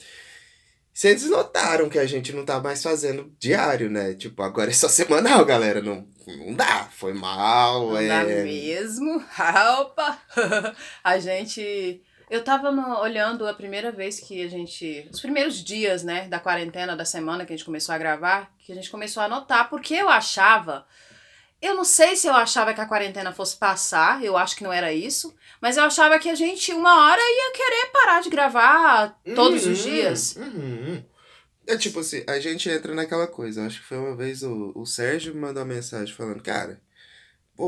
vocês 0.94 1.24
notaram 1.24 1.88
que 1.88 1.98
a 1.98 2.06
gente 2.06 2.32
não 2.32 2.44
tá 2.44 2.60
mais 2.60 2.80
fazendo 2.80 3.34
diário, 3.40 3.90
né? 3.90 4.14
Tipo, 4.14 4.42
agora 4.42 4.70
é 4.70 4.74
só 4.74 4.88
semanal, 4.88 5.44
galera. 5.44 5.82
Não, 5.82 6.06
não 6.26 6.54
dá. 6.54 6.88
Foi 6.92 7.12
mal. 7.12 7.88
Não 7.88 7.96
é... 7.96 8.06
dá 8.06 8.24
mesmo. 8.24 9.16
Opa! 9.80 10.22
a 11.02 11.18
gente. 11.18 12.00
Eu 12.32 12.42
tava 12.42 12.72
no- 12.72 12.98
olhando 13.00 13.46
a 13.46 13.52
primeira 13.52 13.92
vez 13.92 14.18
que 14.18 14.42
a 14.42 14.48
gente. 14.48 15.06
Os 15.12 15.20
primeiros 15.20 15.56
dias, 15.62 16.02
né, 16.02 16.26
da 16.28 16.38
quarentena 16.40 16.96
da 16.96 17.04
semana 17.04 17.44
que 17.44 17.52
a 17.52 17.56
gente 17.56 17.64
começou 17.66 17.94
a 17.94 17.98
gravar, 17.98 18.50
que 18.58 18.72
a 18.72 18.74
gente 18.74 18.90
começou 18.90 19.22
a 19.22 19.28
notar, 19.28 19.68
porque 19.68 19.92
eu 19.94 20.08
achava. 20.08 20.86
Eu 21.60 21.74
não 21.74 21.84
sei 21.84 22.16
se 22.16 22.26
eu 22.26 22.34
achava 22.34 22.72
que 22.72 22.80
a 22.80 22.86
quarentena 22.86 23.32
fosse 23.32 23.56
passar, 23.56 24.24
eu 24.24 24.36
acho 24.36 24.56
que 24.56 24.64
não 24.64 24.72
era 24.72 24.92
isso, 24.94 25.32
mas 25.60 25.76
eu 25.76 25.84
achava 25.84 26.18
que 26.18 26.30
a 26.30 26.34
gente, 26.34 26.72
uma 26.72 27.04
hora, 27.06 27.20
ia 27.20 27.52
querer 27.52 27.92
parar 27.92 28.22
de 28.22 28.30
gravar 28.30 29.20
todos 29.34 29.66
os 29.66 29.78
Uhum, 29.84 29.90
dias. 29.92 30.36
uhum. 30.36 31.04
É 31.66 31.76
tipo 31.76 32.00
assim, 32.00 32.24
a 32.26 32.40
gente 32.40 32.68
entra 32.70 32.94
naquela 32.94 33.26
coisa. 33.26 33.66
Acho 33.66 33.80
que 33.80 33.86
foi 33.86 33.98
uma 33.98 34.16
vez 34.16 34.42
o, 34.42 34.72
o 34.74 34.84
Sérgio 34.86 35.34
me 35.34 35.40
mandou 35.40 35.62
uma 35.62 35.74
mensagem 35.74 36.12
falando, 36.14 36.42
cara, 36.42 36.80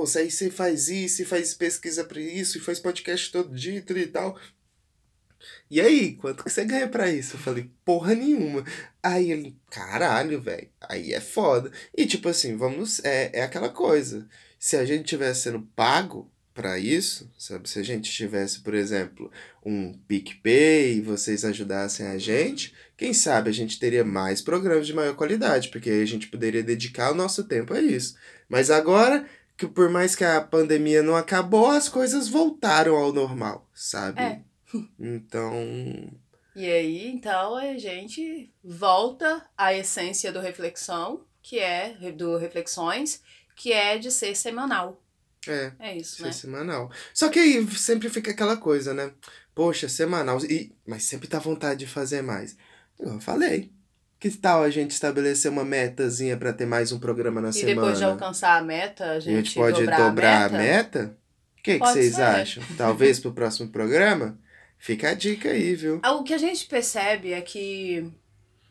você 0.01 0.21
aí 0.21 0.31
você 0.31 0.51
faz 0.51 0.89
isso, 0.89 1.23
e 1.23 1.25
faz 1.25 1.55
pesquisa 1.55 2.05
pra 2.05 2.21
isso, 2.21 2.59
e 2.59 2.61
faz 2.61 2.79
podcast 2.79 3.31
todo 3.31 3.55
dia 3.55 3.83
e 3.87 4.07
tal. 4.07 4.39
E 5.71 5.81
aí, 5.81 6.15
quanto 6.15 6.45
que 6.45 6.51
você 6.51 6.65
ganha 6.65 6.89
pra 6.89 7.11
isso? 7.11 7.37
Eu 7.37 7.41
falei, 7.41 7.71
porra 7.85 8.15
nenhuma. 8.15 8.65
Aí 9.03 9.31
ele, 9.31 9.57
caralho, 9.71 10.41
velho, 10.41 10.69
aí 10.81 11.13
é 11.13 11.21
foda. 11.21 11.71
E 11.97 12.07
tipo 12.07 12.29
assim, 12.29 12.57
vamos, 12.57 13.05
é, 13.05 13.31
é 13.33 13.43
aquela 13.43 13.69
coisa. 13.69 14.27
Se 14.59 14.77
a 14.77 14.85
gente 14.85 15.05
tivesse 15.05 15.43
sendo 15.43 15.63
pago 15.77 16.31
pra 16.55 16.79
isso, 16.79 17.31
sabe? 17.37 17.69
Se 17.69 17.81
a 17.81 17.83
gente 17.83 18.11
tivesse, 18.11 18.61
por 18.61 18.75
exemplo, 18.75 19.31
um 19.67 19.93
PicPay 19.93 20.99
e 20.99 21.01
vocês 21.01 21.45
ajudassem 21.45 22.07
a 22.07 22.17
gente, 22.17 22.73
quem 22.97 23.13
sabe 23.13 23.51
a 23.51 23.53
gente 23.53 23.79
teria 23.79 24.05
mais 24.05 24.41
programas 24.41 24.87
de 24.87 24.95
maior 24.95 25.17
qualidade, 25.17 25.69
porque 25.69 25.91
aí 25.91 26.03
a 26.03 26.07
gente 26.07 26.29
poderia 26.29 26.63
dedicar 26.63 27.11
o 27.11 27.15
nosso 27.15 27.45
tempo 27.45 27.75
a 27.75 27.81
isso. 27.81 28.17
Mas 28.49 28.71
agora, 28.71 29.27
que 29.57 29.67
por 29.67 29.89
mais 29.89 30.15
que 30.17 30.25
a 30.25 30.41
pandemia 30.41 31.03
não 31.03 31.17
acabou, 31.17 31.71
as 31.71 31.89
coisas 31.89 32.29
voltaram 32.29 32.97
ao 32.97 33.13
normal, 33.13 33.69
sabe? 33.75 34.21
É. 34.21 34.41
Então, 34.99 35.53
E 36.57 36.67
aí, 36.67 37.09
então, 37.09 37.55
a 37.55 37.79
gente 37.79 38.53
volta 38.63 39.49
à 39.57 39.73
essência 39.73 40.33
do 40.33 40.41
reflexão, 40.41 41.25
que 41.41 41.61
é 41.61 41.95
do 42.11 42.37
reflexões, 42.37 43.23
que 43.55 43.73
é 43.73 43.99
de 43.99 44.11
ser 44.11 44.35
semanal. 44.35 45.01
é, 45.47 45.73
É 45.79 45.97
isso, 45.97 46.17
ser 46.17 46.23
né? 46.25 46.33
semanal. 46.33 46.91
Só 47.13 47.29
que 47.29 47.39
aí 47.39 47.65
sempre 47.77 48.09
fica 48.09 48.33
aquela 48.33 48.57
coisa, 48.57 48.93
né? 48.93 49.13
Poxa, 49.55 49.89
semanal. 49.89 50.45
E, 50.45 50.75
mas 50.85 51.05
sempre 51.05 51.29
dá 51.29 51.39
vontade 51.39 51.81
de 51.81 51.87
fazer 51.87 52.23
mais. 52.23 52.57
Eu 52.99 53.21
falei. 53.21 53.71
Que 54.25 54.31
tal 54.31 54.63
a 54.63 54.71
gente 54.71 54.93
estabelecer 54.93 55.51
uma 55.51 55.67
metazinha 55.67 56.35
pra 56.35 56.51
ter 56.51 56.65
mais 56.65 56.91
um 56.93 56.99
programa 56.99 57.43
na 57.43 57.51
E 57.51 57.53
semana? 57.53 57.75
depois 57.75 57.99
de 57.99 58.05
alcançar 58.05 58.57
a 58.59 58.63
meta, 58.63 59.05
a 59.05 59.11
A 59.17 59.21
gente, 59.21 59.49
gente 59.49 59.55
pode 59.55 59.81
dobrar, 59.81 59.99
dobrar, 59.99 60.47
a 60.47 60.49
meta. 60.49 60.57
a 60.57 60.59
meta? 61.03 61.17
O 61.59 61.63
que, 61.63 61.73
que 61.75 61.79
vocês 61.79 62.15
ser. 62.15 62.23
acham? 62.23 62.63
Talvez 62.75 63.21
pro 63.21 63.35
próximo 63.35 63.69
programa? 63.69 64.39
Fica 64.79 65.11
a 65.11 65.15
dica 65.15 65.51
aí, 65.51 65.75
viu? 65.75 66.01
Ah, 66.03 66.13
O 66.15 66.25
que 66.25 66.33
a 66.33 66.39
gente 66.39 66.65
percebe 66.65 67.35
é 67.35 67.43
que 67.43 68.11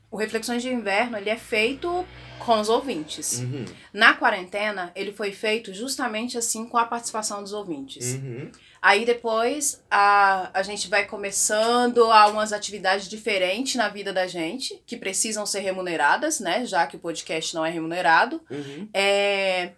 o 0.10 0.18
Reflexões 0.18 0.64
de 0.64 0.70
Inverno 0.74 1.18
ele 1.18 1.30
é 1.30 1.38
feito 1.38 2.04
com 2.40 2.60
os 2.60 2.68
ouvintes. 2.68 3.38
Uhum. 3.42 3.66
Na 3.94 4.16
quarentena, 4.16 4.92
ele 4.96 5.14
foi 5.14 5.32
feito 5.32 5.72
justamente 5.72 6.36
assim 6.36 6.66
com 6.66 6.80
a 6.80 6.86
participação 6.86 7.44
dos 7.44 7.54
ouvintes. 7.54 8.16
Uhum. 8.16 8.50
Aí 8.84 9.06
depois 9.06 9.82
a, 9.90 10.50
a 10.54 10.62
gente 10.62 10.90
vai 10.90 11.06
começando 11.06 12.04
a 12.12 12.28
umas 12.28 12.52
atividades 12.52 13.08
diferentes 13.08 13.76
na 13.76 13.88
vida 13.88 14.12
da 14.12 14.28
gente, 14.28 14.84
que 14.86 14.98
precisam 14.98 15.46
ser 15.46 15.62
remuneradas, 15.62 16.42
né? 16.42 16.66
Já 16.66 16.86
que 16.86 16.98
o 16.98 17.00
podcast 17.00 17.56
não 17.56 17.66
é 17.66 17.70
remunerado. 17.70 18.42
Uhum. 18.52 18.90
É, 18.94 19.72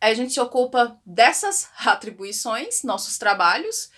a 0.00 0.14
gente 0.14 0.32
se 0.32 0.40
ocupa 0.40 0.98
dessas 1.04 1.68
atribuições, 1.84 2.82
nossos 2.82 3.18
trabalhos, 3.18 3.90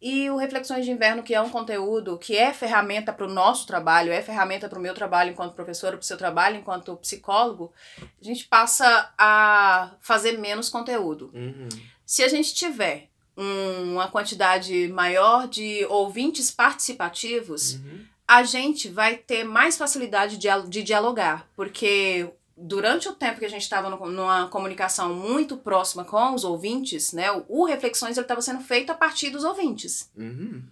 e 0.00 0.30
o 0.30 0.36
Reflexões 0.36 0.84
de 0.84 0.92
Inverno, 0.92 1.24
que 1.24 1.34
é 1.34 1.40
um 1.40 1.50
conteúdo 1.50 2.16
que 2.16 2.36
é 2.36 2.52
ferramenta 2.52 3.12
para 3.12 3.26
o 3.26 3.32
nosso 3.32 3.66
trabalho, 3.66 4.12
é 4.12 4.22
ferramenta 4.22 4.68
para 4.68 4.78
o 4.78 4.82
meu 4.82 4.94
trabalho 4.94 5.32
enquanto 5.32 5.54
professora, 5.54 5.96
para 5.96 6.04
o 6.04 6.06
seu 6.06 6.16
trabalho 6.16 6.58
enquanto 6.58 6.96
psicólogo, 6.98 7.72
a 7.98 8.24
gente 8.24 8.46
passa 8.46 9.12
a 9.18 9.96
fazer 10.00 10.38
menos 10.38 10.68
conteúdo. 10.68 11.32
Uhum. 11.34 11.68
Se 12.04 12.22
a 12.22 12.28
gente 12.28 12.54
tiver 12.54 13.10
uma 13.36 14.08
quantidade 14.08 14.88
maior 14.88 15.46
de 15.46 15.84
ouvintes 15.86 16.50
participativos, 16.50 17.74
Uhum. 17.74 18.00
a 18.26 18.42
gente 18.42 18.88
vai 18.88 19.16
ter 19.16 19.44
mais 19.44 19.76
facilidade 19.76 20.36
de, 20.38 20.48
de 20.68 20.82
dialogar, 20.82 21.46
porque 21.54 22.28
durante 22.56 23.08
o 23.08 23.12
tempo 23.12 23.38
que 23.38 23.44
a 23.44 23.50
gente 23.50 23.62
estava 23.62 23.90
numa 23.90 24.48
comunicação 24.48 25.12
muito 25.14 25.58
próxima 25.58 26.04
com 26.04 26.34
os 26.34 26.42
ouvintes, 26.44 27.12
né, 27.12 27.30
o, 27.30 27.44
o 27.48 27.64
Reflexões 27.66 28.16
estava 28.16 28.40
sendo 28.40 28.60
feito 28.60 28.90
a 28.90 28.94
partir 28.94 29.28
dos 29.30 29.44
ouvintes. 29.44 30.10
Uhum. 30.16 30.62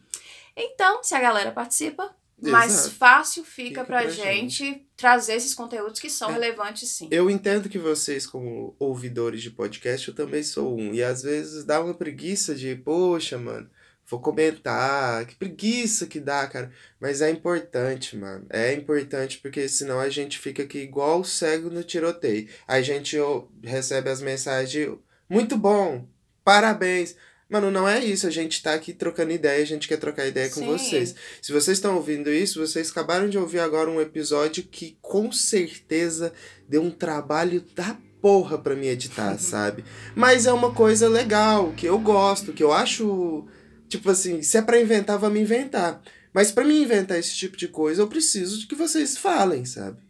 Então, 0.57 1.03
se 1.03 1.15
a 1.15 1.21
galera 1.21 1.51
participa, 1.53 2.15
mais 2.43 2.89
fácil 2.89 3.45
fica, 3.45 3.69
Fica 3.69 3.85
pra, 3.85 4.03
pra 4.03 4.11
gente, 4.11 4.87
trazer 4.97 5.35
esses 5.35 5.55
conteúdos 5.55 6.01
que 6.01 6.11
são 6.11 6.31
É. 6.31 6.33
relevantes, 6.35 6.89
sim. 6.91 7.09
Eu 7.11 7.31
entendo 7.31 7.69
que 7.69 7.79
vocês, 7.79 8.27
como 8.27 8.75
ouvidores 8.79 9.43
de 9.43 9.51
podcast, 9.51 10.09
eu 10.09 10.15
também 10.15 10.43
sou 10.43 10.79
um. 10.79 10.93
E 10.93 11.03
às 11.03 11.23
vezes 11.23 11.65
dá 11.65 11.81
uma 11.83 11.95
preguiça 11.95 12.55
de, 12.55 12.75
poxa, 12.77 13.39
mano, 13.39 13.69
vou 14.07 14.21
comentar. 14.21 15.25
Que 15.27 15.35
preguiça 15.37 16.07
que 16.07 16.21
dá, 16.21 16.47
cara. 16.47 16.71
Mas 17.01 17.21
é 17.23 17.31
importante, 17.31 18.17
mano. 18.17 18.47
É 18.51 18.73
importante 18.75 19.39
porque 19.39 19.69
senão 19.69 19.99
a 20.01 20.09
gente 20.09 20.39
fica 20.39 20.63
aqui 20.63 20.79
igual 20.79 21.21
o 21.21 21.25
cego 21.25 21.71
no 21.71 21.83
tiroteio. 21.83 22.49
A 22.67 22.81
gente 22.83 23.17
recebe 23.63 24.11
as 24.11 24.21
mensagens 24.21 24.71
de, 24.71 24.93
muito 25.29 25.57
bom, 25.57 26.07
parabéns. 26.45 27.17
Mano, 27.49 27.71
não 27.71 27.89
é 27.89 28.03
isso. 28.05 28.27
A 28.27 28.31
gente 28.31 28.63
tá 28.63 28.75
aqui 28.75 28.93
trocando 28.93 29.33
ideia, 29.33 29.63
a 29.63 29.67
gente 29.67 29.87
quer 29.87 29.99
trocar 29.99 30.27
ideia 30.27 30.49
com 30.49 30.61
Sim. 30.61 30.67
vocês. 30.67 31.15
Se 31.43 31.53
vocês 31.53 31.77
estão 31.79 31.97
ouvindo 31.97 32.33
isso, 32.33 32.65
vocês 32.65 32.91
acabaram 32.91 33.29
de 33.29 33.39
ouvir 33.39 33.61
agora 33.61 33.91
um 33.91 34.01
episódio 34.01 34.65
que 34.65 34.97
com 35.01 35.31
certeza 35.31 36.33
deu 36.69 36.83
um 36.83 36.91
trabalho 36.91 37.61
da 37.75 37.97
porra 38.21 38.57
pra 38.59 38.75
me 38.75 38.89
editar, 38.89 39.37
sabe? 39.39 39.85
Mas 40.15 40.47
é 40.47 40.53
uma 40.53 40.73
coisa 40.73 41.09
legal, 41.09 41.73
que 41.73 41.87
eu 41.87 41.99
gosto, 41.99 42.53
que 42.53 42.63
eu 42.63 42.73
acho. 42.73 43.47
Tipo 43.89 44.11
assim, 44.11 44.43
se 44.43 44.57
é 44.57 44.63
pra 44.63 44.81
inventar, 44.81 45.19
vamos 45.19 45.39
inventar. 45.39 46.03
Mas 46.33 46.51
pra 46.51 46.65
mim 46.65 46.83
inventar 46.83 47.19
esse 47.19 47.37
tipo 47.37 47.57
de 47.57 47.69
coisa, 47.69 48.03
eu 48.03 48.09
preciso 48.09 48.59
de 48.59 48.67
que 48.67 48.75
vocês 48.75 49.17
falem, 49.17 49.65
sabe? 49.65 50.03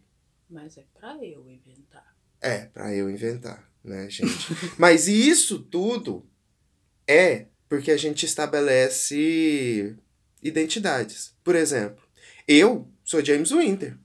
Mas 0.49 0.77
é 0.77 0.83
pra 0.99 1.17
eu 1.23 1.47
inventar. 1.47 2.15
É, 2.41 2.65
pra 2.65 2.95
eu 2.95 3.09
inventar, 3.09 3.69
né, 3.83 4.09
gente? 4.09 4.47
Mas 4.77 5.07
isso 5.07 5.59
tudo 5.59 6.25
é 7.07 7.45
porque 7.67 7.91
a 7.91 7.97
gente 7.97 8.25
estabelece 8.25 9.95
identidades. 10.41 11.33
Por 11.43 11.55
exemplo, 11.55 12.03
eu 12.47 12.87
sou 13.03 13.23
James 13.23 13.51
Winter. 13.51 13.97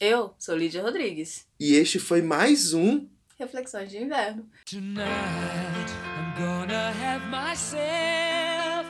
Eu 0.00 0.34
sou 0.38 0.56
Lídia 0.56 0.82
Rodrigues. 0.82 1.46
E 1.58 1.74
este 1.74 1.98
foi 1.98 2.22
mais 2.22 2.72
um 2.72 3.06
Reflexões 3.38 3.90
de 3.90 3.96
inverno. 3.96 4.46
Tonight 4.66 5.90
I'm 6.04 6.34
gonna 6.38 6.90
have 6.90 7.26
myself 7.30 7.80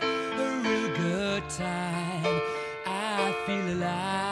a 0.02 0.62
real 0.62 0.88
good 0.96 1.48
time. 1.48 2.40
I 2.84 3.32
feel 3.46 3.76
alive. 3.76 4.29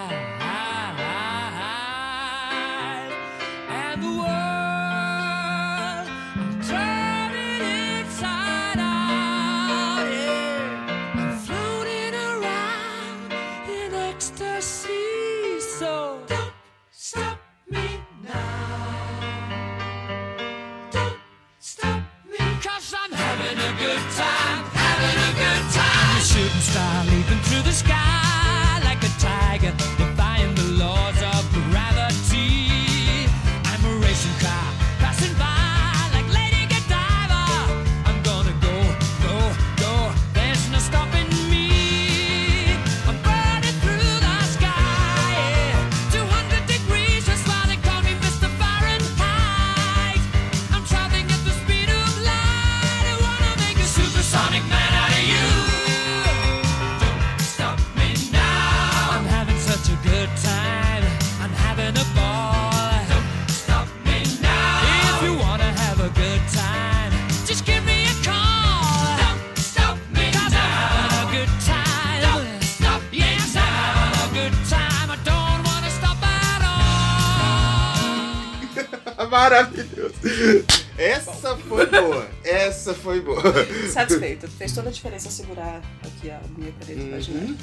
foi 83.19 83.21
boa. 83.21 83.43
Satisfeito. 83.91 84.49
Fez 84.49 84.73
toda 84.73 84.89
a 84.89 84.93
diferença 84.93 85.31
segurar 85.31 85.83
aqui 86.03 86.31
a 86.31 86.41
minha 86.57 86.73
caneta 86.73 87.01
uhum. 87.01 87.09
imaginária. 87.09 87.57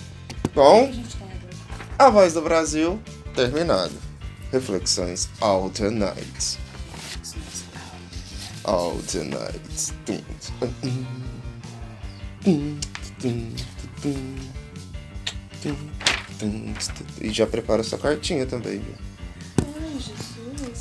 Bom, 0.53 0.91
tá 1.97 2.05
a 2.05 2.09
voz 2.09 2.33
do 2.33 2.41
Brasil 2.41 2.99
terminado. 3.33 3.93
Reflexões 4.51 5.29
all 5.41 5.69
the 5.69 5.89
night. 5.89 6.59
All 8.63 8.93
alternate. 8.93 9.93
Alternate. 10.01 11.05
E 17.21 17.29
já 17.31 17.45
prepara 17.47 17.83
sua 17.83 17.97
cartinha 17.97 18.45
também, 18.45 18.79
viu? 18.79 19.14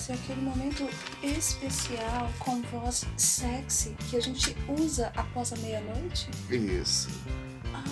Jesus, 0.04 0.10
é 0.10 0.12
aquele 0.14 0.40
momento 0.42 0.88
especial 1.22 2.30
com 2.38 2.60
voz 2.62 3.04
sexy 3.16 3.94
que 4.10 4.16
a 4.16 4.20
gente 4.20 4.56
usa 4.68 5.10
após 5.16 5.52
a 5.52 5.56
meia-noite? 5.56 6.28
Isso. 6.50 7.08
Ah, 7.72 7.82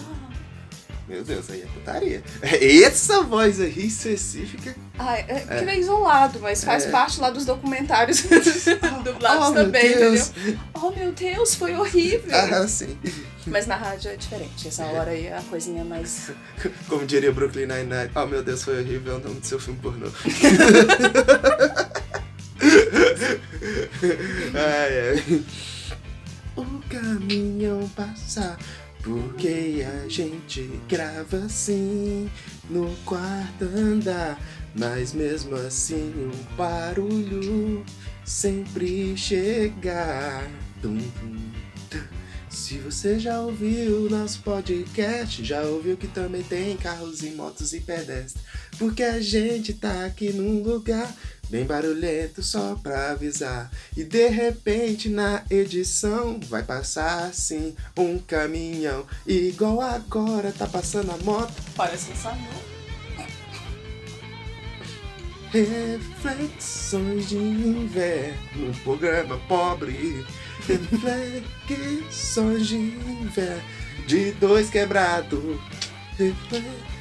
Meu 1.08 1.24
Deus, 1.24 1.50
aí 1.50 1.62
é 1.62 1.66
putaria. 1.66 2.22
Essa 2.42 3.22
voz 3.22 3.60
aí 3.60 3.86
específica. 3.86 4.74
ai, 4.98 5.24
é, 5.28 5.40
que 5.40 5.70
é 5.70 5.78
isolado, 5.78 6.38
mas 6.40 6.62
faz 6.62 6.84
É. 6.84 6.90
parte 6.90 7.20
lá 7.20 7.30
dos 7.30 7.44
documentários 7.44 8.22
dublados 9.04 9.48
Oh, 9.48 9.50
meu 9.52 9.64
também, 9.64 9.94
Deus. 9.96 10.30
entendeu? 10.30 10.58
Oh, 10.74 10.90
meu 10.90 11.12
Deus, 11.12 11.54
foi 11.54 11.74
horrível. 11.74 12.30
Ah, 12.34 12.66
sim. 12.68 12.96
Mas 13.46 13.66
na 13.66 13.74
rádio 13.76 14.12
é 14.12 14.16
diferente. 14.16 14.68
Essa 14.68 14.84
hora 14.84 15.10
aí 15.10 15.26
é 15.26 15.36
a 15.36 15.42
coisinha 15.42 15.84
mais. 15.84 16.30
Como 16.88 17.04
diria 17.04 17.32
Brooklyn 17.32 17.66
Nine-Nine. 17.66 18.10
Oh, 18.14 18.24
meu 18.26 18.42
Deus, 18.42 18.62
foi 18.62 18.80
horrível 18.80 19.14
é 19.14 19.16
o 19.16 19.20
nome 19.20 19.40
do 19.40 19.46
seu 19.46 19.58
filme 19.58 19.80
pornô. 19.80 20.06
ai, 24.54 25.10
ai. 25.10 25.44
O 26.56 26.64
caminhão 26.88 27.88
passa 27.90 28.58
porque 29.02 29.84
a 29.84 30.08
gente 30.08 30.80
grava 30.88 31.38
assim 31.38 32.30
no 32.70 32.94
quarto 33.04 33.64
andar. 33.64 34.40
Mas 34.74 35.12
mesmo 35.12 35.54
assim 35.56 36.12
o 36.16 36.54
barulho 36.54 37.84
sempre 38.24 39.16
chega. 39.16 40.42
Tum, 40.80 40.96
tum, 40.96 41.36
tum. 41.90 42.22
Se 42.48 42.78
você 42.78 43.18
já 43.18 43.40
ouviu 43.40 44.08
nosso 44.08 44.40
podcast, 44.42 45.44
já 45.44 45.62
ouviu 45.62 45.96
que 45.96 46.06
também 46.06 46.42
tem 46.42 46.76
carros 46.76 47.22
e 47.22 47.30
motos 47.30 47.72
e 47.72 47.80
pedestres. 47.80 48.44
Porque 48.78 49.02
a 49.02 49.20
gente 49.20 49.74
tá 49.74 50.04
aqui 50.06 50.32
num 50.32 50.62
lugar 50.62 51.14
bem 51.52 51.66
barulhento 51.66 52.42
só 52.42 52.74
pra 52.82 53.10
avisar. 53.10 53.70
E 53.94 54.02
de 54.02 54.26
repente 54.28 55.10
na 55.10 55.44
edição 55.50 56.40
vai 56.48 56.62
passar 56.62 57.24
assim 57.24 57.76
um 57.94 58.18
caminhão. 58.18 59.04
Igual 59.26 59.82
agora 59.82 60.50
tá 60.50 60.66
passando 60.66 61.12
a 61.12 61.18
moto. 61.18 61.52
Parece 61.76 62.10
um 62.10 62.16
salão. 62.16 62.72
Reflexões 65.52 67.28
de 67.28 67.36
inverno, 67.36 68.72
programa 68.82 69.38
pobre. 69.46 70.24
Reflexões 70.66 72.66
de 72.66 72.76
inverno, 72.76 73.62
de 74.06 74.32
dois 74.32 74.70
quebrados. 74.70 75.60
Reflexões 76.16 76.92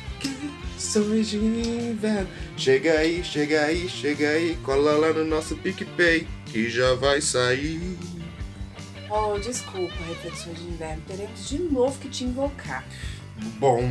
de 1.24 1.38
inverno. 1.38 2.28
Chega 2.58 2.94
aí, 2.94 3.24
chega 3.24 3.66
aí, 3.66 3.88
chega 3.88 4.30
aí, 4.30 4.58
cola 4.64 4.94
lá 4.94 5.14
no 5.14 5.24
nosso 5.24 5.56
PicPay, 5.56 6.28
que 6.46 6.70
já 6.70 6.94
vai 6.96 7.22
sair. 7.22 7.98
Oh, 9.10 9.38
desculpa, 9.38 9.94
reflexões 10.08 10.58
de 10.58 10.64
inverno. 10.64 11.02
Teremos 11.08 11.48
de 11.48 11.60
novo 11.60 11.98
que 12.00 12.10
te 12.10 12.24
invocar. 12.24 12.86
Bom. 13.60 13.82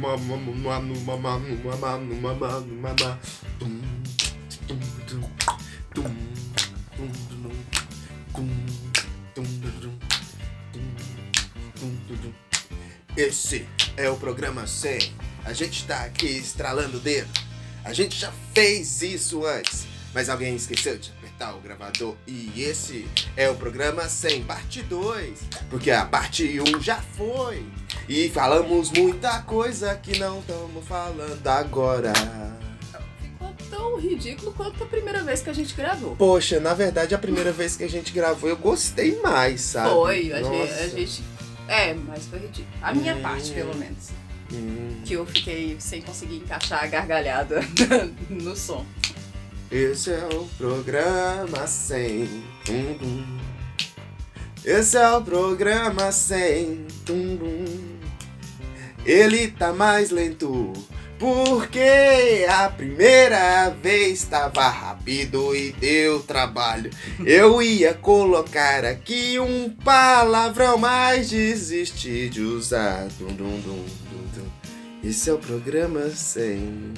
Manu, 0.00 0.36
manu, 0.56 0.94
manu, 1.04 2.14
manu, 2.20 2.58
Esse 13.16 13.66
é 13.96 14.08
o 14.08 14.16
programa 14.16 14.66
100. 14.66 15.12
A 15.44 15.52
gente 15.52 15.84
tá 15.86 16.04
aqui 16.04 16.26
estralando 16.26 16.98
o 16.98 17.00
dedo. 17.00 17.28
A 17.84 17.92
gente 17.92 18.16
já 18.18 18.30
fez 18.54 19.02
isso 19.02 19.44
antes, 19.44 19.86
mas 20.14 20.28
alguém 20.28 20.54
esqueceu 20.54 20.98
de 20.98 21.10
apertar 21.10 21.54
o 21.54 21.60
gravador. 21.60 22.14
E 22.26 22.62
esse 22.62 23.08
é 23.36 23.48
o 23.48 23.54
programa 23.54 24.08
100, 24.08 24.44
parte 24.44 24.82
2. 24.82 25.38
Porque 25.70 25.90
a 25.90 26.04
parte 26.04 26.60
1 26.60 26.80
já 26.80 27.00
foi. 27.16 27.64
E 28.08 28.28
falamos 28.30 28.90
muita 28.90 29.40
coisa 29.42 29.94
que 29.96 30.18
não 30.18 30.40
estamos 30.40 30.86
falando 30.86 31.46
agora. 31.46 32.12
Ficou 33.22 33.54
tão 33.70 33.98
ridículo 33.98 34.52
quanto 34.52 34.84
a 34.84 34.86
primeira 34.86 35.22
vez 35.22 35.40
que 35.40 35.50
a 35.50 35.52
gente 35.54 35.74
gravou. 35.74 36.14
Poxa, 36.16 36.60
na 36.60 36.74
verdade, 36.74 37.14
a 37.14 37.18
primeira 37.18 37.52
vez 37.52 37.76
que 37.76 37.84
a 37.84 37.88
gente 37.88 38.12
gravou, 38.12 38.48
eu 38.50 38.56
gostei 38.56 39.18
mais, 39.20 39.60
sabe? 39.62 39.90
Foi, 39.90 40.32
a 40.32 40.42
gente, 40.42 40.72
a 40.72 40.88
gente- 40.88 41.22
É, 41.68 41.94
mas 41.94 42.26
foi 42.26 42.38
ridículo. 42.40 42.66
A 42.82 42.92
minha 42.94 43.14
Hum. 43.14 43.22
parte, 43.22 43.50
pelo 43.52 43.74
menos. 43.76 44.08
Hum. 44.52 45.02
Que 45.04 45.12
eu 45.14 45.26
fiquei 45.26 45.76
sem 45.78 46.00
conseguir 46.02 46.36
encaixar 46.36 46.82
a 46.82 46.86
gargalhada 46.86 47.60
no 48.30 48.56
som. 48.56 48.84
Esse 49.70 50.10
é 50.12 50.26
o 50.32 50.44
programa 50.56 51.66
100. 51.66 52.26
Tum, 52.64 52.94
tum. 52.98 53.38
Esse 54.64 54.96
é 54.96 55.10
o 55.10 55.22
programa 55.22 56.10
100. 56.10 56.86
Tum, 57.04 57.36
tum. 57.36 57.64
Ele 59.04 59.48
tá 59.48 59.72
mais 59.72 60.10
lento. 60.10 60.72
Porque 61.18 62.46
a 62.48 62.68
primeira 62.68 63.70
vez 63.70 64.22
tava 64.24 64.68
rápido 64.68 65.54
e 65.54 65.72
deu 65.72 66.20
trabalho. 66.20 66.90
Eu 67.24 67.60
ia 67.60 67.92
colocar 67.92 68.84
aqui 68.84 69.38
um 69.40 69.70
palavrão, 69.70 70.78
mas 70.78 71.30
desisti 71.30 72.28
de 72.28 72.42
usar. 72.42 73.08
Dum, 73.18 73.34
dum, 73.34 73.60
dum. 73.60 73.84
Esse 75.02 75.30
é 75.30 75.32
o 75.32 75.38
programa 75.38 76.08
100. 76.10 76.94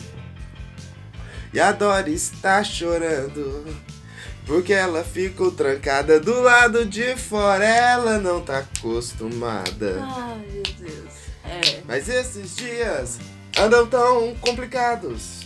E 1.53 1.61
a 1.61 1.73
Dora 1.73 2.11
está 2.11 2.63
chorando. 2.65 3.65
Porque 4.47 4.73
ela 4.73 5.05
ficou 5.05 5.51
trancada 5.51 6.19
do 6.19 6.41
lado 6.41 6.85
de 6.85 7.15
fora. 7.17 7.65
Ela 7.65 8.19
não 8.19 8.41
tá 8.41 8.59
acostumada. 8.59 10.03
Ai, 10.03 10.45
meu 10.51 10.63
Deus. 10.63 11.13
É. 11.45 11.83
Mas 11.87 12.09
esses 12.09 12.57
dias 12.57 13.19
andam 13.61 13.87
tão 13.87 14.35
complicados. 14.41 15.41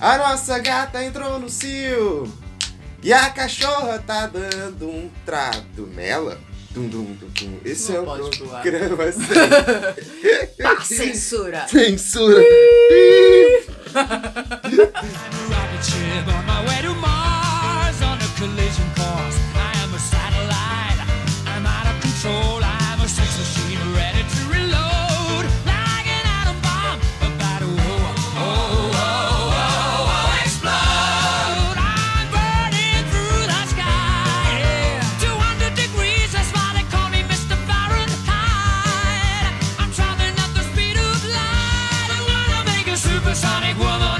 A 0.00 0.18
nossa 0.18 0.58
gata 0.58 1.02
entrou 1.02 1.38
no 1.38 1.48
cio. 1.48 2.32
E 3.02 3.12
a 3.12 3.28
cachorra 3.30 3.98
tá 3.98 4.26
dando 4.26 4.88
um 4.88 5.10
trato 5.26 5.86
nela. 5.94 6.38
Dum, 6.70 6.88
dum, 6.88 7.04
dum, 7.14 7.28
dum. 7.28 7.58
Esse 7.64 7.92
Não 7.92 8.16
é 8.16 8.22
o 8.22 8.30
programa 8.30 9.12
sem 9.12 10.62
Pá, 10.62 10.80
censura! 10.82 11.68
censura. 11.68 12.42
I'm 13.94 14.10
a 14.10 15.42
rocket 15.50 15.84
ship 15.84 16.26
on 16.26 16.44
my 16.46 16.66
way 16.66 16.82
to 16.82 16.94
Mars 16.94 18.02
on 18.02 18.18
a 18.18 18.28
collision 18.36 18.88
course. 18.96 19.38
I 19.54 19.72
am 19.84 19.94
a 19.94 19.98
satellite. 19.98 20.98
I'm 21.46 21.64
out 21.64 21.86
of 21.86 22.00
control. 22.00 22.73
Supersonic 42.96 43.76
woman 43.78 44.13